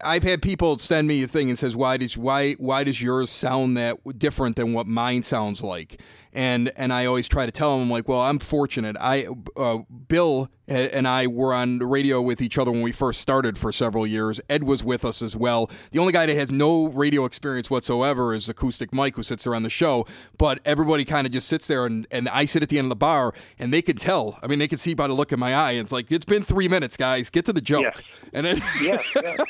[0.03, 3.30] I've had people send me a thing and says, "Why did why why does yours
[3.30, 6.01] sound that different than what mine sounds like?"
[6.35, 8.97] And and I always try to tell them, I'm like, "Well, I'm fortunate.
[9.01, 9.78] I uh,
[10.09, 13.70] Bill and I were on the radio with each other when we first started for
[13.70, 14.41] several years.
[14.49, 15.70] Ed was with us as well.
[15.91, 19.55] The only guy that has no radio experience whatsoever is Acoustic Mike, who sits there
[19.55, 20.07] on the show.
[20.39, 22.91] But everybody kind of just sits there, and, and I sit at the end of
[22.91, 24.39] the bar, and they can tell.
[24.43, 25.72] I mean, they can see by the look in my eye.
[25.72, 27.28] It's like, it's been three minutes, guys.
[27.28, 27.82] Get to the joke.
[27.82, 28.01] Yes.
[28.32, 29.41] And then, yes, yes.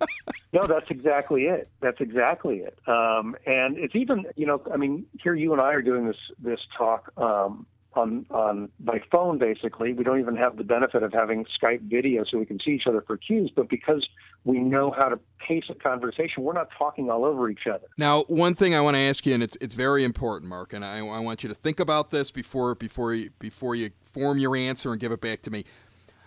[0.54, 1.68] No, that's exactly it.
[1.80, 2.78] That's exactly it.
[2.86, 6.16] Um, and it's even, you know, I mean, here you and I are doing this
[6.38, 9.38] this talk um, on on by phone.
[9.38, 12.72] Basically, we don't even have the benefit of having Skype video, so we can see
[12.72, 13.50] each other for cues.
[13.54, 14.06] But because
[14.44, 17.86] we know how to pace a conversation, we're not talking all over each other.
[17.98, 20.84] Now, one thing I want to ask you, and it's it's very important, Mark, and
[20.84, 24.56] I, I want you to think about this before before you, before you form your
[24.56, 25.64] answer and give it back to me.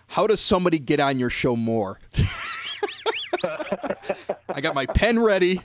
[0.07, 1.99] How does somebody get on your show more?
[3.43, 5.61] I got my pen ready.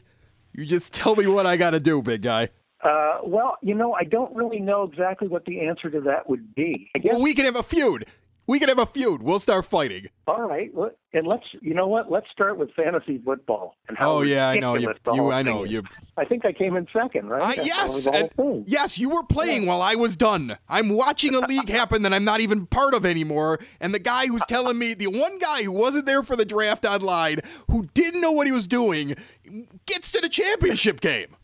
[0.53, 2.49] You just tell me what I got to do, big guy.
[2.83, 6.55] Uh, well, you know, I don't really know exactly what the answer to that would
[6.55, 6.91] be.
[6.95, 7.13] Guess.
[7.13, 8.07] Well, we can have a feud.
[8.47, 9.23] We can have a feud.
[9.23, 10.07] We'll start fighting.
[10.27, 10.73] All right,
[11.13, 12.11] and let's, you know what?
[12.11, 14.17] Let's start with fantasy football and how.
[14.17, 14.93] Oh yeah, I know you.
[15.13, 15.85] You, I know you.
[16.17, 17.41] I think I came in second, right?
[17.59, 20.57] Uh, yes, and- yes, you were playing while I was done.
[20.69, 23.61] I'm watching a league happen that I'm not even part of anymore.
[23.81, 26.85] And the guy who's telling me, the one guy who wasn't there for the draft
[26.85, 29.15] online, who didn't know what he was doing,
[29.87, 31.37] gets to the championship game.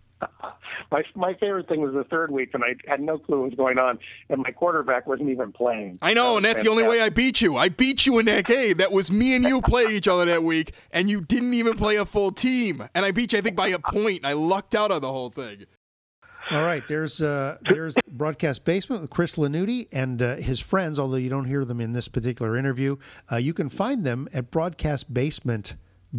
[0.90, 3.54] My my favorite thing was the third week, and I had no clue what was
[3.54, 3.98] going on,
[4.28, 5.98] and my quarterback wasn't even playing.
[6.00, 7.56] I know, and that's the only way I beat you.
[7.56, 8.76] I beat you in that game.
[8.76, 11.96] That was me and you play each other that week, and you didn't even play
[11.96, 12.88] a full team.
[12.94, 14.24] And I beat you, I think, by a point.
[14.24, 15.66] I lucked out on the whole thing.
[16.50, 20.96] All right, there's uh, there's broadcast basement with Chris Lanuti and uh, his friends.
[20.96, 22.96] Although you don't hear them in this particular interview,
[23.30, 24.52] uh, you can find them at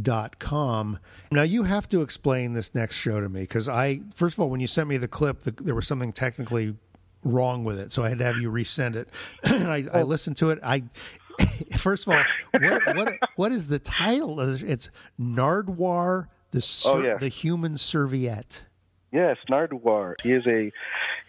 [0.04, 1.00] broadcastbasement.com.
[1.32, 4.50] Now you have to explain this next show to me because I first of all,
[4.50, 6.76] when you sent me the clip, the, there was something technically
[7.24, 9.10] wrong with it, so I had to have you resend it.
[9.44, 10.60] and I, I listened to it.
[10.64, 10.84] I
[11.78, 12.24] first of all,
[12.60, 14.40] what what what is the title?
[14.40, 14.90] It's
[15.20, 17.18] Nardwuar the Oh, yeah.
[17.18, 18.64] the Human Serviette.
[19.12, 20.16] Yes, Nardwuar.
[20.22, 20.72] He is a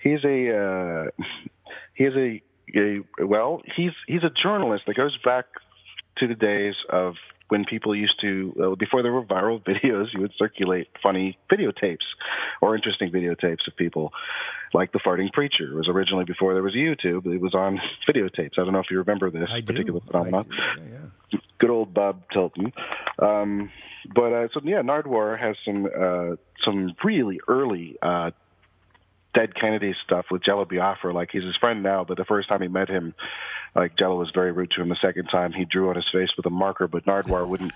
[0.02, 1.24] he's a uh,
[1.94, 2.42] he is a,
[2.76, 5.46] a well he's he's a journalist that goes back
[6.18, 7.14] to the days of
[7.48, 12.06] when people used to uh, before there were viral videos you would circulate funny videotapes
[12.60, 14.12] or interesting videotapes of people
[14.74, 18.58] like the farting preacher it was originally before there was YouTube it was on videotapes
[18.58, 19.72] I don't know if you remember this I do.
[19.72, 20.46] particular phenomenon
[21.58, 22.72] good old Bob Tilton.
[23.18, 23.70] Um,
[24.14, 28.30] but uh, so yeah, Nardwuar has some uh, some really early uh,
[29.34, 31.12] Dead Kennedy stuff with Jello Biafra.
[31.12, 33.14] Like he's his friend now, but the first time he met him,
[33.78, 34.88] like Jello was very rude to him.
[34.88, 37.72] The second time he drew on his face with a marker, but Nardwuar wouldn't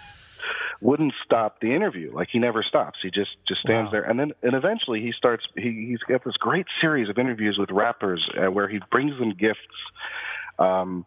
[0.80, 2.12] wouldn't stop the interview.
[2.12, 2.98] Like he never stops.
[3.02, 5.44] He just just stands there, and then and eventually he starts.
[5.56, 9.32] He, he's got this great series of interviews with rappers uh, where he brings them
[9.34, 9.60] gifts.
[10.58, 11.06] Um,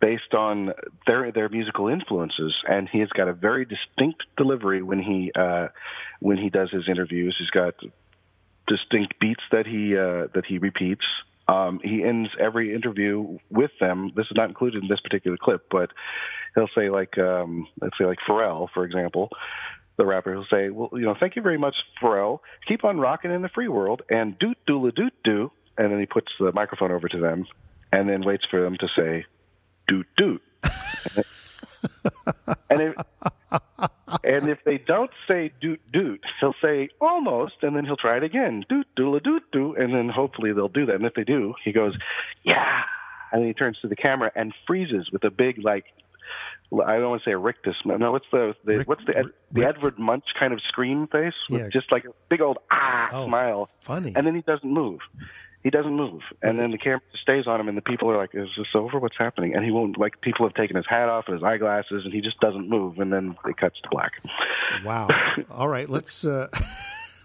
[0.00, 0.72] based on
[1.06, 5.66] their their musical influences and he's got a very distinct delivery when he uh
[6.20, 7.74] when he does his interviews he's got
[8.68, 11.04] distinct beats that he uh that he repeats
[11.48, 14.12] um he ends every interview with them.
[14.14, 15.90] This is not included in this particular clip but
[16.54, 19.30] he'll say like um let's say like Pharrell for example
[19.96, 22.40] the rapper He'll say well you know thank you very much Pharrell.
[22.66, 26.06] Keep on rocking in the free world and doot doola doot doo and then he
[26.06, 27.46] puts the microphone over to them
[27.92, 29.24] and then waits for them to say
[29.86, 30.42] doot doot.
[32.70, 32.94] and if
[34.24, 38.22] and if they don't say doot doot, he'll say almost, and then he'll try it
[38.24, 40.94] again, doot doodle doot doo, and then hopefully they'll do that.
[40.96, 41.96] And if they do, he goes,
[42.44, 42.82] yeah,
[43.32, 45.84] and then he turns to the camera and freezes with a big like.
[46.70, 47.76] I don't want to say a rictus.
[47.86, 51.62] No, what's the, the what's the Ed, the Edward Munch kind of scream face with
[51.62, 51.68] Yeah.
[51.72, 53.70] just like a big old ah Oh, smile.
[53.80, 54.12] funny.
[54.14, 55.00] And then he doesn't move.
[55.68, 58.30] He doesn't move, and then the camera stays on him, and the people are like,
[58.32, 58.98] "Is this over?
[58.98, 59.98] What's happening?" And he won't.
[59.98, 62.98] Like people have taken his hat off and his eyeglasses, and he just doesn't move.
[62.98, 64.12] And then it cuts to black.
[64.82, 65.08] Wow.
[65.50, 66.24] All right, let's.
[66.24, 66.48] Uh,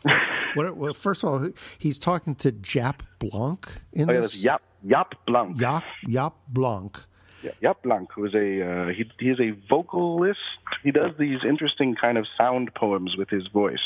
[0.56, 4.44] what, well, first of all, he's talking to Jaap Blonk in Oh, yeah, this.
[4.44, 5.56] Jaap Jaap Blonk.
[5.56, 6.98] Jaap Jaap Blonk.
[7.44, 10.40] Yeah, Jaap Blonk, who is a uh, he he is a vocalist.
[10.84, 13.80] He does these interesting kind of sound poems with his voice.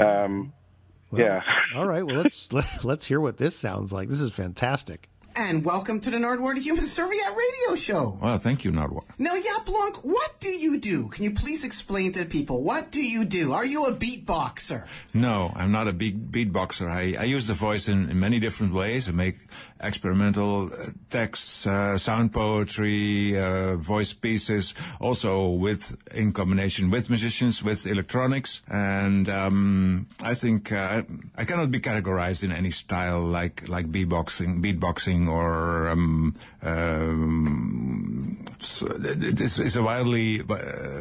[0.00, 0.54] Um,
[1.18, 1.42] yeah.
[1.74, 2.04] All right.
[2.04, 4.08] Well, let's let, let's hear what this sounds like.
[4.08, 5.08] This is fantastic.
[5.38, 8.18] And welcome to the Nardwuar Human Serviette Radio Show.
[8.22, 9.02] Well, thank you, Nardwuar.
[9.18, 11.08] Now, Jaap Blonk, what do you do?
[11.08, 13.52] Can you please explain to the people what do you do?
[13.52, 14.86] Are you a beatboxer?
[15.12, 16.88] No, I'm not a beat beatboxer.
[16.88, 19.10] I, I use the voice in, in many different ways.
[19.10, 19.36] I make
[19.82, 27.62] experimental uh, texts, uh, sound poetry, uh, voice pieces, also with in combination with musicians,
[27.62, 31.02] with electronics, and um, I think uh,
[31.36, 38.86] I cannot be categorized in any style like like beatboxing, beatboxing or um, um, so
[39.00, 40.54] it's, it's a wildly uh,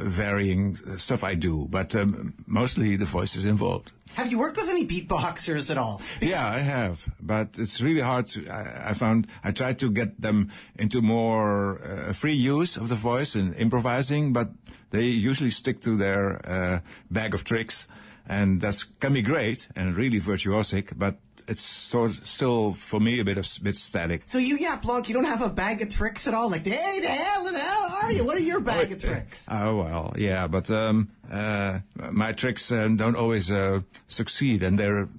[0.04, 3.92] varying stuff I do, but um, mostly the voice is involved.
[4.16, 6.02] Have you worked with any beatboxers at all?
[6.22, 8.48] Yeah, I have, but it's really hard to.
[8.48, 12.96] I, I found I tried to get them into more uh, free use of the
[12.96, 14.52] voice and improvising, but
[14.92, 16.80] they usually stick to their uh,
[17.12, 17.90] bag of tricks,
[18.26, 21.18] and that can be great and really virtuosic, but
[21.48, 24.24] it's sort of still for me a bit of bit static.
[24.26, 26.50] So you, yeah, Blonk, you don't have a bag of tricks at all?
[26.50, 28.26] Like, hey, the hell, the hell are you?
[28.26, 29.48] What are your bag of tricks?
[29.52, 31.80] Oh well, yeah, but um, uh,
[32.12, 35.10] my tricks uh, don't always uh, succeed, and they're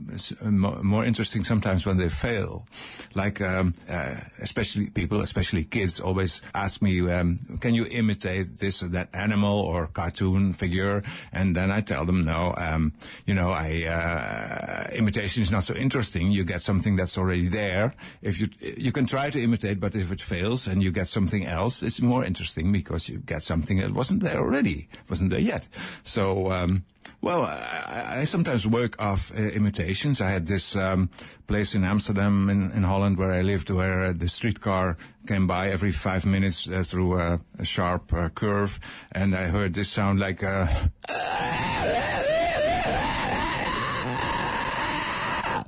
[0.42, 2.66] uh, more interesting sometimes when they fail.
[3.14, 8.82] Like um, uh, especially people, especially kids, always ask me, um, "Can you imitate this
[8.82, 11.02] or that animal or cartoon figure?"
[11.32, 12.92] And then I tell them, "No, um,
[13.26, 16.30] you know, I imitation is not so interesting.
[16.30, 17.94] You get something that's already there.
[18.22, 21.44] If you you can try to imitate, but if it fails and you get something
[21.44, 25.68] else, it's more interesting because you get something that wasn't there already, wasn't there yet."
[26.02, 26.84] So, um,
[27.20, 30.20] well, I, I, sometimes work off uh, imitations.
[30.20, 31.10] I had this um,
[31.46, 35.70] place in Amsterdam, in, in, Holland, where I lived, where uh, the streetcar came by
[35.70, 38.78] every five minutes uh, through a, a sharp uh, curve,
[39.12, 40.66] and I heard this sound like uh,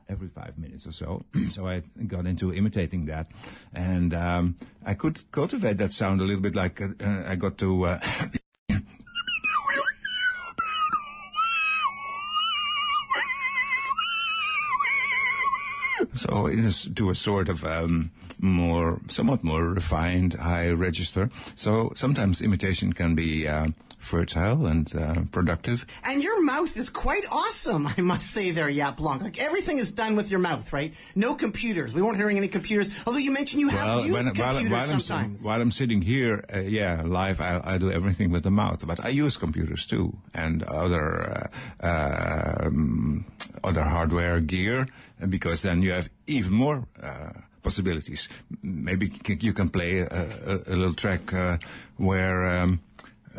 [0.08, 1.24] every five minutes or so.
[1.48, 3.28] so I got into imitating that,
[3.74, 6.54] and um, I could cultivate that sound a little bit.
[6.54, 6.88] Like uh,
[7.26, 7.98] I got to.
[16.28, 21.30] So it is to a sort of um, more, somewhat more refined high register.
[21.56, 23.68] So sometimes imitation can be uh,
[23.98, 25.84] fertile and uh, productive.
[26.04, 29.22] And your mouth is quite awesome, I must say there, Jaap Blonk.
[29.22, 30.94] Like everything is done with your mouth, right?
[31.14, 31.94] No computers.
[31.94, 32.90] We weren't hearing any computers.
[33.06, 35.40] Although you mentioned you have well, used when, computers while, while sometimes.
[35.40, 38.86] I'm, while I'm sitting here, uh, yeah, live, I, I, do everything with the mouth.
[38.86, 41.48] But I use computers too and other
[41.82, 43.24] uh, um,
[43.64, 44.86] other hardware gear
[45.28, 47.30] because then you have even more uh,
[47.62, 48.28] possibilities.
[48.62, 51.58] Maybe you can play a, a, a little track uh,
[51.96, 52.80] where um,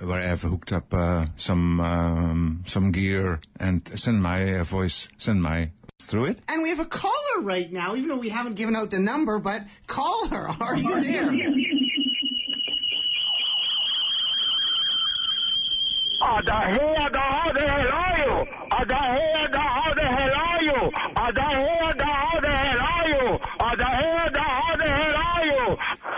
[0.03, 5.07] where I have hooked up uh, some um, some gear and send my uh, voice,
[5.17, 5.71] send my
[6.01, 6.39] through it.
[6.47, 9.39] And we have a caller right now, even though we haven't given out the number.
[9.39, 11.31] But caller, are you there?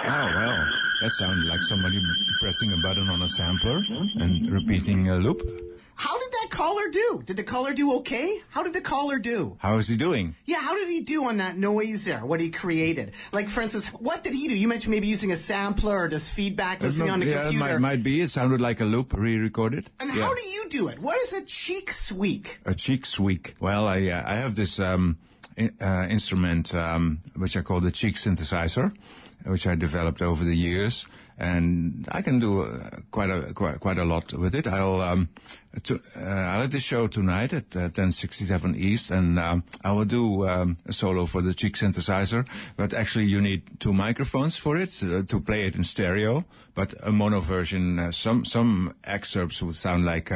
[0.03, 0.67] Oh well,
[1.01, 2.01] that sounded like somebody
[2.39, 3.81] pressing a button on a sampler
[4.19, 5.70] and repeating a loop.
[6.01, 7.21] How did that caller do?
[7.27, 8.39] Did the caller do okay?
[8.49, 9.55] How did the caller do?
[9.59, 10.33] How is he doing?
[10.45, 12.25] Yeah, how did he do on that noise there?
[12.25, 13.13] What he created?
[13.31, 14.57] Like, for instance, what did he do?
[14.57, 17.79] You mentioned maybe using a sampler or just feedback listening on the yeah, computer.
[17.79, 18.21] Might, might be.
[18.21, 19.91] It sounded like a loop re-recorded.
[19.99, 20.23] And yeah.
[20.23, 20.97] how do you do it?
[20.97, 22.61] What is a cheek squeak?
[22.65, 23.53] A cheek squeak.
[23.59, 25.19] Well, I uh, I have this um,
[25.55, 28.91] in, uh, instrument um, which I call the cheek synthesizer,
[29.45, 31.05] which I developed over the years,
[31.37, 34.65] and I can do uh, quite a quite, quite a lot with it.
[34.65, 35.29] I'll um,
[35.83, 40.05] to, uh, I'll have this show tonight at uh, 1067 East, and um, I will
[40.05, 42.45] do um, a solo for the cheek synthesizer.
[42.75, 46.45] But actually, you need two microphones for it uh, to play it in stereo.
[46.75, 50.31] But a mono version, uh, some some excerpts would sound like.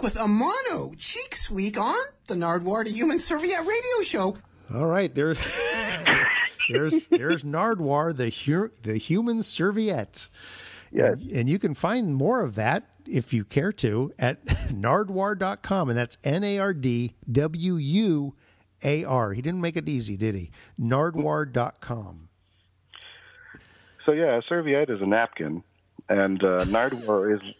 [0.00, 1.94] Yet with a mono cheek squeak on
[2.26, 4.38] the Nardwuar to Human Serviette radio show.
[4.74, 5.36] All right, there.
[6.70, 10.28] there's there's Nardwuar, the hu- the human serviette.
[10.92, 11.20] Yes.
[11.20, 15.88] And, and you can find more of that if you care to at nardwuar.com.
[15.88, 18.34] And that's N A R D W U
[18.82, 19.32] A R.
[19.32, 20.50] He didn't make it easy, did he?
[20.80, 22.28] Nardwuar.com.
[24.06, 25.62] So yeah, a serviette is a napkin,
[26.08, 27.56] and uh, Nardwuar is it,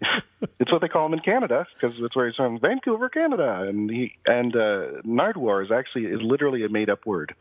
[0.58, 3.62] it's what they call him in Canada because that's where he's from, Vancouver, Canada.
[3.68, 7.34] And he and uh, Nardwuar is actually is literally a made up word.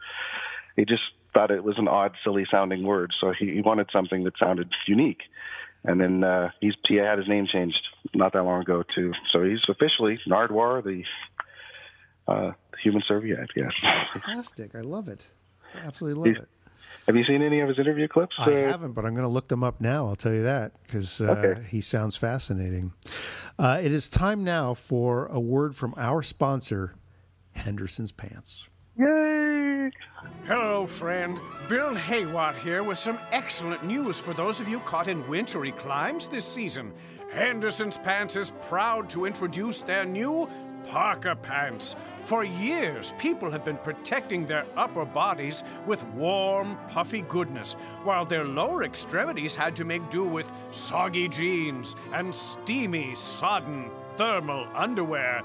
[0.76, 1.03] He just
[1.34, 4.69] thought it was an odd, silly sounding word, so he, he wanted something that sounded
[4.88, 5.22] unique.
[5.84, 7.80] And then uh, he's he had his name changed
[8.14, 9.14] not that long ago too.
[9.31, 11.03] So he's officially Nardwuar, the
[12.27, 12.52] uh,
[12.84, 13.49] human serviette.
[13.56, 13.73] Yes.
[14.11, 14.76] Fantastic.
[14.76, 15.26] I love it.
[15.76, 16.49] I absolutely love He's- it.
[17.10, 18.36] Have you seen any of his interview clips?
[18.38, 20.06] I Uh, haven't, but I'm going to look them up now.
[20.06, 21.64] I'll tell you that because uh, Okay.
[21.68, 22.94] he sounds fascinating.
[23.57, 26.94] Uh, it is time now for a word from our sponsor,
[27.53, 28.68] Henderson's Pants.
[28.95, 29.90] Yay!
[30.45, 31.40] Hello, friend.
[31.68, 36.27] Bill Haywatt here with some excellent news for those of you caught in wintry climes
[36.27, 36.94] this season.
[37.31, 40.48] Henderson's Pants is proud to introduce their new
[40.88, 41.95] Parka Pants.
[42.23, 47.73] For years, people have been protecting their upper bodies with warm, puffy goodness,
[48.03, 54.68] while their lower extremities had to make do with soggy jeans and steamy, sodden thermal
[54.76, 55.43] underwear.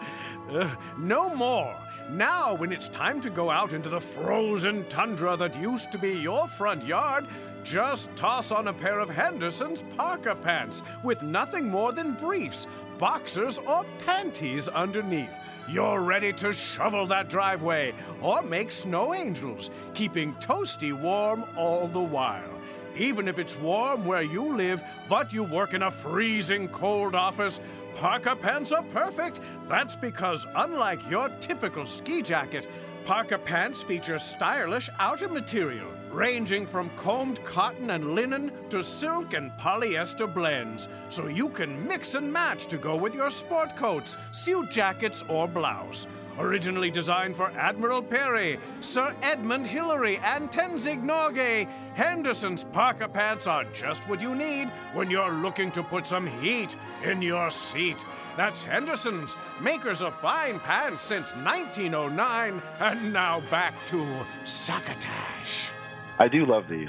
[0.99, 1.75] No more.
[2.11, 6.13] Now, when it's time to go out into the frozen tundra that used to be
[6.13, 7.27] your front yard,
[7.63, 12.67] just toss on a pair of Henderson's Parka pants with nothing more than briefs,
[12.99, 15.39] boxers, or panties underneath.
[15.69, 22.01] You're ready to shovel that driveway or make snow angels, keeping toasty warm all the
[22.01, 22.51] while.
[22.97, 27.61] Even if it's warm where you live, but you work in a freezing cold office,
[27.95, 29.41] Parka pants are perfect.
[29.69, 32.69] That's because, unlike your typical ski jacket,
[33.05, 39.51] Parka pants feature stylish outer material, ranging from combed cotton and linen to silk and
[39.53, 44.71] polyester blends, so you can mix and match to go with your sport coats, suit
[44.71, 46.07] jackets, or blouse.
[46.39, 53.65] Originally designed for Admiral Peary, Sir Edmund Hillary, and Tenzing Norgay, Henderson's Parka pants are
[53.73, 58.05] just what you need when you're looking to put some heat in your seat.
[58.37, 64.05] That's Henderson's, makers of fine pants since 1909, and now back to
[64.45, 65.74] Succotash.
[66.19, 66.89] I do love these.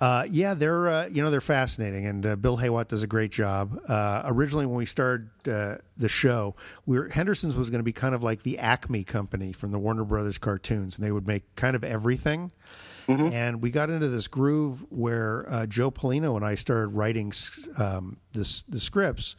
[0.00, 3.32] Uh, yeah, they're uh, you know they're fascinating, and uh, Bill Haywatt does a great
[3.32, 3.80] job.
[3.88, 6.54] Uh, originally, when we started uh, the show,
[6.86, 9.78] we were, Henderson's was going to be kind of like the Acme company from the
[9.78, 12.52] Warner Brothers cartoons, and they would make kind of everything.
[13.08, 17.32] And we got into this groove where uh, Joe Polino and I started writing
[17.78, 19.34] um, this the scripts.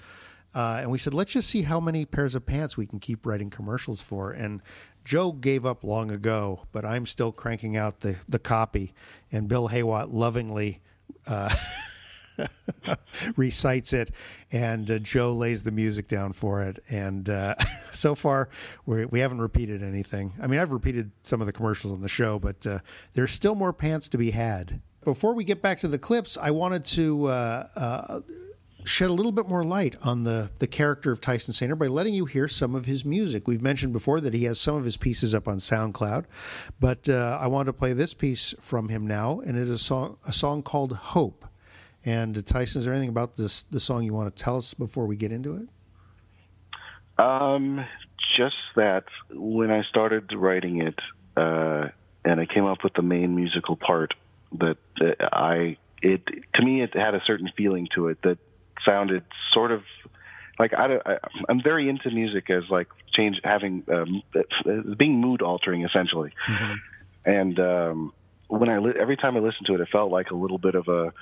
[0.55, 3.25] Uh, and we said, let's just see how many pairs of pants we can keep
[3.25, 4.31] writing commercials for.
[4.31, 4.63] And
[5.05, 8.93] Joe gave up long ago, but I'm still cranking out the, the copy.
[9.31, 10.81] And Bill Haywatt lovingly
[11.27, 11.55] uh,
[13.35, 14.11] recites it,
[14.51, 16.83] and uh, Joe lays the music down for it.
[16.89, 17.55] And uh,
[17.91, 18.49] so far,
[18.85, 20.33] we, we haven't repeated anything.
[20.41, 22.79] I mean, I've repeated some of the commercials on the show, but uh,
[23.13, 24.81] there's still more pants to be had.
[25.03, 28.19] Before we get back to the clips, I wanted to uh, uh,
[28.89, 32.13] shed a little bit more light on the, the character of Tyson Sainer by letting
[32.13, 33.47] you hear some of his music.
[33.47, 36.25] We've mentioned before that he has some of his pieces up on SoundCloud,
[36.79, 39.77] but uh, I want to play this piece from him now, and it is a
[39.77, 41.45] song, a song called Hope.
[42.03, 44.73] And uh, Tyson, is there anything about this the song you want to tell us
[44.73, 45.69] before we get into it?
[47.23, 47.85] Um,
[48.37, 50.99] just that when I started writing it,
[51.37, 51.89] uh,
[52.23, 54.13] and I came up with the main musical part,
[54.53, 54.77] that
[55.31, 56.21] I it
[56.55, 58.39] to me it had a certain feeling to it that
[58.85, 59.23] sounded
[59.53, 59.83] sort of
[60.57, 64.23] like I, I I'm very into music as like change having um,
[64.97, 66.31] being mood altering essentially,
[67.25, 68.13] and um,
[68.47, 70.75] when I li- every time I listened to it, it felt like a little bit
[70.75, 71.13] of a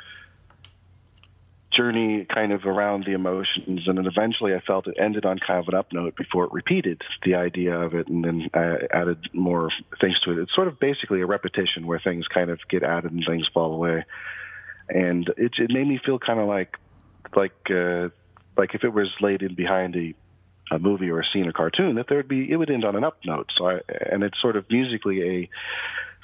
[1.77, 5.59] journey kind of around the emotions and then eventually I felt it ended on kind
[5.59, 9.29] of an up note before it repeated the idea of it and then I added
[9.33, 9.69] more
[10.01, 10.39] things to it.
[10.39, 13.73] It's sort of basically a repetition where things kind of get added and things fall
[13.73, 14.05] away.
[14.89, 16.77] And it it made me feel kind of like
[17.35, 18.09] like uh
[18.57, 20.13] like if it was laid in behind a
[20.69, 22.95] a movie or a scene or cartoon that there would be it would end on
[22.95, 23.49] an up note.
[23.57, 23.79] So I
[24.11, 25.49] and it's sort of musically a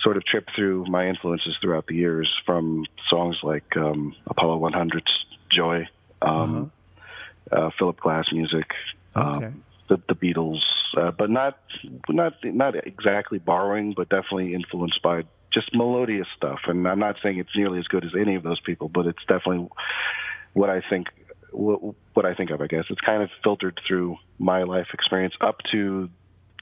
[0.01, 5.25] sort of trip through my influences throughout the years from songs like um, Apollo 100's
[5.49, 5.87] Joy,
[6.21, 6.71] um,
[7.51, 8.71] uh Philip Glass music,
[9.15, 9.45] Okay.
[9.45, 10.61] um, the, the Beatles,
[10.97, 11.59] uh, but not
[12.09, 15.23] not not exactly borrowing, but definitely influenced by
[15.53, 16.61] just melodious stuff.
[16.65, 19.23] And I'm not saying it's nearly as good as any of those people, but it's
[19.27, 19.69] definitely
[20.53, 21.07] what I think
[21.51, 22.61] what, what I think of.
[22.61, 26.09] I guess it's kind of filtered through my life experience up to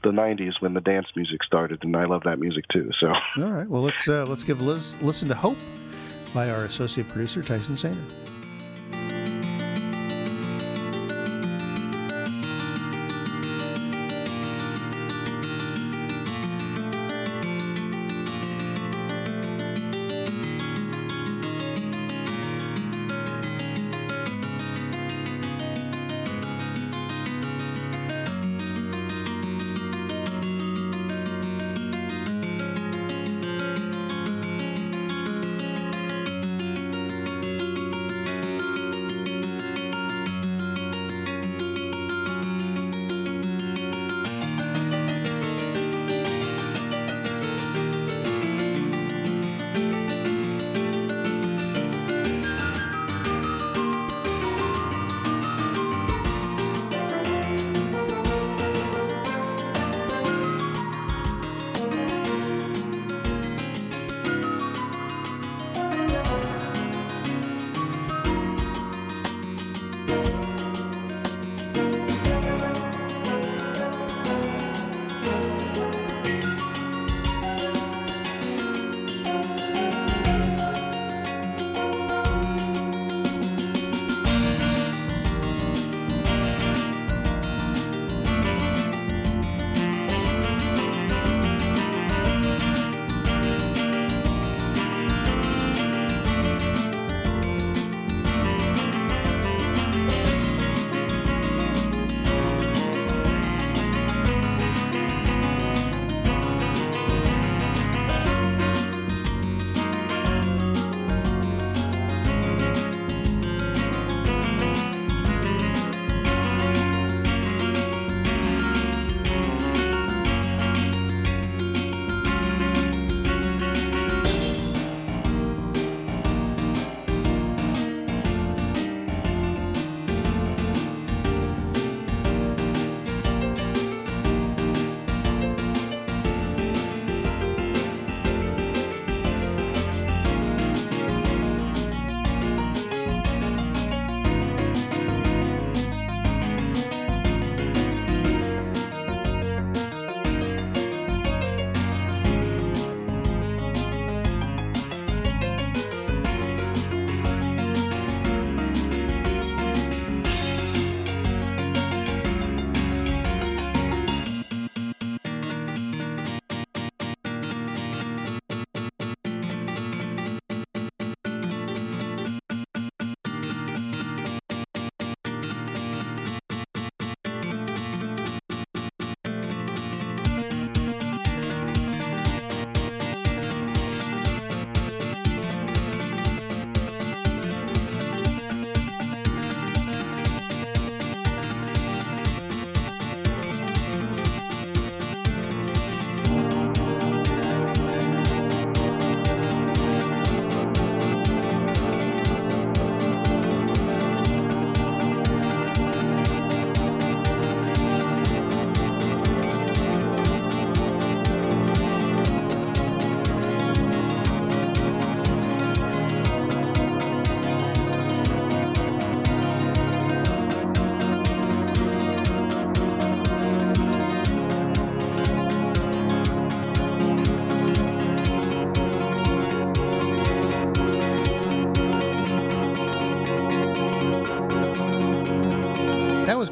[0.03, 2.91] the '90s when the dance music started, and I love that music too.
[2.99, 3.69] So All right.
[3.69, 5.57] Well, let's uh, let's give a lis- listen to "Hope"
[6.33, 8.30] by our associate producer Tyson Sainer.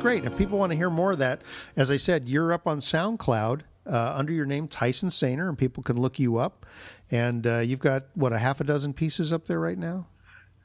[0.10, 0.26] Great.
[0.26, 1.41] If people want to hear more of that,
[1.76, 5.84] as I said, you're up on SoundCloud uh, under your name Tyson Sainer, and people
[5.84, 6.65] can look you up.
[7.11, 10.07] And uh, you've got what a half a dozen pieces up there right now.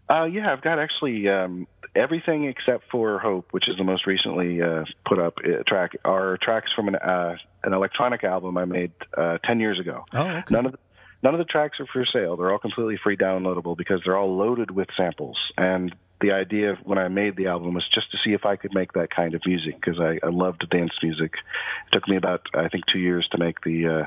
[0.09, 4.61] Uh, yeah, I've got actually um, everything except for Hope, which is the most recently
[4.61, 8.93] uh, put up uh, track, are tracks from an uh, an electronic album I made
[9.17, 10.05] uh, ten years ago.
[10.13, 10.43] Oh, okay.
[10.51, 10.79] None of the,
[11.23, 12.37] none of the tracks are for sale.
[12.37, 15.39] They're all completely free downloadable because they're all loaded with samples.
[15.57, 18.75] And the idea when I made the album was just to see if I could
[18.75, 21.33] make that kind of music because I, I loved dance music.
[21.35, 23.87] It took me about I think two years to make the.
[23.87, 24.07] Uh,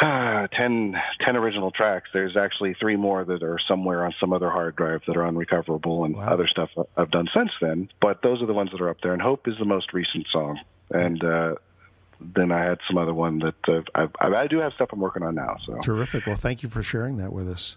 [0.00, 2.08] uh, 10, 10 original tracks.
[2.12, 6.04] There's actually three more that are somewhere on some other hard drive that are unrecoverable
[6.04, 7.88] and other stuff I've done since then.
[8.00, 9.12] But those are the ones that are up there.
[9.12, 10.58] And Hope is the most recent song.
[10.90, 11.54] And uh,
[12.20, 15.00] then I had some other one that uh, I, I, I do have stuff I'm
[15.00, 15.58] working on now.
[15.64, 16.26] So Terrific.
[16.26, 17.76] Well, thank you for sharing that with us.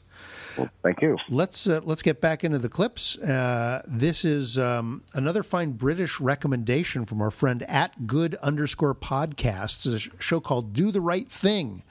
[0.57, 1.17] Well, thank you.
[1.29, 3.17] Let's uh, let's get back into the clips.
[3.17, 9.91] Uh, this is um, another fine British recommendation from our friend at Good underscore Podcasts.
[9.93, 11.83] A sh- show called Do the Right Thing.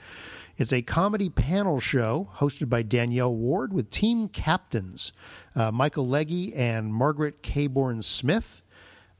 [0.58, 5.12] It's a comedy panel show hosted by Danielle Ward with team captains
[5.54, 8.62] uh, Michael Leggy and Margaret Cabourn Smith.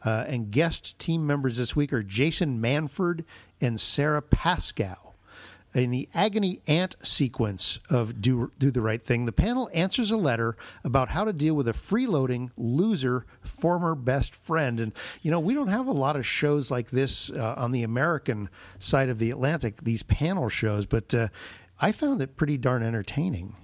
[0.04, 3.24] Uh, and guest team members this week are Jason Manford
[3.60, 5.05] and Sarah Pascoe.
[5.76, 10.16] In the agony aunt sequence of Do, Do the Right Thing, the panel answers a
[10.16, 14.80] letter about how to deal with a freeloading loser former best friend.
[14.80, 17.82] And, you know, we don't have a lot of shows like this uh, on the
[17.82, 18.48] American
[18.78, 21.28] side of the Atlantic, these panel shows, but uh,
[21.78, 23.54] I found it pretty darn entertaining.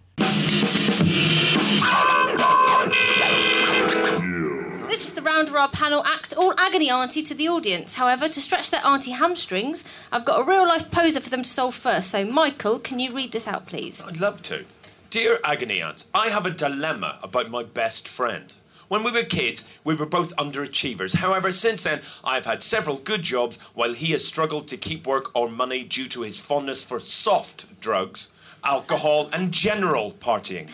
[5.23, 7.95] This the round of our panel act, all agony auntie to the audience.
[7.95, 11.49] However, to stretch their auntie hamstrings, I've got a real life poser for them to
[11.49, 12.11] solve first.
[12.11, 14.03] So, Michael, can you read this out, please?
[14.03, 14.65] I'd love to.
[15.11, 18.53] Dear Agony Aunt, I have a dilemma about my best friend.
[18.89, 21.15] When we were kids, we were both underachievers.
[21.15, 25.31] However, since then, I've had several good jobs while he has struggled to keep work
[25.37, 28.33] or money due to his fondness for soft drugs,
[28.65, 30.69] alcohol, and general partying.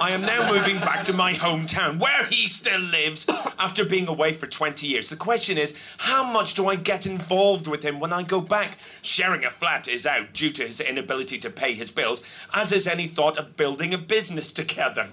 [0.00, 3.26] I am now moving back to my hometown, where he still lives,
[3.58, 5.08] after being away for 20 years.
[5.08, 8.78] The question is, how much do I get involved with him when I go back?
[9.02, 12.22] Sharing a flat is out due to his inability to pay his bills,
[12.52, 15.08] as is any thought of building a business together.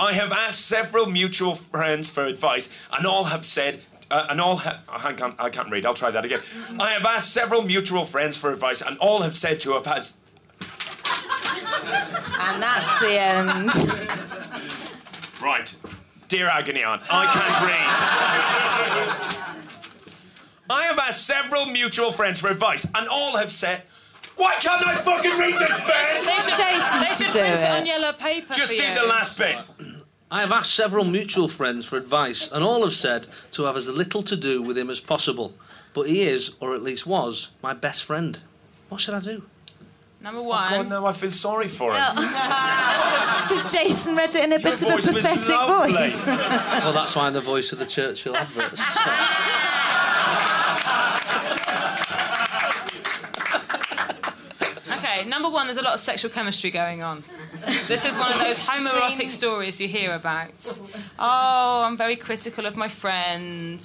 [0.00, 3.82] I have asked several mutual friends for advice, and all have said.
[4.10, 5.84] Uh, and all ha- I can't I can't read.
[5.84, 6.40] I'll try that again.
[6.80, 10.18] I have asked several mutual friends for advice, and all have said to have has
[12.40, 13.70] And that's the end.
[15.42, 15.74] Right.
[16.28, 19.38] Dear Agony Aunt, I can't read.
[20.70, 23.82] I have asked several mutual friends for advice, and all have said,
[24.36, 26.26] Why can't I fucking read this bit?
[26.26, 28.52] They should, they should print it on yellow paper.
[28.52, 28.94] Just for do you.
[28.94, 29.70] the last bit.
[30.30, 33.88] I have asked several mutual friends for advice, and all have said to have as
[33.88, 35.54] little to do with him as possible.
[35.94, 38.38] But he is, or at least was, my best friend.
[38.90, 39.44] What should I do?
[40.20, 40.68] Number Oh, one.
[40.68, 42.00] God, no, I feel sorry for him.
[42.02, 43.44] Oh.
[43.48, 45.38] Because Jason read it in a bit of a pathetic
[45.94, 46.26] voice.
[46.26, 48.98] well, that's why I'm the voice of the Churchill adverts.
[54.98, 57.22] Okay, number one, there's a lot of sexual chemistry going on.
[57.86, 60.80] This is one of those homoerotic Between- stories you hear about.
[61.18, 63.80] Oh, I'm very critical of my friend.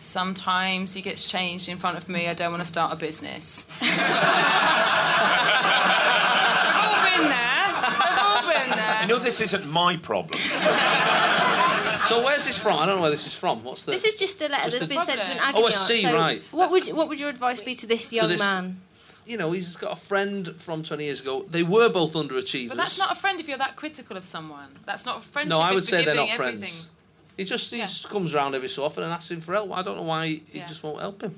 [0.00, 2.26] Sometimes he gets changed in front of me.
[2.26, 3.68] I don't want to start a business.
[3.80, 3.90] We've
[6.86, 7.66] all been there.
[7.82, 9.02] We've all been there.
[9.02, 10.38] You know, this isn't my problem.
[12.06, 12.78] so where's this from?
[12.78, 13.62] I don't know where this is from.
[13.62, 13.92] What's the?
[13.92, 15.64] This is just a letter Just that's a- been sent to an Oh, I agony
[15.64, 15.74] aunt.
[15.74, 16.42] see, So right.
[16.50, 18.80] What would what would your advice be to this To young this- man?
[19.26, 21.44] You know, he's got a friend from 20 years ago.
[21.48, 22.68] They were both underachievers.
[22.68, 24.70] But that's not a friend if you're that critical of someone.
[24.86, 25.50] That's not a friendship.
[25.50, 26.62] No, I would it's say they're not forgiving friends.
[26.62, 26.90] everything.
[27.40, 29.72] He just he just comes around every so often and asks him for help.
[29.72, 30.66] I don't know why he Yeah.
[30.66, 31.34] just won't help him.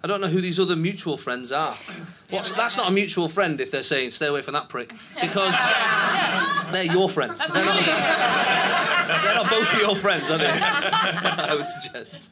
[0.00, 1.74] I don't know who these other mutual friends are.
[2.30, 5.52] What's, that's not a mutual friend if they're saying stay away from that prick because
[6.70, 7.40] they're your friends.
[7.52, 7.84] They're not,
[9.24, 10.46] they're not both your friends, are they?
[10.52, 12.30] I would suggest.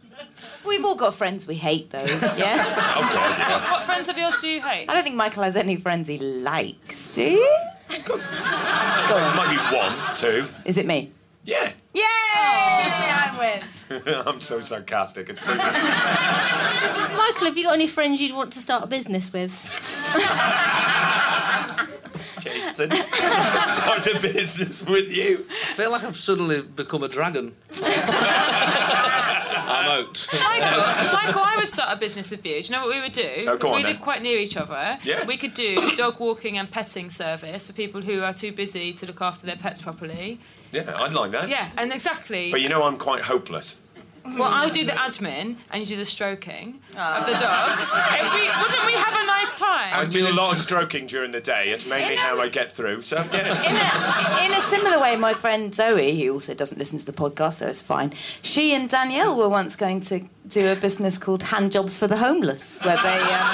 [0.64, 2.04] We've all got friends we hate, though.
[2.04, 2.64] Yeah.
[2.94, 3.70] Oh, God, yeah.
[3.72, 4.88] What friends of yours do you hate?
[4.88, 7.10] I don't think Michael has any friends he likes.
[7.10, 7.58] Do you?
[7.90, 10.46] Might be one, two.
[10.64, 11.10] Is it me?
[11.48, 11.72] Yeah.
[11.94, 12.02] Yay!
[12.04, 14.02] I win.
[14.26, 15.30] I'm so sarcastic.
[15.30, 15.72] It's brilliant.
[15.72, 19.50] Michael, have you got any friends you'd want to start a business with?
[22.40, 25.46] Jason, start a business with you.
[25.70, 27.54] I feel like I've suddenly become a dragon.
[29.70, 30.28] I'm out.
[30.32, 32.62] Michael, Michael, I would start a business with you.
[32.62, 33.26] Do you know what we would do?
[33.40, 33.92] Oh, go Because on we then.
[33.92, 34.98] live quite near each other.
[35.02, 35.24] Yeah.
[35.26, 39.06] We could do dog walking and petting service for people who are too busy to
[39.06, 40.38] look after their pets properly.
[40.72, 41.48] Yeah, I'd like that.
[41.48, 42.50] Yeah, and exactly.
[42.50, 43.80] But you know, I'm quite hopeless.
[44.24, 47.38] Well, I'll do the admin and you do the stroking of the Ah.
[47.40, 47.90] dogs.
[48.20, 49.94] It'd be- wouldn't we have a nice time?
[49.94, 51.70] I do a lot of stroking during the day.
[51.70, 53.00] It's mainly how I get through.
[53.02, 54.44] So yeah.
[54.44, 57.68] In a similar way, my friend Zoe, who also doesn't listen to the podcast, so
[57.68, 58.12] it's fine.
[58.42, 62.16] She and Danielle were once going to do a business called Hand Jobs for the
[62.16, 63.46] Homeless, where they, um,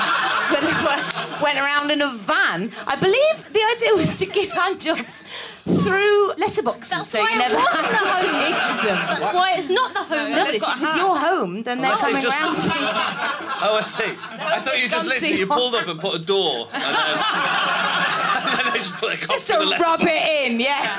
[0.50, 2.70] where they were, went around in a van.
[2.86, 5.22] I believe the idea was to give hand jobs
[5.64, 8.38] through letterboxes, That's so why you it never wasn't the to home.
[8.38, 8.98] meet them.
[9.08, 10.30] That's why it's not the home.
[10.32, 12.78] No, but it's if it's your home, then they're Unless they coming just- round to
[12.78, 12.90] you.
[13.66, 14.04] Oh, I see.
[14.04, 16.92] I thought you just literally you pulled up and put a door, and then,
[18.44, 19.82] and then they just put a cop Just to to the left.
[19.82, 20.68] rub it in, yeah.
[20.74, 20.98] Have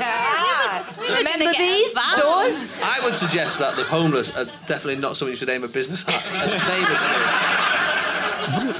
[1.10, 2.73] Remember these doors?
[2.84, 6.03] I would suggest that the homeless are definitely not something you should aim a business
[6.07, 6.15] at.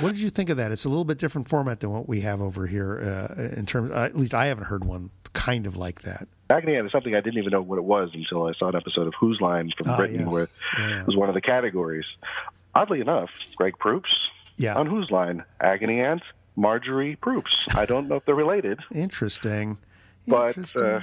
[0.02, 0.72] What did, you think of that?
[0.72, 3.00] It's a little bit different format than what we have over here.
[3.02, 6.28] Uh, in terms, uh, at least I haven't heard one kind of like that.
[6.50, 8.76] Agony Aunt is something I didn't even know what it was until I saw an
[8.76, 10.28] episode of Whose Line from Ah, Britain yes.
[10.28, 10.48] where
[10.78, 11.02] Yeah.
[11.02, 12.06] it was one of the categories.
[12.76, 14.10] Oddly enough, Greg Proops
[14.58, 14.76] Yeah.
[14.76, 16.22] on Whose Line, Agony Aunt,
[16.56, 17.52] Marjorie Proops.
[17.74, 19.78] I don't know if they're related, Interesting.
[20.28, 20.84] but Interesting.
[20.84, 21.02] uh,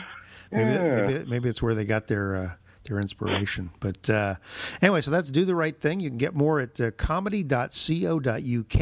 [0.52, 1.06] Maybe, yeah.
[1.06, 2.50] maybe maybe it's where they got their uh,
[2.84, 3.70] their inspiration.
[3.80, 4.36] But uh,
[4.80, 6.00] anyway, so that's do the right thing.
[6.00, 8.80] You can get more at uh, comedy.co.uk,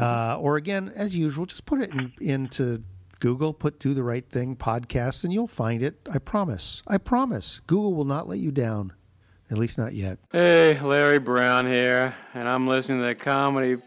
[0.00, 2.82] uh, or again, as usual, just put it in, into
[3.20, 3.52] Google.
[3.52, 5.98] Put "Do the Right Thing" podcast, and you'll find it.
[6.12, 6.82] I promise.
[6.86, 7.60] I promise.
[7.66, 8.92] Google will not let you down.
[9.50, 10.18] At least not yet.
[10.30, 13.78] Hey, Larry Brown here, and I'm listening to the comedy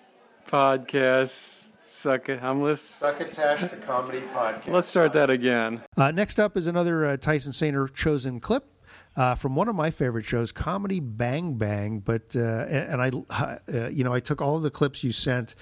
[0.47, 1.60] podcast.
[2.02, 2.41] Suck it.
[2.41, 3.14] I'm listening.
[3.14, 4.69] Succotash, the comedy podcast.
[4.69, 5.84] Let's start that again.
[5.95, 8.65] Uh, next up is another uh, Tyson Sainer chosen clip
[9.15, 11.99] uh, from one of my favorite shows, Comedy Bang Bang.
[11.99, 15.11] But uh, and, and I, uh, you know, I took all of the clips you
[15.11, 15.53] sent.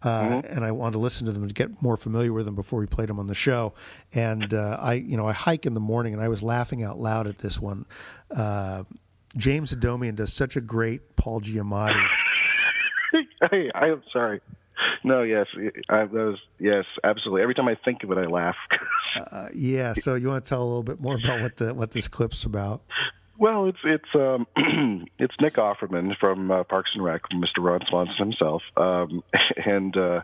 [0.00, 2.78] Uh, And I wanted to listen to them to get more familiar with them before
[2.78, 3.74] we played them on the show.
[4.14, 7.00] And uh, I, you know, I hike in the morning, and I was laughing out
[7.00, 7.84] loud at this one.
[8.30, 8.84] Uh,
[9.36, 12.00] James Adomian does such a great Paul Giamatti.
[13.50, 14.40] hey, I'm sorry.
[15.04, 15.46] No, yes,
[15.88, 17.42] I was yes, absolutely.
[17.42, 18.56] Every time I think of it, I laugh.
[19.16, 21.92] Uh, yeah, so you want to tell a little bit more about what the what
[21.92, 22.82] this clip's about?
[23.38, 24.46] Well, it's it's um
[25.18, 27.58] it's Nick Offerman from uh, Parks and Rec, Mr.
[27.60, 29.22] Ron Swanson himself, um,
[29.64, 30.22] and uh,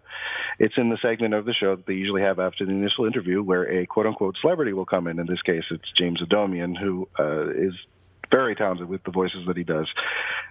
[0.58, 3.40] it's in the segment of the show that they usually have after the initial interview,
[3.40, 5.20] where a quote unquote celebrity will come in.
[5.20, 7.74] In this case, it's James Adomian, who uh, is
[8.30, 9.86] very talented with the voices that he does.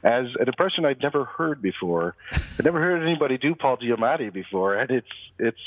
[0.04, 4.76] As an impression I'd never heard before, I'd never heard anybody do Paul Giamatti before,
[4.76, 5.08] and it's
[5.40, 5.60] it's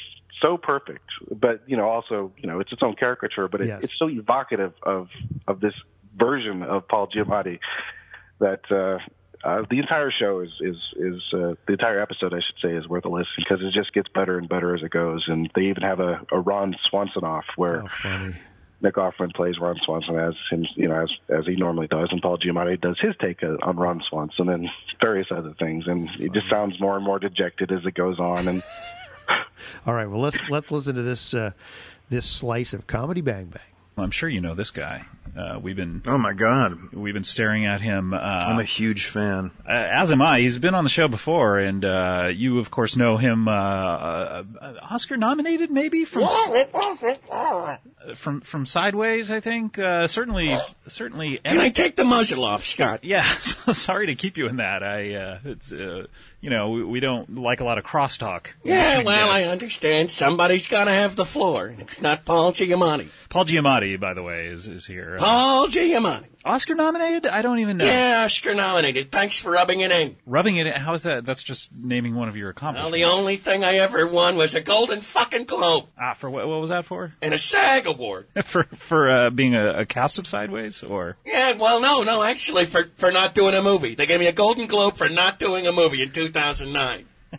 [0.42, 1.08] so perfect.
[1.30, 3.84] But you know, also you know, it's its own caricature, but it, Yes.
[3.84, 5.08] it's so evocative of
[5.48, 5.74] of this
[6.18, 7.58] version of Paul Giamatti
[8.38, 8.98] that uh,
[9.46, 12.86] uh, the entire show is is is uh, the entire episode, I should say, is
[12.88, 15.24] worth a listen because it just gets better and better as it goes.
[15.28, 18.32] And they even have a, a Ron Swanson off where Oh.
[18.82, 22.20] Nick Offerman plays Ron Swanson as him, you know, as as he normally does, and
[22.20, 24.68] Paul Giamatti does his take on Ron Swanson and
[25.00, 28.48] various other things, and it just sounds more and more dejected as it goes on.
[28.48, 28.62] And
[29.86, 31.52] All right, well let's let's listen to this uh,
[32.10, 33.75] this slice of comedy Bang Bang.
[33.98, 35.06] I'm sure you know this guy.
[35.36, 36.94] Uh, we've been Oh my God!
[36.94, 38.14] we've been staring at him.
[38.14, 39.50] Uh, I'm a huge fan.
[39.68, 40.40] uh, as am I.
[40.40, 43.46] He's been on the show before, and uh, you, of course, know him.
[43.46, 46.22] Uh, uh, uh, Oscar nominated, maybe from
[48.14, 49.30] from from Sideways.
[49.30, 50.56] I think uh, certainly
[50.88, 51.38] certainly.
[51.44, 53.04] Can I take the muzzle off, Scott?
[53.04, 54.82] Yeah, so sorry to keep you in that.
[54.82, 56.06] I uh, it's uh,
[56.46, 58.46] you know we, we don't like a lot of crosstalk.
[58.62, 60.12] Yeah, well, I understand.
[60.12, 61.74] Somebody's got to have the floor.
[61.76, 63.08] It's not Paul Giamatti.
[63.28, 65.16] Paul Giamatti, by the way, is is here.
[65.16, 66.26] Uh, Paul Giamatti.
[66.46, 67.26] Oscar nominated?
[67.26, 67.84] I don't even know.
[67.84, 69.10] Yeah, Oscar nominated.
[69.12, 70.16] Thanks for rubbing it in.
[70.24, 70.66] Rubbing it.
[70.66, 70.72] In?
[70.74, 71.26] How is that?
[71.26, 72.82] That's just naming one of your comments.
[72.84, 76.46] Well, the only thing I ever won was a Golden fucking Globe Ah, for what?
[76.46, 77.12] What was that for?
[77.20, 78.26] and a SAG award.
[78.44, 82.64] for for uh, being a, a cast of Sideways, or Yeah, well, no, no, actually,
[82.64, 83.94] for for not doing a movie.
[83.96, 87.06] They gave me a Golden Globe for not doing a movie in 2009.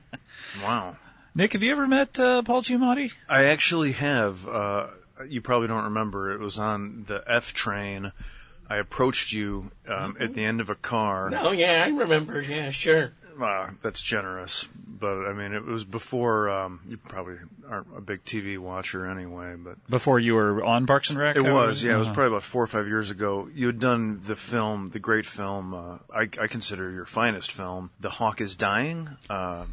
[0.64, 0.98] Wow.
[1.36, 3.12] Nick, have you ever met uh, Paul Giamatti?
[3.30, 4.48] I actually have.
[4.48, 4.88] Uh,
[5.28, 6.32] you probably don't remember.
[6.34, 8.12] It was on the F train.
[8.70, 11.30] I approached you um, at the end of a car.
[11.30, 12.42] No, yeah, I remember.
[12.42, 13.14] Yeah, sure.
[13.42, 16.50] Uh, that's generous, but I mean, it was before.
[16.50, 17.36] Um, you probably
[17.70, 21.36] aren't a big TV watcher anyway, but Before you were on Parks and Rec?
[21.36, 21.94] It was, yeah.
[21.94, 22.16] It was uh-huh.
[22.16, 23.48] probably about four or five years ago.
[23.54, 25.74] You had done the film, the great film.
[25.74, 29.66] Uh, I, I consider your finest film, "The Hawk Is Dying," uh,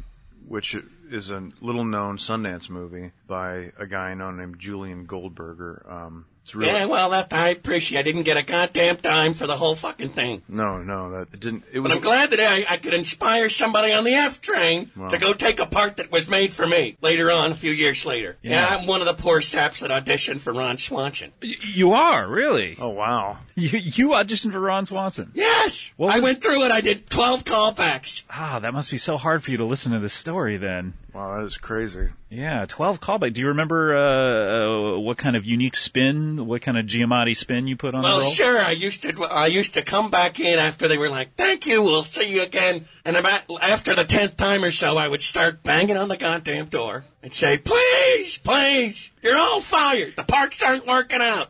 [0.47, 0.77] which
[1.09, 5.85] is a little-known Sundance movie by a guy known named Julian Goldberger.
[5.89, 7.99] Um, it's really Yeah, well, that I appreciate.
[7.99, 10.41] I didn't get a goddamn dime for the whole fucking thing.
[10.47, 11.63] no, no, that it didn't.
[11.71, 11.89] It was.
[11.89, 15.07] But I'm glad that I, I could inspire somebody on the F train Wow.
[15.07, 18.05] to go take a part that was made for me later on, a few years
[18.05, 18.35] later.
[18.41, 18.75] Yeah, Yeah.
[18.77, 21.31] I'm one of the poor saps that auditioned for Ron Swanson.
[21.41, 22.77] Y- You are really.
[22.79, 23.37] Oh wow!
[23.55, 25.31] You you auditioned for Ron Swanson.
[25.33, 26.71] Yes, What I was- went through it.
[26.71, 28.23] I did 12 callbacks.
[28.29, 30.93] Ah, that must be so hard for you to listen to this story then.
[31.15, 32.09] Wow, that is crazy.
[32.29, 33.33] Yeah, twelve callback.
[33.35, 37.67] Do you remember uh, uh, what kind of unique spin, what kind of Giamatti spin
[37.67, 38.31] you put on Well, the role?
[38.33, 38.61] sure.
[38.61, 39.23] I used to.
[39.23, 42.41] I used to come back in after they were like, "Thank you, we'll see you
[42.43, 46.17] again." And about after the tenth time or so, I would start banging on the
[46.17, 50.17] goddamn door and say, "Please, please, you're all fired.
[50.17, 51.47] The parks aren't working out."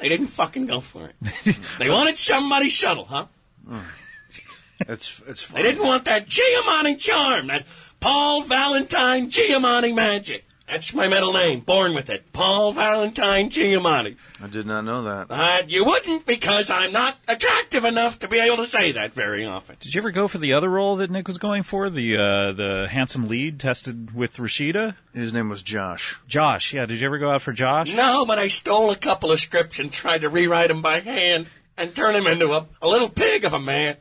[0.00, 1.56] They didn't fucking go for it.
[1.78, 3.26] they wanted somebody subtle, huh?
[4.80, 5.48] It's it's.
[5.48, 7.64] They didn't want that Giamatti charm, that
[8.06, 10.44] Paul Valentine Giamatti magic.
[10.68, 11.58] That's my middle name.
[11.58, 12.32] Born with it.
[12.32, 14.14] Paul Valentine Giamatti.
[14.40, 15.26] I did not know that.
[15.28, 19.44] Uh, you wouldn't because I'm not attractive enough to be able to say that very
[19.44, 19.74] often.
[19.80, 21.90] Did you ever go for the other role that Nick was going for?
[21.90, 24.94] The uh, the handsome lead tested with Rashida?
[25.12, 26.16] His name was Josh.
[26.28, 26.86] Josh, yeah.
[26.86, 27.92] Did you ever go out for Josh?
[27.92, 31.48] No, but I stole a couple of scripts and tried to rewrite them by hand
[31.76, 33.96] and turn him into a, a little pig of a man.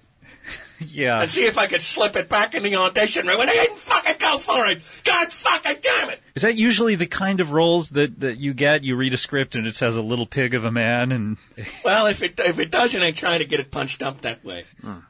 [0.92, 1.22] Yeah.
[1.22, 3.42] And see if I could slip it back in the audition room.
[3.42, 4.82] And I didn't fucking go for it.
[5.04, 6.20] God fucking damn it.
[6.36, 8.84] Is that usually the kind of roles that, that you get?
[8.84, 11.38] You read a script and it says a little pig of a man, and
[11.86, 14.66] Well, if it if it doesn't, I try to get it punched up that way.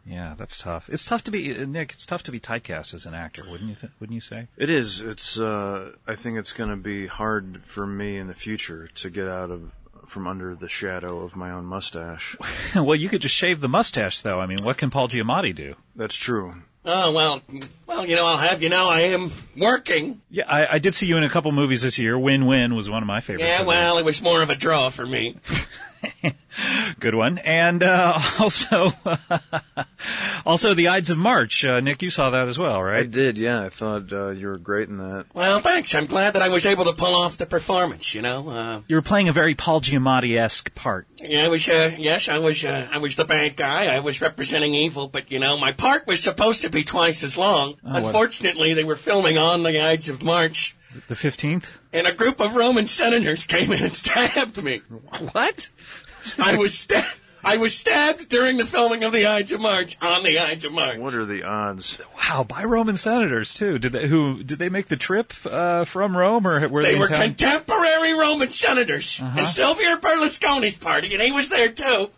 [0.05, 0.87] yeah, that's tough.
[0.87, 1.93] It's tough to be uh, Nick.
[1.93, 3.75] It's tough to be typecast as an actor, wouldn't you?
[3.75, 4.47] Th- wouldn't you say?
[4.57, 5.01] It is.
[5.01, 5.39] It's.
[5.39, 9.27] Uh, I think it's going to be hard for me in the future to get
[9.27, 9.71] out of
[10.07, 12.35] from under the shadow of my own mustache.
[12.75, 14.39] well, you could just shave the mustache, though.
[14.39, 15.75] I mean, what can Paul Giamatti do?
[15.95, 16.55] That's true.
[16.87, 17.41] Oh well,
[17.87, 20.21] well, you know, I'll have you know, I am working.
[20.29, 22.17] Yeah, I, I did see you in a couple movies this year.
[22.17, 23.47] Win Win was one of my favorites.
[23.47, 25.35] Yeah, well, it was more of a draw for me.
[26.21, 26.33] the-
[26.99, 27.37] good one.
[27.39, 28.91] And uh, also,
[30.45, 31.63] also the Ides of March.
[31.65, 33.01] Uh, Nick, you saw that as well, right?
[33.01, 33.37] I did.
[33.37, 35.25] Yeah, I thought uh, you were great in that.
[35.33, 35.93] Well, thanks.
[35.95, 38.13] I'm glad that I was able to pull off the performance.
[38.13, 41.07] You know, uh, You were playing a very Paul Giamatti esque part.
[41.17, 41.67] yeah, I was.
[41.67, 42.63] Uh, yes, I was.
[42.63, 43.93] Uh, I was the bad guy.
[43.95, 47.37] I was representing evil, but you know, my part was supposed to be twice as
[47.37, 47.75] long.
[47.85, 50.75] Oh, what- Unfortunately, they were filming on the Ides of March,
[51.07, 51.71] The fifteenth.
[51.93, 54.81] and a group of Roman senators came in and stabbed me.
[55.31, 55.69] What?
[56.39, 57.19] I was stabbed.
[57.43, 60.71] I was stabbed during the filming of the Ides of March on the Ides of
[60.71, 60.97] March.
[60.97, 61.95] What are the odds?
[62.17, 63.77] Wow, by Roman senators too.
[63.77, 66.99] Did they who did they make the trip uh, from Rome or were they, They
[66.99, 67.21] were town?
[67.21, 69.37] contemporary Roman senators, Uh-huh.
[69.39, 72.09] and Silvio Berlusconi's party, and he was there too.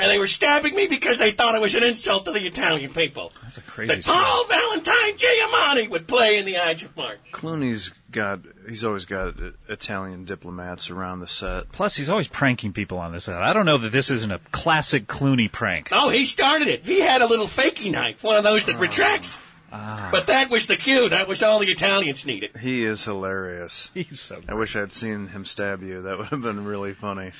[0.00, 2.92] And they were stabbing me because they thought it was an insult to the Italian
[2.92, 3.32] people.
[3.42, 3.94] That's a crazy.
[3.94, 7.18] That Paul Valentine Giamatti would play in the Ides of March.
[7.32, 8.40] Clooney's got.
[8.68, 9.34] He's always got
[9.68, 11.70] Italian diplomats around the set.
[11.72, 13.24] Plus, he's always pranking people on this.
[13.24, 13.36] Set.
[13.36, 15.88] I don't know that this isn't a classic Clooney prank.
[15.92, 16.84] Oh, he started it.
[16.84, 19.38] He had a little fakey knife, one of those that retracts.
[19.72, 20.08] Ah.
[20.10, 21.08] But that was the cue.
[21.08, 22.56] That was all the Italians needed.
[22.60, 23.90] He is hilarious.
[23.94, 24.40] He's so.
[24.48, 26.02] I wish I'd seen him stab you.
[26.02, 27.32] That would have been really funny.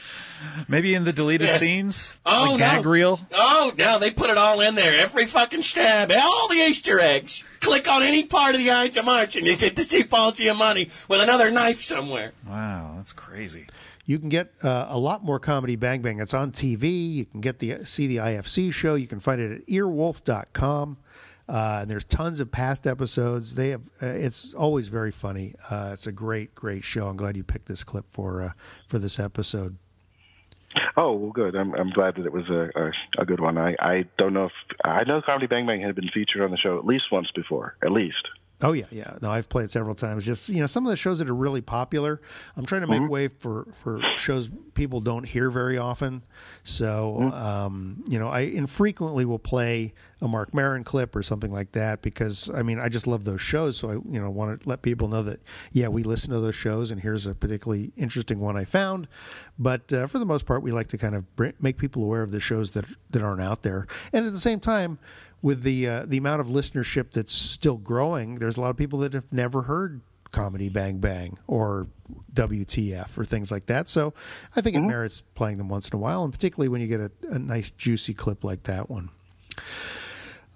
[0.69, 1.57] Maybe in the deleted Yeah.
[1.57, 2.90] scenes, Oh, like gag no.
[2.90, 3.20] reel.
[3.32, 4.98] Oh, no, they put it all in there.
[5.01, 7.43] Every fucking stab, all the Easter eggs.
[7.61, 10.32] Click on any part of the Ides of March and you get to see Paul
[10.32, 12.32] Giamatti with another knife somewhere.
[12.48, 13.66] Wow, that's crazy.
[14.07, 16.20] You can get uh, a lot more comedy Bang Bang.
[16.20, 17.12] It's on TV.
[17.15, 18.94] You can get the see the IFC show.
[18.94, 20.97] You can find it at earwolf.com.
[21.51, 23.57] Uh, and there's tons of past episodes.
[23.57, 23.83] They have.
[24.01, 25.57] Uh, it's always very funny.
[25.69, 27.09] Uh, it's a great, great show.
[27.09, 28.53] I'm glad you picked this clip for uh,
[28.87, 29.77] for this episode.
[30.97, 31.57] Oh, well, good.
[31.57, 33.59] I'm I'm glad that it was a a, a good one.
[33.59, 34.53] I I don't know if
[34.85, 37.77] I know Comedy Bang Bang had been featured on the show at least once before,
[37.85, 38.29] at least.
[38.63, 39.17] Oh yeah, yeah.
[39.23, 40.25] No, I've played several times.
[40.25, 42.21] Just you know, some of the shows that are really popular.
[42.57, 44.49] I'm trying to make way for for shows
[44.81, 46.23] people don't hear very often.
[46.65, 49.93] So um, you know, I infrequently will play
[50.23, 53.43] a Marc Maron clip or something like that because I mean, I just love those
[53.43, 53.77] shows.
[53.77, 55.40] So I you know want to let people know that
[55.70, 59.07] yeah, we listen to those shows, and here's a particularly interesting one I found.
[59.59, 61.27] But uh, for the most part, we like to kind of
[61.61, 64.61] make people aware of the shows that that aren't out there, and at the same
[64.61, 64.98] time
[65.43, 68.98] with the uh, the amount of listenership that's still growing, there's a lot of people
[69.01, 70.01] that have never heard
[70.31, 71.86] comedy Bang Bang or
[72.32, 73.89] WTF or things like that.
[73.89, 74.15] So
[74.57, 77.01] I think it merits playing them once in a while, and particularly when you get
[77.01, 79.11] a, a nice juicy clip like that one.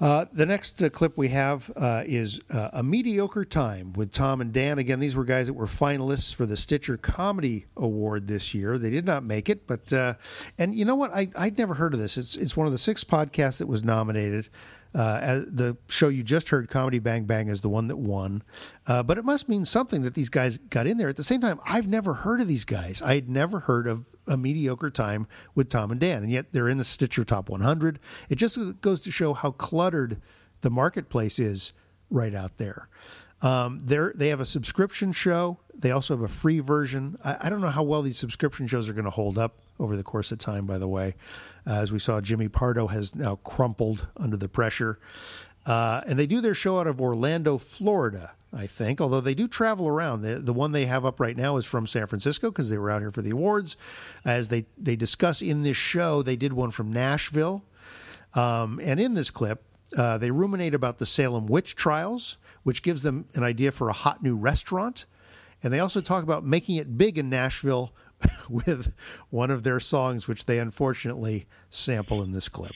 [0.00, 4.40] Uh, the next uh, clip we have uh, is uh, A Mediocre Time with Tom
[4.40, 4.78] and Dan.
[4.78, 8.76] Again, these were guys that were finalists for the Stitcher Comedy Award this year.
[8.76, 10.14] They did not make it, but, uh,
[10.58, 11.12] and you know what?
[11.14, 12.18] I, I'd never heard of this.
[12.18, 14.48] It's, it's one of the six podcasts that was nominated.
[14.94, 18.42] Uh, the show you just heard, Comedy Bang Bang, is the one that won.
[18.86, 21.08] Uh, but it must mean something that these guys got in there.
[21.08, 23.02] At the same time, I've never heard of these guys.
[23.02, 26.68] I had never heard of a mediocre time with Tom and Dan, and yet they're
[26.68, 27.98] in the Stitcher Top 100.
[28.28, 30.20] It just goes to show how cluttered
[30.60, 31.72] the marketplace is
[32.08, 32.88] right out there.
[33.42, 35.58] Um, they have a subscription show.
[35.74, 37.18] They also have a free version.
[37.22, 39.96] I, I don't know how well these subscription shows are going to hold up over
[39.96, 41.14] the course of time, by the way.
[41.66, 44.98] Uh, as we saw, Jimmy Pardo has now crumpled under the pressure.
[45.66, 49.48] Uh, and they do their show out of Orlando, Florida, I think, although they do
[49.48, 50.20] travel around.
[50.20, 52.90] The, the one they have up right now is from San Francisco because they were
[52.90, 53.76] out here for the awards.
[54.24, 57.64] As they, they discuss in this show, they did one from Nashville.
[58.34, 59.62] Um, and in this clip,
[59.96, 63.92] uh, they ruminate about the Salem witch trials, which gives them an idea for a
[63.92, 65.06] hot new restaurant.
[65.62, 67.94] And they also talk about making it big in Nashville
[68.48, 68.92] with
[69.30, 72.74] one of their songs, which they unfortunately sample in this clip.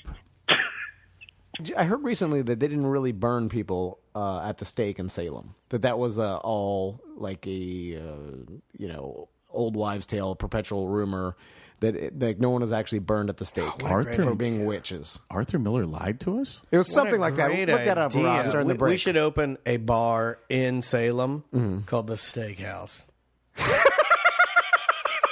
[1.77, 5.55] I heard recently that they didn't really burn people uh, at the stake in Salem.
[5.71, 11.37] That that was uh, all like a uh, you know old wives' tale, perpetual rumor
[11.81, 15.21] that it, that no one was actually burned at the stake Arthur- for being witches.
[15.31, 16.63] Arthur Miller lied to us.
[16.71, 17.51] It was What something like that.
[17.51, 18.15] Look that up.
[18.15, 18.91] Ross, during we, the break.
[18.93, 21.81] we should open a bar in Salem Mm-hmm.
[21.87, 23.05] called the Steakhouse.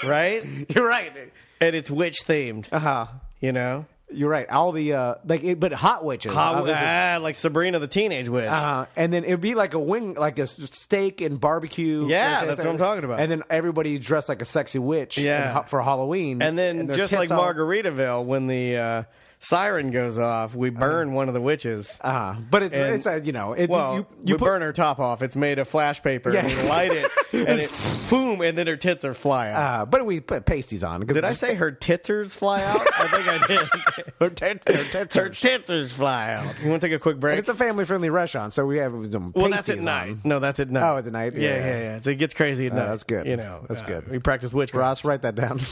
[0.04, 0.42] right?
[0.74, 1.12] You're right.
[1.60, 2.68] And it's witch themed.
[2.72, 3.06] Uh huh.
[3.40, 3.86] You know?
[4.08, 4.48] You're right.
[4.48, 6.32] All the uh, like, it, but hot witches.
[6.32, 6.80] Hot, obviously.
[6.86, 8.46] ah, like Sabrina the Teenage Witch.
[8.48, 8.86] Uh-huh.
[8.94, 12.06] And then it'd be like a wing, like a s- steak and barbecue.
[12.06, 13.18] Yeah, Like, that's what I'm talking about.
[13.18, 15.18] And then everybody dressed like a sexy witch.
[15.18, 15.42] Yeah.
[15.42, 16.40] and ho- for Halloween.
[16.40, 19.02] And then their just tits like all- Margaritaville, when the uh,
[19.38, 21.98] siren goes off, we burn one of the witches.
[22.00, 22.34] Uh-huh.
[22.50, 24.72] But it's And- it's a, you know it, well, you you we put, burn her
[24.72, 25.22] top off.
[25.22, 26.32] It's made of flash paper.
[26.32, 26.46] Yeah.
[26.46, 27.70] And we light it, and it
[28.10, 29.80] boom, and then her tits are fly out.
[29.82, 31.06] uh, but we put pasties on.
[31.06, 32.80] Did I say her titsers fly out?
[32.98, 34.12] I think I did.
[34.20, 35.14] her, tit- her titsers.
[35.14, 36.54] Her titsers fly out.
[36.62, 37.38] You want to take a quick break?
[37.38, 39.32] it's a family friendly restaurant, so we have some.
[39.34, 40.10] well, that's at pasties night.
[40.10, 40.20] on.
[40.24, 40.90] No, that's at night.
[40.92, 41.34] Oh, at the night?
[41.34, 41.56] Yeah, Yeah.
[41.66, 42.00] yeah, yeah.
[42.00, 42.86] So it gets crazy at Oh, night.
[42.86, 43.26] that's good.
[43.26, 44.08] You know, That's uh, good.
[44.10, 44.80] We practice witchcraft.
[44.80, 45.60] Ross, write that down.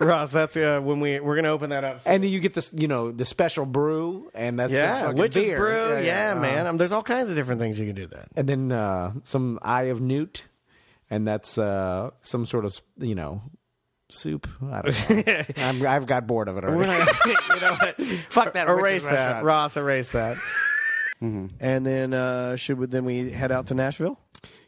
[0.00, 2.00] Ross, that's uh, when we we're gonna open that up.
[2.06, 5.44] and then you get this, you know, the special brew, and that's yeah, fucking witch's
[5.44, 5.56] beer.
[5.56, 6.02] brew.
[6.02, 6.40] Yeah, uh-huh.
[6.40, 6.66] man.
[6.66, 8.28] Um, there's all kinds of different things you can do that.
[8.36, 10.44] and then uh, some eye of newt,
[11.10, 13.42] and that's uh, some sort of you know
[14.10, 14.48] soup.
[14.70, 15.42] I don't know.
[15.56, 16.86] I'm, I've got bored of it already.
[16.86, 18.00] not- you know what?
[18.28, 18.68] Fuck that.
[18.68, 19.44] Erase that, restaurant.
[19.44, 19.76] Ross.
[19.76, 20.36] Erase that.
[21.22, 21.46] Mm-hmm.
[21.60, 24.18] And then uh, should we then we head out to Nashville?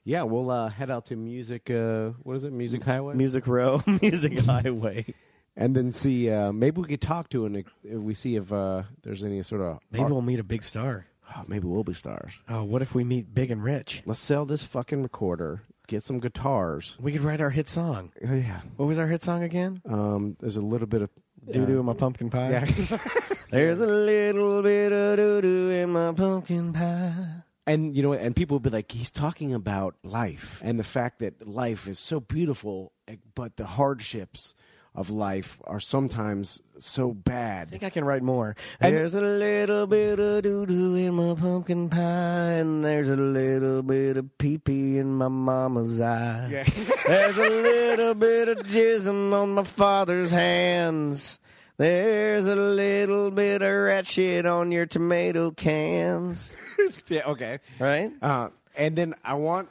[0.05, 1.71] Yeah, we'll uh, head out to Music.
[1.71, 2.53] Uh, what is it?
[2.53, 3.15] Music Highway.
[3.15, 5.15] Music Row, Music Highway.
[5.57, 6.29] and then see.
[6.31, 9.61] Uh, maybe we could talk to and if we see if uh, there's any sort
[9.63, 9.79] of.
[9.91, 11.07] Maybe we'll meet a big star.
[11.35, 12.33] Oh, maybe we'll be stars.
[12.49, 14.03] Oh, what if we meet big and rich?
[14.05, 15.63] Let's sell this fucking recorder.
[15.87, 16.97] Get some guitars.
[17.01, 18.13] We could write our hit song.
[18.27, 18.61] Oh, yeah.
[18.77, 19.81] What was our hit song again?
[19.89, 21.11] Um, there's a little bit of
[21.51, 22.51] Doo doo in my pumpkin pie.
[22.51, 22.65] Yeah.
[23.51, 27.42] There's a little bit of doo doo in my pumpkin pie.
[27.67, 31.21] And you know, and people will be like, he's talking about life and the fact
[31.21, 34.55] that life is so beautiful, eh, but the hardships
[34.95, 37.69] of life are sometimes so bad.
[37.69, 38.57] I think I can write more.
[38.81, 43.17] And- there's a little bit of doo doo in my pumpkin pie, and there's a
[43.17, 46.65] little bit of pee pee in my mama's eye.
[47.07, 51.39] there's a little bit of jism on my father's hands.
[51.83, 56.55] There's a little bit of rat shit on your tomato cans.
[57.09, 57.59] yeah, okay.
[57.81, 58.13] Right?
[58.23, 59.69] Uh, and then I want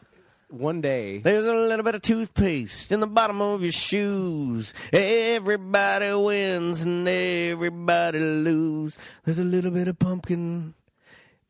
[0.49, 1.19] one day.
[1.19, 4.73] There's a little bit of toothpaste in the bottom of your shoes.
[4.91, 8.97] Everybody wins and everybody lose.
[9.23, 10.73] There's a little bit of pumpkin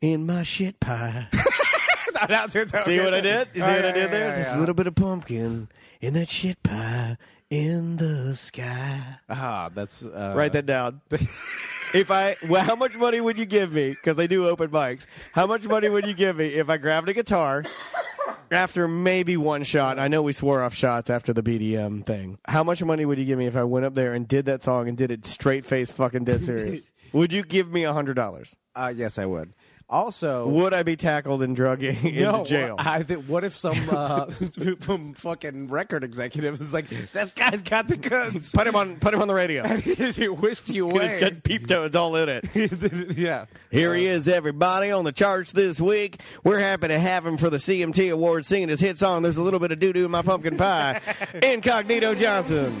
[0.00, 1.26] in my shit pie.
[1.32, 3.48] See what I did?
[3.52, 4.28] You see Oh, what I did there?
[4.28, 4.56] yeah, yeah.
[4.56, 5.68] a little bit of pumpkin
[6.00, 7.16] in that shit pie
[7.52, 9.18] in the sky.
[9.28, 11.02] Ah, that's uh, Write that down.
[11.10, 13.90] if I, well, how much money would you give me?
[13.90, 15.04] Because they do open mics.
[15.32, 17.64] How much money would you give me if I grabbed a guitar
[18.50, 19.98] after maybe one shot?
[19.98, 22.38] I know we swore off shots after the BDM thing.
[22.46, 24.62] How much money would you give me if I went up there and did that
[24.62, 26.86] song and did it straight face, fucking dead serious?
[27.12, 28.56] would you give me a hundred dollars?
[28.74, 29.52] Uh, yes, I would.
[29.92, 32.76] Also, Would I be tackled and drug into no, jail?
[32.78, 33.26] I think.
[33.26, 34.24] What if some uh,
[34.80, 38.52] from fucking record executive is like, "This guy's got the guns.
[38.52, 38.96] Put him on.
[38.96, 39.62] Put him on the radio.
[39.64, 41.20] and he he whisked you It's away.
[41.20, 43.16] got peep tones all in it.
[43.18, 43.44] yeah.
[43.70, 46.20] Here he is, everybody, on the charts this week.
[46.42, 49.42] We're happy to have him for the CMT Awards singing his hit song, There's a
[49.42, 51.00] Little Bit of Doo Doo in My Pumpkin Pie,
[51.42, 52.80] Incognito Johnson.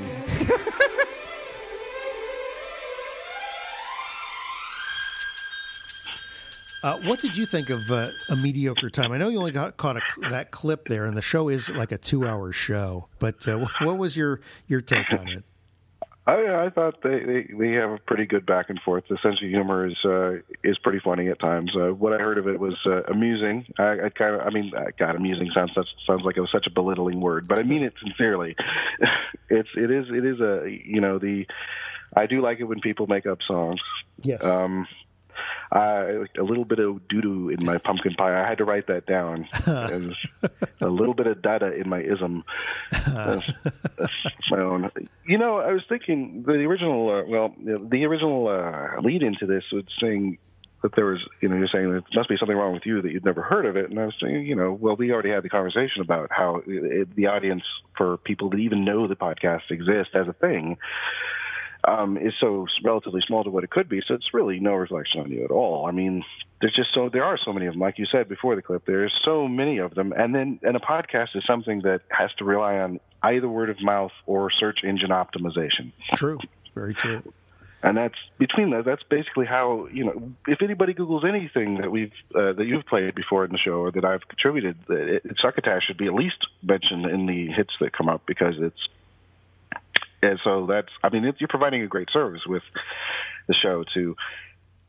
[6.82, 9.12] Uh, what did you think of uh, a mediocre time?
[9.12, 10.00] I know you only got caught a,
[10.30, 13.08] that clip there, and the show is like a two-hour show.
[13.20, 15.44] But uh, what was your your take on it?
[16.24, 19.04] I, I thought they, they they have a pretty good back and forth.
[19.08, 21.72] The sense of humor is uh, is pretty funny at times.
[21.74, 23.66] Uh, what I heard of it was uh, amusing.
[23.78, 26.50] I, I kind of, I mean, uh, God, amusing sounds such, sounds like it was
[26.52, 28.54] such a belittling word, but I mean it sincerely.
[29.50, 31.46] it's it is it is a you know the
[32.16, 33.80] I do like it when people make up songs.
[34.20, 34.44] Yes.
[34.44, 34.86] Um,
[35.70, 38.42] I, a little bit of doo doo in my pumpkin pie.
[38.42, 39.48] I had to write that down.
[40.80, 42.44] A little bit of dada in my ism.
[42.90, 43.46] That's,
[43.98, 44.90] that's my own.
[45.26, 47.08] You know, I was thinking the original.
[47.08, 50.38] Uh, well, the original uh, lead into this was saying
[50.82, 51.20] that there was.
[51.40, 53.64] You know, you're saying there must be something wrong with you that you'd never heard
[53.64, 56.30] of it, and I was saying, you know, well, we already had the conversation about
[56.30, 57.62] how it, the audience
[57.96, 60.76] for people that even know the podcast exists as a thing
[61.84, 64.00] um, is so relatively small to what it could be.
[64.06, 65.86] So it's really no reflection on you at all.
[65.86, 66.24] I mean,
[66.60, 68.84] there's just so there are so many of them, like you said before the clip.
[68.86, 72.44] There's so many of them, and then and a podcast is something that has to
[72.44, 75.92] rely on either word of mouth or search engine optimization.
[76.14, 76.38] True,
[76.74, 77.22] very true.
[77.82, 78.84] and that's between those.
[78.84, 80.32] That's basically how you know.
[80.46, 83.90] If anybody Google's anything that we've uh, that you've played before in the show or
[83.90, 87.92] that I've contributed, it, it, Succotash should be at least mentioned in the hits that
[87.92, 88.88] come up because it's.
[90.22, 90.88] And so that's.
[91.02, 92.62] I mean, it's, you're providing a great service with
[93.48, 94.16] the show to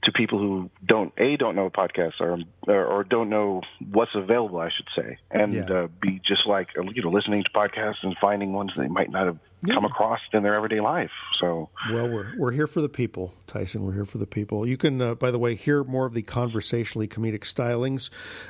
[0.03, 2.38] to people who don't a don't know podcasts or,
[2.68, 3.61] or don't know
[3.91, 5.76] what's available, I should say, and Yeah.
[5.76, 9.27] uh, be just like you know listening to podcasts and finding ones they might not
[9.27, 9.38] have
[9.68, 11.11] come across in their everyday life.
[11.40, 13.85] So Well, we're we're here for the people, Tyson.
[13.85, 14.68] We're here for the people.
[14.68, 18.10] You can, uh, by the way, hear more of the conversationally comedic stylings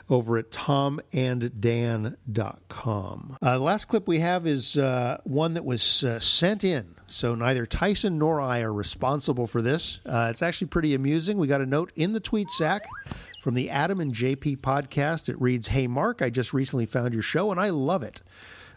[0.09, 3.37] over at tomanddan.com.
[3.41, 6.95] Uh, the last clip we have is uh, one that was uh, sent in.
[7.07, 9.99] So neither Tyson nor I are responsible for this.
[10.05, 11.37] Uh, it's actually pretty amusing.
[11.37, 12.85] We got a note in the tweet sack
[13.43, 15.29] from the Adam and JP podcast.
[15.29, 18.21] It reads, "Hey Mark, I just recently found your show and I love it."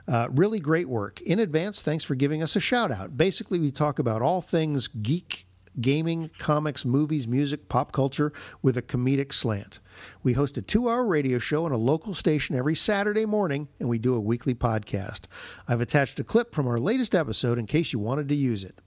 [0.08, 1.20] Uh, really great work.
[1.22, 3.16] In advance, thanks for giving us a shout out.
[3.16, 5.46] Basically, we talk about all things geek,
[5.80, 9.80] gaming, comics, movies, music, pop culture with a comedic slant.
[10.22, 13.88] We host a two hour radio show on a local station every Saturday morning, and
[13.88, 15.22] we do a weekly podcast.
[15.66, 18.78] I've attached a clip from our latest episode in case you wanted to use it.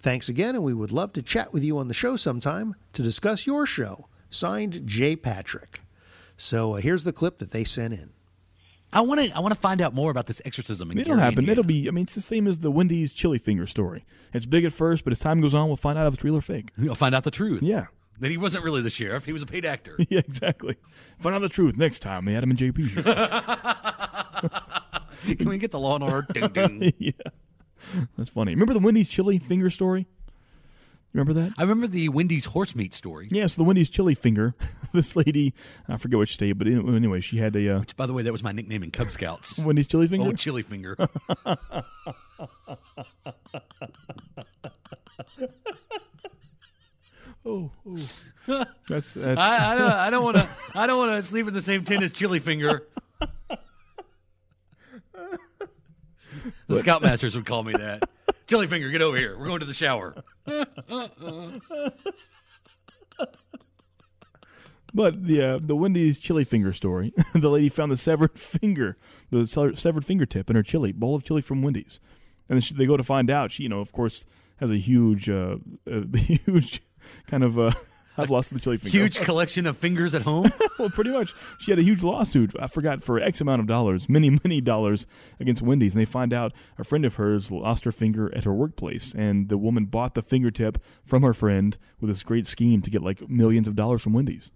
[0.00, 3.02] Thanks again, and we would love to chat with you on the show sometime to
[3.02, 4.08] discuss your show.
[4.30, 5.16] Signed, J.
[5.16, 5.80] Patrick.
[6.36, 8.10] So uh, here's the clip that they sent in.
[8.96, 9.30] I want to.
[9.36, 10.90] I want to find out more about this exorcism.
[10.90, 11.38] In It'll Gary, happen.
[11.40, 11.52] Indiana.
[11.52, 11.86] It'll be.
[11.86, 14.06] I mean, it's the same as the Wendy's chili finger story.
[14.32, 16.36] It's big at first, but as time goes on, we'll find out if it's real
[16.36, 16.70] or fake.
[16.78, 17.62] We'll find out the truth.
[17.62, 17.86] Yeah.
[18.20, 19.26] That he wasn't really the sheriff.
[19.26, 19.96] He was a paid actor.
[20.08, 20.76] yeah, exactly.
[21.18, 22.24] Find out the truth next time.
[22.24, 23.02] The Adam and JP show.
[25.36, 26.26] Can we get the Law and Order?
[26.32, 26.92] Ding, ding.
[26.98, 27.10] yeah,
[28.16, 28.52] that's funny.
[28.52, 30.06] Remember the Wendy's chili finger story?
[31.12, 31.52] Remember that?
[31.56, 33.28] I remember the Wendy's horse meat story.
[33.30, 34.54] Yeah, so the Wendy's chili finger.
[34.92, 35.54] this lady,
[35.88, 38.32] I forget which state, but anyway, she had a uh, Which, by the way, that
[38.32, 39.58] was my nickname in Cub Scouts.
[39.62, 40.28] Wendy's chili finger.
[40.28, 40.96] Oh, chili finger.
[47.46, 47.96] oh, oh.
[48.88, 49.90] That's, that's I, I don't.
[49.90, 50.48] I don't want to.
[50.74, 52.86] I don't want to sleep in the same tent as Chili Finger.
[56.68, 58.08] The Scoutmasters would call me that.
[58.46, 59.36] Chili Finger, get over here.
[59.38, 60.14] We're going to the shower.
[64.94, 68.96] But the uh, the Wendy's chili finger story, the lady found the severed finger,
[69.30, 72.00] the severed fingertip in her chili bowl of chili from Wendy's,
[72.48, 73.50] and she, they go to find out.
[73.50, 74.24] She, you know, of course,
[74.56, 75.56] has a huge, uh,
[75.86, 76.82] a huge
[77.26, 77.58] kind of.
[77.58, 77.72] Uh,
[78.16, 78.96] I've lost the chili finger.
[78.96, 80.50] Huge collection of fingers at home.
[80.78, 81.34] well, pretty much.
[81.58, 82.54] She had a huge lawsuit.
[82.58, 85.06] I forgot for X amount of dollars, many, many dollars
[85.40, 88.52] against Wendy's, and they find out a friend of hers lost her finger at her
[88.54, 92.90] workplace, and the woman bought the fingertip from her friend with this great scheme to
[92.90, 94.50] get like millions of dollars from Wendy's.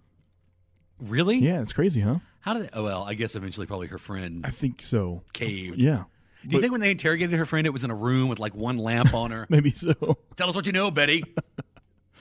[0.99, 1.37] Really?
[1.37, 2.19] Yeah, it's crazy, huh?
[2.41, 2.63] How did?
[2.63, 5.23] They, oh well, I guess eventually probably her friend I think so.
[5.33, 5.79] caved.
[5.79, 6.03] Yeah.
[6.47, 8.55] Do you think when they interrogated her friend, it was in a room with like
[8.55, 9.45] one lamp on her?
[9.49, 9.93] Maybe so.
[10.35, 11.23] Tell us what you know, Betty.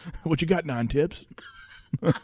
[0.24, 1.24] what you got, nine tips?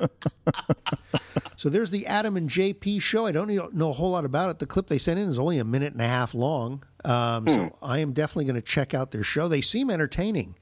[1.56, 3.24] So there's the Adam and JP show.
[3.26, 4.58] I don't know a whole lot about it.
[4.58, 6.84] The clip they sent in is only a minute and a half long.
[7.02, 9.48] Um, So I am definitely going to check out their show.
[9.48, 10.56] They seem entertaining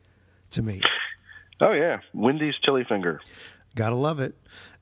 [0.51, 0.81] to me.
[1.61, 3.21] Oh yeah, Wendy's chili finger.
[3.75, 4.37] Gotta love it.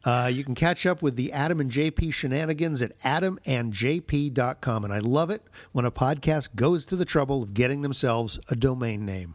[0.05, 4.85] Uh, you can catch up with the Adam and JP shenanigans at adamandjp.com.
[4.85, 5.43] And I love it
[5.73, 9.35] when a podcast goes to the trouble of getting themselves a domain name.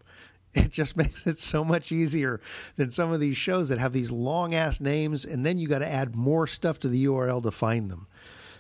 [0.53, 2.41] It just makes it so much easier
[2.77, 5.79] than some of these shows that have these long ass names, and then you got
[5.79, 8.07] to add more stuff to the URL to find them.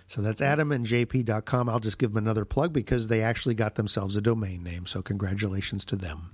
[0.05, 1.67] So that's adamandjp.com.
[1.67, 4.85] I'll just give them another plug because they actually got themselves a domain name.
[4.85, 6.31] So congratulations to them.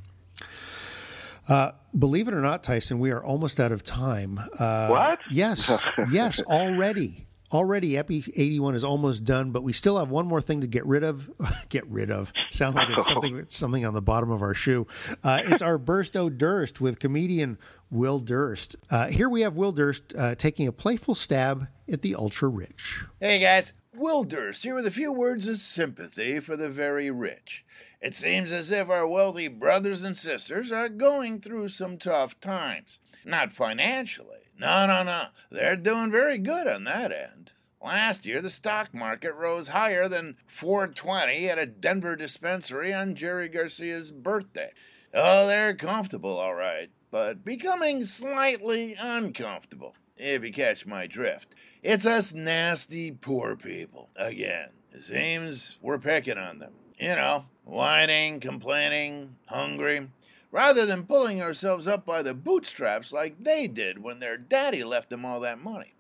[1.48, 4.40] Uh, believe it or not, Tyson, we are almost out of time.
[4.60, 5.20] Uh, What?
[5.32, 5.72] Yes,
[6.12, 7.26] yes, already.
[7.54, 10.86] Already, Epi 81 is almost done, but we still have one more thing to get
[10.86, 11.30] rid of.
[11.70, 12.34] get rid of.
[12.50, 14.88] Sounds like it's something, it's something on the bottom of our shoe.
[15.24, 17.60] Uh, it's our Burst O' Durst with comedian
[17.92, 18.76] Will Durst.
[18.90, 23.04] Uh, here we have Will Durst uh, taking a playful stab at the ultra rich.
[23.20, 27.64] Hey guys, Will Durst here with a few words of sympathy for the very rich.
[28.02, 33.00] It seems as if our wealthy brothers and sisters are going through some tough times.
[33.24, 34.43] Not financially.
[34.58, 35.28] No, no, no.
[35.50, 37.52] They're doing very good on that end.
[37.84, 43.50] Last year, the stock market rose higher than 420 at a Denver dispensary on Jerry
[43.50, 44.72] Garcia's birthday.
[45.14, 51.54] Oh, they're comfortable, all right, but becoming slightly uncomfortable, if you catch my drift.
[51.84, 54.10] It's us nasty poor people.
[54.16, 56.72] Again, it seems we're picking on them.
[56.98, 60.08] You know, whining, complaining, hungry,
[60.54, 65.10] rather than pulling ourselves up by the bootstraps like they did when their daddy left
[65.10, 65.96] them all that money.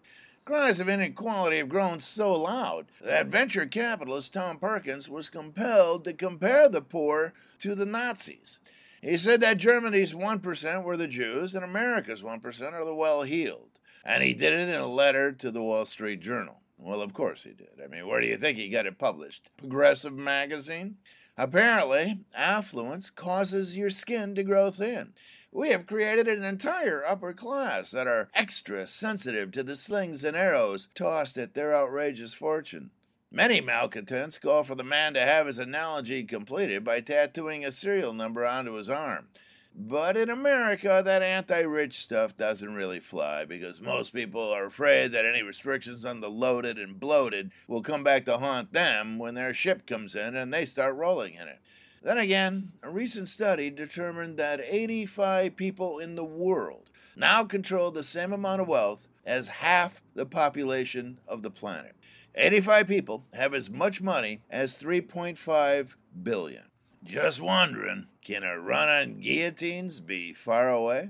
[0.45, 6.13] Cries of inequality have grown so loud that venture capitalist Tom Perkins was compelled to
[6.13, 8.59] compare the poor to the Nazis.
[9.01, 13.79] He said that Germany's 1% were the Jews and America's 1% are the well heeled.
[14.05, 16.59] And he did it in a letter to the Wall Street Journal.
[16.77, 17.81] Well, of course he did.
[17.83, 19.49] I mean, where do you think he got it published?
[19.57, 20.97] Progressive Magazine?
[21.37, 25.13] Apparently, affluence causes your skin to grow thin.
[25.51, 30.35] We have created an entire upper class that are extra sensitive to the slings and
[30.37, 32.91] arrows tossed at their outrageous fortune.
[33.31, 38.13] Many malcontents call for the man to have his analogy completed by tattooing a serial
[38.13, 39.27] number onto his arm.
[39.75, 45.11] But in America, that anti rich stuff doesn't really fly because most people are afraid
[45.11, 49.33] that any restrictions on the loaded and bloated will come back to haunt them when
[49.33, 51.59] their ship comes in and they start rolling in it.
[52.03, 58.03] Then again, a recent study determined that 85 people in the world now control the
[58.03, 61.95] same amount of wealth as half the population of the planet.
[62.35, 66.63] 85 people have as much money as 3.5 billion.
[67.03, 71.09] Just wondering, can a run on guillotines be far away?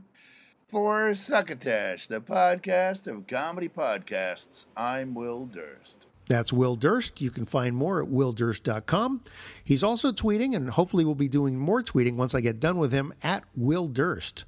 [0.68, 6.08] For Succotash, the podcast of comedy podcasts, I'm Will Durst.
[6.26, 7.22] That's Will Durst.
[7.22, 9.22] You can find more at willdurst.com.
[9.64, 12.92] He's also tweeting, and hopefully we'll be doing more tweeting once I get done with
[12.92, 14.46] him at Will Durst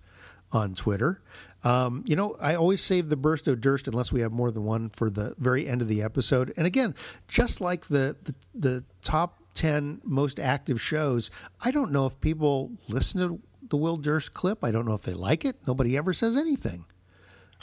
[0.52, 1.22] on Twitter.
[1.64, 4.64] Um, you know, I always save the burst of Durst unless we have more than
[4.64, 6.52] one for the very end of the episode.
[6.58, 6.96] And again,
[7.28, 11.32] just like the, the, the top 10 most active shows,
[11.64, 14.64] I don't know if people listen to the Will Durst clip.
[14.64, 15.58] I don't know if they like it.
[15.66, 16.86] Nobody ever says anything.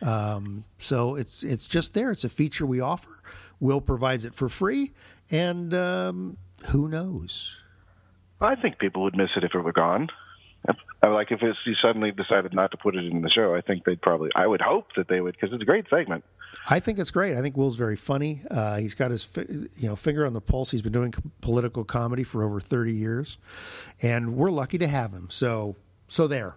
[0.02, 2.10] Um, so it's it's just there.
[2.10, 3.10] It's a feature we offer.
[3.60, 4.93] Will provides it for free,
[5.31, 6.39] and um,
[6.70, 7.60] who knows?
[8.40, 10.09] I think people would miss it if it were gone.
[10.68, 13.56] If- I like if it's, you suddenly decided not to put it in the show.
[13.56, 14.30] I think they'd probably.
[14.36, 16.22] I would hope that they would because it's a great segment.
[16.70, 17.36] I think it's great.
[17.36, 18.43] I think Will's very funny.
[18.48, 19.26] Uh, he's got his
[19.76, 20.70] you know finger on the pulse.
[20.70, 23.39] He's been doing political comedy for over thirty years,
[24.01, 25.26] and we're lucky to have him.
[25.30, 25.74] So
[26.06, 26.56] so there.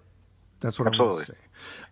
[0.59, 1.15] That's what I'm Absolutely.
[1.15, 1.37] going to say.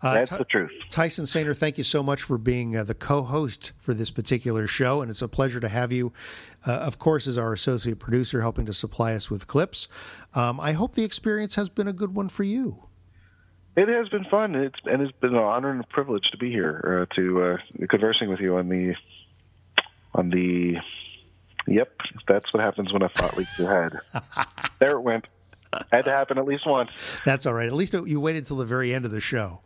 [0.01, 0.71] Uh, That's Ty- the truth.
[0.89, 5.01] Tyson Sainer, thank you so much for being uh, the co-host for this particular show,
[5.01, 6.11] and it's a pleasure to have you.
[6.65, 9.87] Uh, of course, is our associate producer, helping to supply us with clips.
[10.33, 12.87] Um, I hope the experience has been a good one for you.
[13.75, 14.55] It has been fun.
[14.55, 17.87] It's and it's been an honor and a privilege to be here uh, to uh,
[17.87, 18.95] conversing with you on the
[20.13, 20.75] on the.
[21.65, 21.91] Yep,
[22.27, 23.99] that's what happens when a thought leaves your head.
[24.79, 25.25] there it went.
[25.91, 26.91] Had to happen at least once.
[27.25, 27.67] That's all right.
[27.67, 29.61] At least you waited till the very end of the show.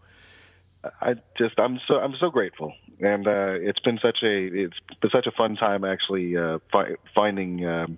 [0.83, 5.11] I just I'm so I'm so grateful, and uh, it's been such a it's been
[5.11, 7.97] such a fun time actually uh, fi- finding um,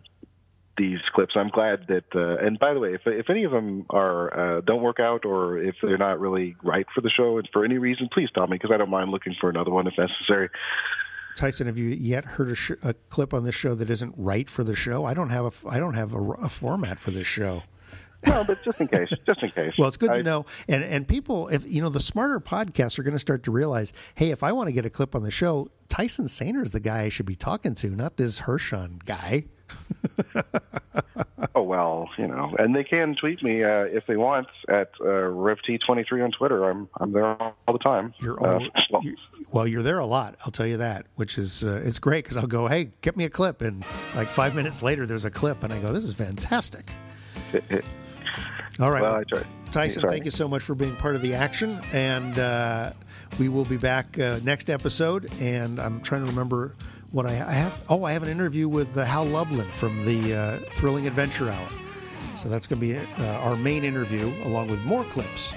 [0.77, 1.33] these clips.
[1.35, 2.05] I'm glad that.
[2.15, 5.25] Uh, and by the way, if if any of them are uh, don't work out
[5.25, 8.47] or if they're not really right for the show, and for any reason, please tell
[8.47, 10.49] me because I don't mind looking for another one if necessary.
[11.35, 14.49] Tyson, have you yet heard a, sh- a clip on this show that isn't right
[14.49, 15.05] for the show?
[15.05, 17.63] I don't have a I don't have a, a format for this show.
[18.27, 19.73] No, but just in case, just in case.
[19.77, 20.45] Well, it's good I- to know.
[20.67, 23.93] And and people, if you know, the smarter podcasts are going to start to realize,
[24.15, 26.79] hey, if I want to get a clip on the show, Tyson Sainer is the
[26.81, 29.45] guy I should be talking to, not this Hershon guy.
[31.55, 35.05] Oh well, you know, and they can tweet me uh, if they want at uh,
[35.05, 36.69] RevT23 on Twitter.
[36.69, 38.13] I'm I'm there all the time.
[38.19, 38.59] You're Uh,
[38.91, 39.15] all, you
[39.51, 40.35] well, you're there a lot.
[40.45, 43.23] I'll tell you that, which is uh, it's great because I'll go, hey, get me
[43.25, 43.83] a clip, and
[44.15, 46.91] like five minutes later, there's a clip, and I go, this is fantastic.
[48.79, 49.45] All right, Well, I tried.
[49.71, 50.13] Tyson, Sorry.
[50.13, 52.93] thank you so much for being part of the action, and uh,
[53.39, 55.29] we will be back uh, next episode.
[55.39, 56.75] And I'm trying to remember
[57.11, 57.83] what I, I have.
[57.89, 61.67] Oh, I have an interview with uh, Hal Lublin from the uh, Thrilling Adventure Hour.
[62.35, 65.53] So that's going to be uh, our main interview, along with more clips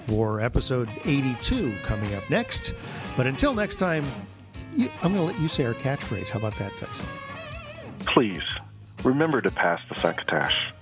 [0.00, 2.74] for episode 82 coming up next.
[3.16, 4.04] But until next time,
[4.74, 6.30] you, I'm going to let you say our catchphrase.
[6.30, 7.06] How about that, Tyson?
[8.06, 8.42] Please
[9.04, 10.72] remember to pass the succotash.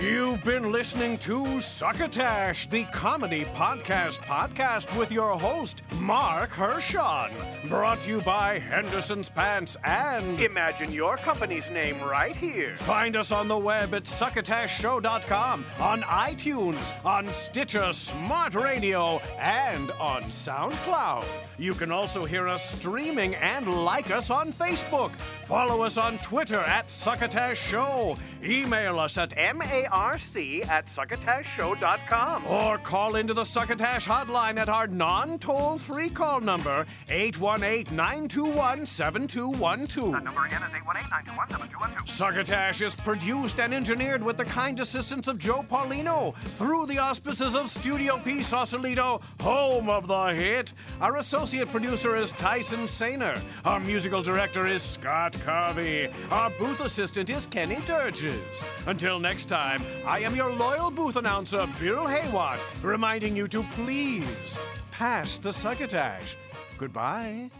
[0.00, 7.30] You've been listening to Succotash, the comedy podcast podcast with your host, Mark Hershon.
[7.68, 10.42] Brought to you by Henderson's Pants and.
[10.42, 12.74] Imagine your company's name right here.
[12.74, 20.24] Find us on the web at succotashshow.com, on iTunes, on Stitcher Smart Radio, and on
[20.24, 21.24] SoundCloud.
[21.56, 25.12] You can also hear us streaming and like us on Facebook.
[25.44, 28.16] Follow us on Twitter at Succotash Show.
[28.42, 32.46] Email us at M-A-R-C at succotashshow.com.
[32.46, 38.86] or call into the Succotash hotline at our non toll free call number, 818 921
[38.86, 40.12] 7212.
[40.12, 42.08] That number again is 818 921 7212.
[42.08, 47.54] Succotash is produced and engineered with the kind assistance of Joe Paulino through the auspices
[47.54, 50.72] of Studio P Sausalito, home of the hit.
[51.02, 53.38] Our associate producer is Tyson Sainer.
[53.66, 56.10] Our musical director is Scott Carvey.
[56.30, 58.64] Our booth assistant is Kenny Durges.
[58.86, 64.58] Until next time, I am your loyal booth announcer, Bill Haywatt, reminding you to please
[64.90, 66.36] pass the succotash.
[66.78, 67.50] Goodbye.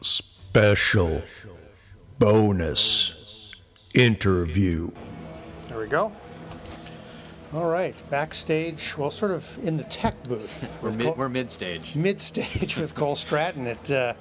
[0.00, 1.22] Special
[2.18, 3.54] bonus
[3.94, 4.90] interview.
[5.68, 6.12] There we go.
[7.52, 8.96] All right, backstage.
[8.98, 10.76] Well, sort of in the tech booth.
[10.82, 11.94] We're with mid, Cole- we're mid stage.
[11.94, 14.14] mid-stage with Cole Stratton at uh,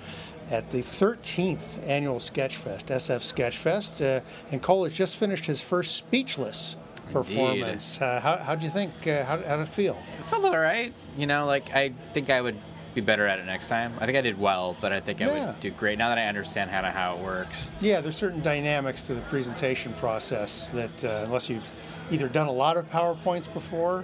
[0.51, 5.95] at the 13th annual Sketchfest, SF Sketchfest, uh, and Cole has just finished his first
[5.95, 6.75] speechless
[7.11, 8.01] performance.
[8.01, 8.91] Uh, how how'd you think?
[9.07, 9.97] Uh, how how'd it feel?
[10.19, 10.93] It felt all right.
[11.17, 12.57] You know, like I think I would
[12.95, 13.93] be better at it next time.
[13.99, 15.45] I think I did well, but I think I Yeah.
[15.47, 17.71] would do great now that I understand how to how it works.
[17.81, 21.69] Yeah, there's certain dynamics to the presentation process that uh, unless you've
[22.11, 24.03] either done a lot of PowerPoints before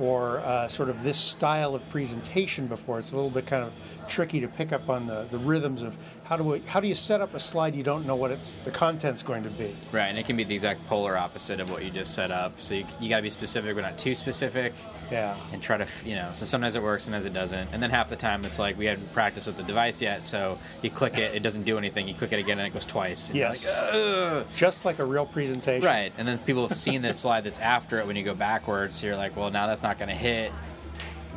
[0.00, 3.72] or uh, sort of this style of presentation before, it's a little bit kind of
[4.10, 6.94] tricky to pick up on the, the rhythms of how do we, how do you
[6.94, 9.74] set up a slide you don't know what it's the content's going to be.
[9.92, 12.60] Right, and it can be the exact polar opposite of what you just set up.
[12.60, 14.74] So you, you got to be specific, but not too specific.
[15.10, 15.36] Yeah.
[15.52, 17.72] And try to, you know, so sometimes it works, sometimes it doesn't.
[17.72, 20.58] And then half the time it's like we hadn't practiced with the device yet, so
[20.82, 22.08] you click it, it doesn't do anything.
[22.08, 23.32] You click it again, and it goes twice.
[23.32, 23.66] Yes.
[23.66, 24.54] like.
[24.54, 25.86] Just like a real presentation.
[25.86, 28.96] Right, and then people have seen the slide that's after it when you go backwards.
[28.96, 30.52] So you're like, well, now that's not going to hit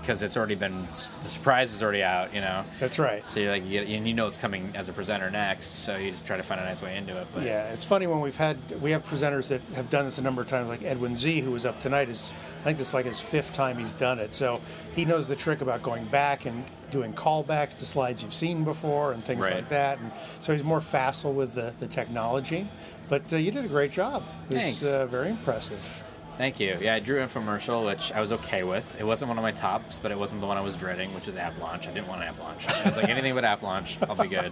[0.03, 0.93] because it's already been the
[1.30, 2.34] surprise is already out.
[2.35, 2.65] You know.
[2.80, 3.23] That's right.
[3.23, 6.09] So you're like, you, and you know it's coming as a presenter next, so you
[6.11, 7.25] just try to find a nice way into it.
[7.34, 10.21] But Yeah, it's funny when we've had we have presenters that have done this a
[10.21, 10.67] number of times.
[10.67, 13.53] Like Edwin Z, who was up tonight, is I think this is like his fifth
[13.53, 14.34] time he's done it.
[14.34, 14.59] So
[14.93, 19.13] he knows the trick about going back and doing callbacks to slides you've seen before
[19.13, 19.55] and things Right.
[19.55, 19.99] like that.
[19.99, 20.11] And
[20.41, 22.67] so he's more facile with the, the technology.
[23.09, 24.23] But uh, you did a great job.
[24.49, 24.85] It was Thanks.
[24.85, 26.02] Uh, very impressive.
[26.38, 26.77] Thank you.
[26.81, 28.99] Yeah, I drew infomercial, which I was okay with.
[28.99, 31.27] It wasn't one of my tops, but it wasn't the one I was dreading, which
[31.27, 31.88] was app launch.
[31.88, 32.68] I didn't want an app launch.
[32.68, 34.51] I was like, anything but app launch, I'll be good.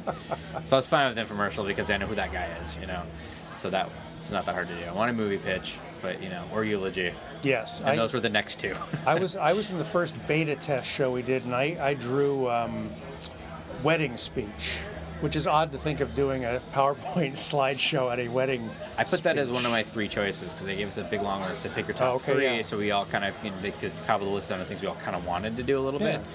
[0.65, 3.01] So I was fine with infomercial because I know who that guy is, you know.
[3.55, 3.89] So that
[4.19, 4.83] it's not that hard to do.
[4.85, 7.13] I want a movie pitch, but you know, or eulogy.
[7.43, 8.75] Yes, and I- those were the next two.
[9.05, 11.93] I was I was in the first beta test show we did, and I, I
[11.95, 12.89] drew um,
[13.83, 14.77] wedding speech,
[15.21, 18.69] which is odd to think of doing a PowerPoint slideshow at a wedding.
[18.97, 21.21] I put that as one of my three choices because they gave us a big
[21.21, 21.61] long list.
[21.61, 22.61] Said pick your top Oh, okay, three, yeah.
[22.61, 24.81] so we all kind of you know, they could cobble the list down to things
[24.81, 26.17] we all kind of wanted to do a little Yeah.
[26.17, 26.25] bit.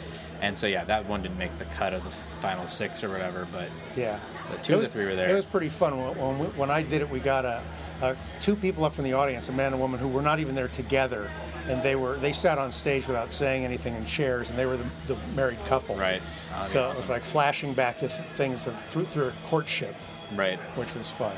[0.41, 3.47] And so yeah, that one didn't make the cut of the final six or whatever,
[3.53, 4.19] but Yeah.
[4.53, 5.31] the two It of was- the three were there.
[5.31, 5.97] It was pretty fun.
[5.99, 7.63] When, when, we, when I did it, we got a,
[8.03, 10.39] a two people up from the audience, a man and a woman, who were not
[10.39, 11.31] even there together,
[11.69, 14.77] and they were they sat on stage without saying anything in chairs, and they were
[14.77, 15.97] the, the married couple.
[15.97, 16.23] Right.
[16.51, 19.95] That'd so it was like flashing back to th- things of through, through a courtship.
[20.35, 20.59] Right.
[20.77, 21.37] Which was fun.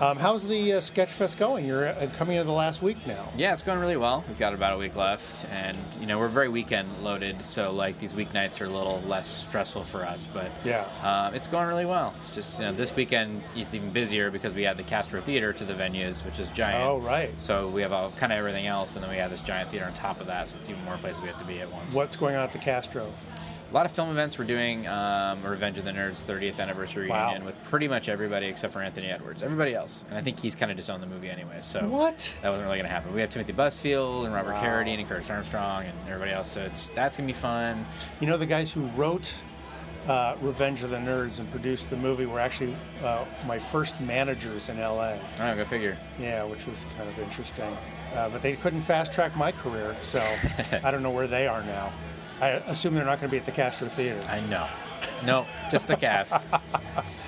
[0.00, 1.64] Um, how's the uh, Sketchfest going?
[1.64, 3.28] You're uh, coming into the last week now.
[3.36, 4.24] Yeah, it's going really well.
[4.26, 7.98] We've got about a week left, and you know we're very weekend loaded, so like
[8.00, 10.26] these weeknights are a little less stressful for us.
[10.26, 10.84] But Yeah.
[11.04, 12.12] um, it's going really well.
[12.18, 15.52] It's just you know this weekend it's even busier because we add the Castro Theater
[15.52, 16.82] to the venues, which is giant.
[16.84, 17.30] Oh, right.
[17.40, 19.86] So we have all kind of everything else, but then we have this giant theater
[19.86, 21.94] on top of that, so it's even more places we have to be at once.
[21.94, 23.12] What's going on at the Castro?
[23.70, 24.38] A lot of film events.
[24.38, 27.24] We're doing um, Revenge of the Nerds 30th anniversary Wow.
[27.30, 29.42] reunion with pretty much everybody except for Anthony Edwards.
[29.42, 31.56] Everybody else, and I think he's kind of disowned the movie anyway.
[31.58, 32.32] So What?
[32.42, 33.12] That wasn't really going to happen.
[33.12, 34.62] We have Timothy Busfield and Robert Wow.
[34.62, 36.48] Carradine and Curtis Armstrong and everybody else.
[36.50, 37.84] So it's that's gonna be fun.
[38.20, 39.34] You know, the guys who wrote
[40.06, 44.68] uh, Revenge of the Nerds and produced the movie were actually uh, my first managers
[44.68, 45.16] in LA.
[45.40, 45.96] Oh, go figure.
[46.20, 47.76] Yeah, which was kind of interesting.
[48.14, 50.20] Uh, but they couldn't fast track my career, so
[50.84, 51.90] I don't know where they are now.
[52.44, 54.20] I assume they're not going to be at the Castro Theater.
[54.28, 54.66] I know.
[55.26, 56.46] No, just the cast.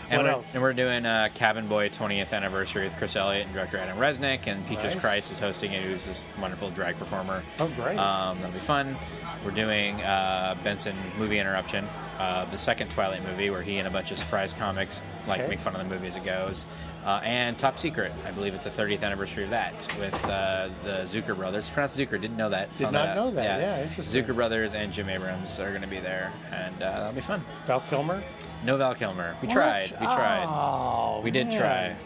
[0.08, 0.54] And What we're, else?
[0.54, 4.46] And we're doing uh, Cabin Boy 20th anniversary with Chris Elliott and director Adam Resnick,
[4.46, 5.00] and Peaches Nice.
[5.00, 7.42] Christ is hosting it, who's this wonderful drag performer.
[7.58, 7.98] Oh, great.
[7.98, 8.96] Um, that'll be fun.
[9.44, 11.84] We're doing uh, Benson Movie Interruption,
[12.20, 15.48] uh, the second Twilight movie, where he and a bunch of surprise comics like Okay.
[15.48, 16.66] make fun of the movie as it goes.
[17.06, 21.02] Uh, and Top Secret, I believe it's the 30th anniversary of that with uh, the
[21.04, 21.70] Zucker brothers.
[21.70, 22.68] Pronounced Zucker, didn't know that.
[22.78, 23.16] Did not out.
[23.16, 23.60] know that.
[23.60, 24.24] Yeah, interesting.
[24.24, 27.42] Zucker brothers and Jim Abrahams are going to be there, and uh, that'll be fun.
[27.68, 28.24] Val Kilmer?
[28.64, 29.36] No Val Kilmer.
[29.40, 29.54] We What?
[29.54, 29.90] tried.
[30.00, 30.44] We tried.
[30.48, 31.60] Oh, we did man.
[31.60, 31.96] try.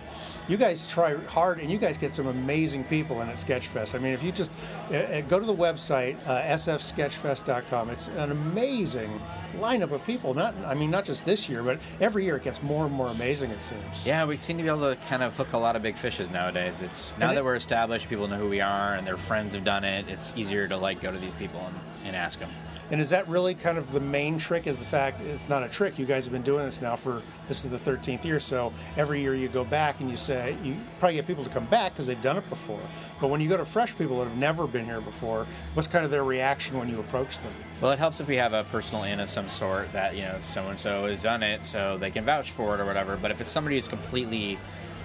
[0.51, 3.95] You guys try hard, and you guys get some amazing people in at Sketchfest.
[3.95, 4.51] I mean, if you just
[4.91, 9.21] uh, uh, go to the website uh, sfsketchfest.com, it's an amazing
[9.59, 10.35] lineup of people.
[10.35, 13.07] Not, I mean, not just this year, but every year it gets more and more
[13.07, 13.53] amazing.
[13.53, 14.05] It seems.
[14.05, 16.33] Yeah, we seem to be able to kind of hook a lot of big fishes
[16.33, 16.83] nowadays.
[16.83, 19.55] It's now And that it- we're established, people know who we are, and their friends
[19.55, 20.07] have done it.
[20.09, 22.51] It's easier to like go to these people and, and ask them.
[22.91, 24.67] And is that really kind of the main trick?
[24.67, 25.99] Is the fact it's not a trick?
[25.99, 28.41] You guys have been doing this now for this is the 13th year.
[28.41, 31.67] So every year you go back and you say you probably get people to come
[31.67, 32.81] back because they've done it before.
[33.21, 36.05] But when you go to fresh people that have never been here before, what's kind
[36.05, 37.53] of their reaction when you approach them?
[37.81, 40.37] Well, it helps if we have a personal in of some sort that you know
[40.39, 43.17] so and so has done it, so they can vouch for it or whatever.
[43.17, 44.59] But if it's somebody who's completely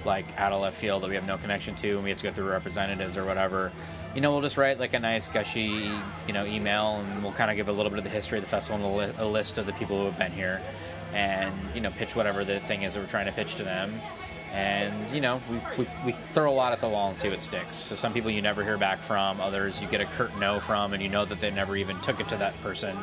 [0.06, 2.24] like out of left field that we have no connection to, and we have to
[2.24, 3.72] go through representatives or whatever,
[4.16, 5.90] you know, we'll just write like a nice gushy,
[6.26, 8.44] you know, email, and we'll kind of give a little bit of the history of
[8.44, 10.62] the festival and a, li- a list of the people who have been here,
[11.14, 13.92] and you know, pitch whatever the thing is that we're trying to pitch to them.
[14.54, 17.42] And you know, we, we, we throw a lot at the wall and see what
[17.42, 17.76] sticks.
[17.76, 20.94] So some people you never hear back from, others you get a curt no from,
[20.94, 22.96] and you know that they never even took it to that person.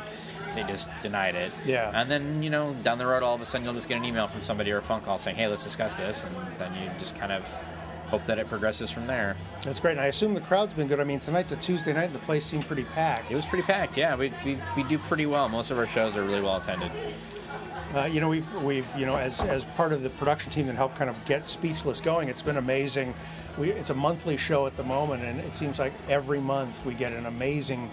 [0.55, 1.51] They just denied it.
[1.65, 1.91] Yeah.
[1.93, 4.05] And then, you know, down the road, all of a sudden you'll just get an
[4.05, 6.25] email from somebody or a phone call saying, hey, let's discuss this.
[6.25, 7.47] And then you just kind of
[8.07, 9.35] hope that it progresses from there.
[9.63, 9.93] That's great.
[9.93, 10.99] And I assume the crowd's been good.
[10.99, 13.31] I mean, tonight's a Tuesday night and the place seemed pretty packed.
[13.31, 14.15] It was pretty packed, yeah.
[14.15, 15.49] We, we, we do pretty well.
[15.49, 16.91] Most of our shows are really well attended.
[17.95, 20.75] Uh, you know, we've, we've, you know, as, as part of the production team that
[20.75, 23.13] helped kind of get Speechless going, it's been amazing.
[23.57, 26.95] We, it's a monthly show at the moment, and it seems like every month we
[26.95, 27.91] get an amazing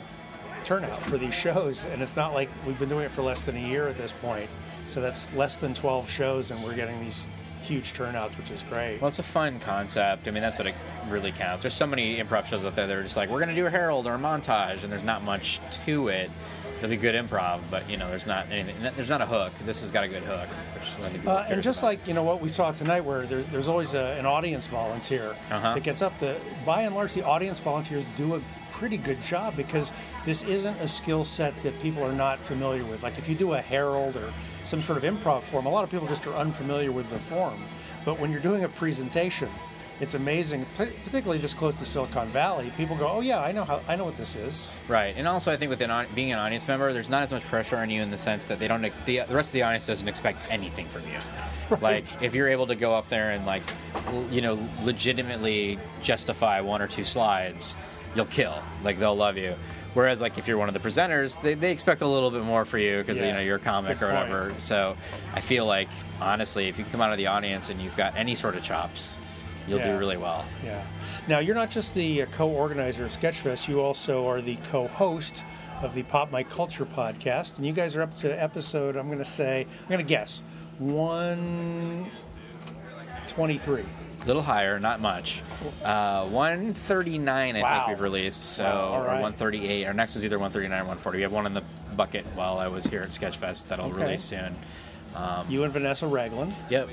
[0.65, 1.85] turnout for these shows.
[1.85, 4.13] And it's not like we've been doing it for less than a year at this
[4.13, 4.49] point.
[4.87, 7.29] So that's less than 12 shows, and we're getting these
[7.71, 9.01] huge turnouts, which is great.
[9.01, 10.27] Well, it's a fun concept.
[10.27, 10.75] I mean, that's what it
[11.09, 11.63] really counts.
[11.63, 13.67] There's so many improv shows out there that are just like, we're going to do
[13.67, 16.31] a herald or a montage, and there's not much to it.
[16.79, 18.75] It'll be good improv, but you know, there's not anything.
[18.97, 19.53] There's not a hook.
[19.67, 20.49] This has got a good hook.
[20.49, 23.93] Which Uh, and just like you know what we saw tonight, where there's, there's always
[23.95, 25.75] a, an audience volunteer Uh-huh.
[25.75, 26.19] that gets up.
[26.21, 28.41] The by and large, the audience volunteers do a
[28.73, 29.93] pretty good job because
[30.25, 33.03] this isn't a skill set that people are not familiar with.
[33.03, 34.33] Like if you do a herald or
[34.71, 37.61] some sort of improv form, a lot of people just are unfamiliar with the form.
[38.05, 39.49] But when you're doing a presentation,
[40.01, 42.73] it's amazing, particularly this close to Silicon Valley.
[42.77, 45.53] People go, "Oh yeah, I know how I know what this is." Right, and also
[45.53, 48.01] I think with an being an audience member, there's not as much pressure on you
[48.01, 48.81] in the sense that they don't.
[48.81, 51.19] The, the rest of the audience doesn't expect anything from you.
[51.81, 53.63] Like if you're able to go up there and like,
[54.29, 57.77] you know, legitimately justify one or two slides,
[58.17, 58.59] you'll kill.
[58.83, 59.55] Like they'll love you.
[59.95, 62.65] Whereas like if you're one of the presenters, they, they expect a little bit more
[62.65, 64.55] for you because Yeah, you know you're a comic or whatever.
[64.59, 64.97] So
[65.35, 65.89] I feel like
[66.21, 69.17] honestly, if you come out of the audience and you've got any sort of chops,
[69.67, 69.93] you'll Yeah.
[69.93, 70.45] do really well.
[70.65, 70.83] Yeah.
[71.29, 75.45] Now, you're not just the uh, co-organizer of Sketchfest; you also are the co-host
[75.83, 78.97] of the Pop My Culture podcast, and you guys are up to episode.
[78.97, 80.41] I'm going to say, I'm going to guess,
[80.79, 82.11] one
[83.27, 83.85] twenty-three.
[84.23, 85.43] A little higher, not much.
[85.85, 87.75] Uh, 139, I Wow.
[87.87, 88.43] think we've released.
[88.57, 89.23] So, Wow, all or right.
[89.23, 89.87] 138.
[89.87, 91.17] Our next one's either 139 or 140.
[91.19, 91.63] We have one in the
[91.97, 94.03] bucket while I was here at Sketchfest that'll Okay.
[94.05, 94.57] release soon.
[95.17, 96.55] Um, You and Vanessa Ragland.
[96.69, 96.91] Yep.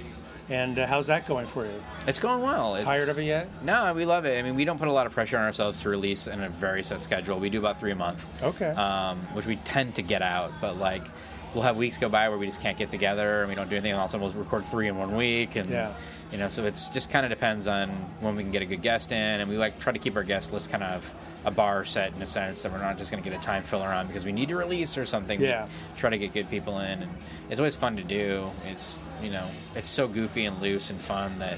[0.49, 1.83] And uh, how's that going for you?
[2.07, 2.75] It's going well.
[2.75, 3.49] It's, Tired of it yet?
[3.63, 4.39] No, we love it.
[4.39, 6.47] I mean, we don't put a lot of pressure on ourselves to release in a
[6.47, 7.37] very set schedule.
[7.37, 8.41] We do about three a month.
[8.41, 8.69] Okay.
[8.69, 11.01] Um, which we tend to get out, but like
[11.53, 13.75] we'll have weeks go by where we just can't get together and we don't do
[13.75, 13.91] anything.
[13.91, 15.91] And all of a sudden we'll record three in one week, and Yeah.
[16.31, 17.89] You know, so it's just kind of depends on
[18.19, 20.23] when we can get a good guest in, and we like try to keep our
[20.23, 21.13] guest list kind of
[21.45, 23.63] a bar set in a sense that we're not just going to get a time
[23.63, 25.39] filler on because we need to release or something.
[25.39, 25.67] We Yeah.
[25.97, 27.11] try to get good people in, and
[27.49, 28.45] it's always fun to do.
[28.65, 31.57] It's you know, it's so goofy and loose and fun that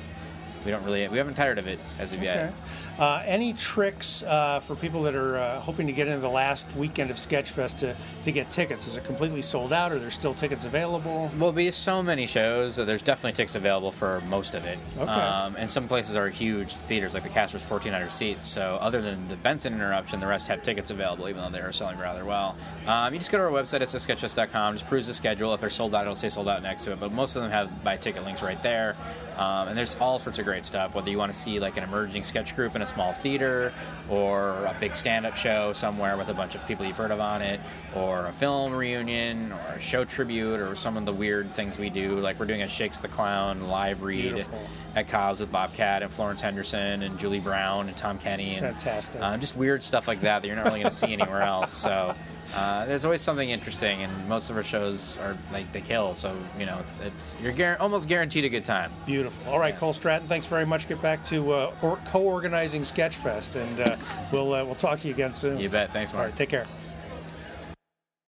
[0.66, 2.26] we don't really we haven't tired of it as of Okay.
[2.28, 2.54] yet.
[3.00, 6.68] Uh, any tricks uh, for people that are uh, hoping to get into the last
[6.76, 7.96] weekend of Sketchfest to,
[8.26, 8.88] to get tickets?
[8.88, 11.32] Is it completely sold out, or there's still tickets available?
[11.40, 12.76] Well, be so many shows.
[12.76, 14.78] that There's definitely tickets available for most of it.
[14.98, 15.10] Okay.
[15.10, 18.46] Um, and some places are huge theaters, like the Castro's 1,400 seats.
[18.46, 21.72] So other than the Benson interruption, the rest have tickets available, even though they are
[21.72, 22.58] selling rather well.
[22.86, 25.54] Um, you just go to our website at sketchfest.com, just peruse the schedule.
[25.54, 27.00] If they're sold out, it'll say sold out next to it.
[27.00, 28.96] But most of them have buy ticket links right there.
[29.38, 30.96] Um, and there's all sorts of great stuff.
[30.96, 33.72] Whether you want to see like an emerging sketch group in a small theater,
[34.10, 37.42] or a big stand-up show somewhere with a bunch of people you've heard of on
[37.42, 37.60] it,
[37.96, 41.90] or a film reunion, or a show tribute, or some of the weird things we
[41.90, 42.20] do.
[42.20, 44.60] Like we're doing a Shakes the Clown live read Beautiful.
[44.96, 49.22] at Cobb's with Bobcat and Florence Henderson and Julie Brown and Tom Kenny and Fantastic.
[49.22, 51.72] uh, just weird stuff like that that you're not really going to see anywhere else.
[51.72, 52.14] So
[52.56, 56.16] uh, there's always something interesting, and most of our shows are like they kill.
[56.16, 58.92] So you know, it's it's you're guar- almost guaranteed a good time.
[59.06, 59.52] Beautiful.
[59.54, 60.88] All right, Cole Stratton, thanks very much.
[60.88, 63.96] Get back to uh, or- co-organizing Sketchfest, and uh,
[64.32, 65.60] we'll uh, we'll talk to you again soon.
[65.60, 65.92] You bet.
[65.92, 66.24] Thanks, Mark.
[66.24, 66.66] All right, take care.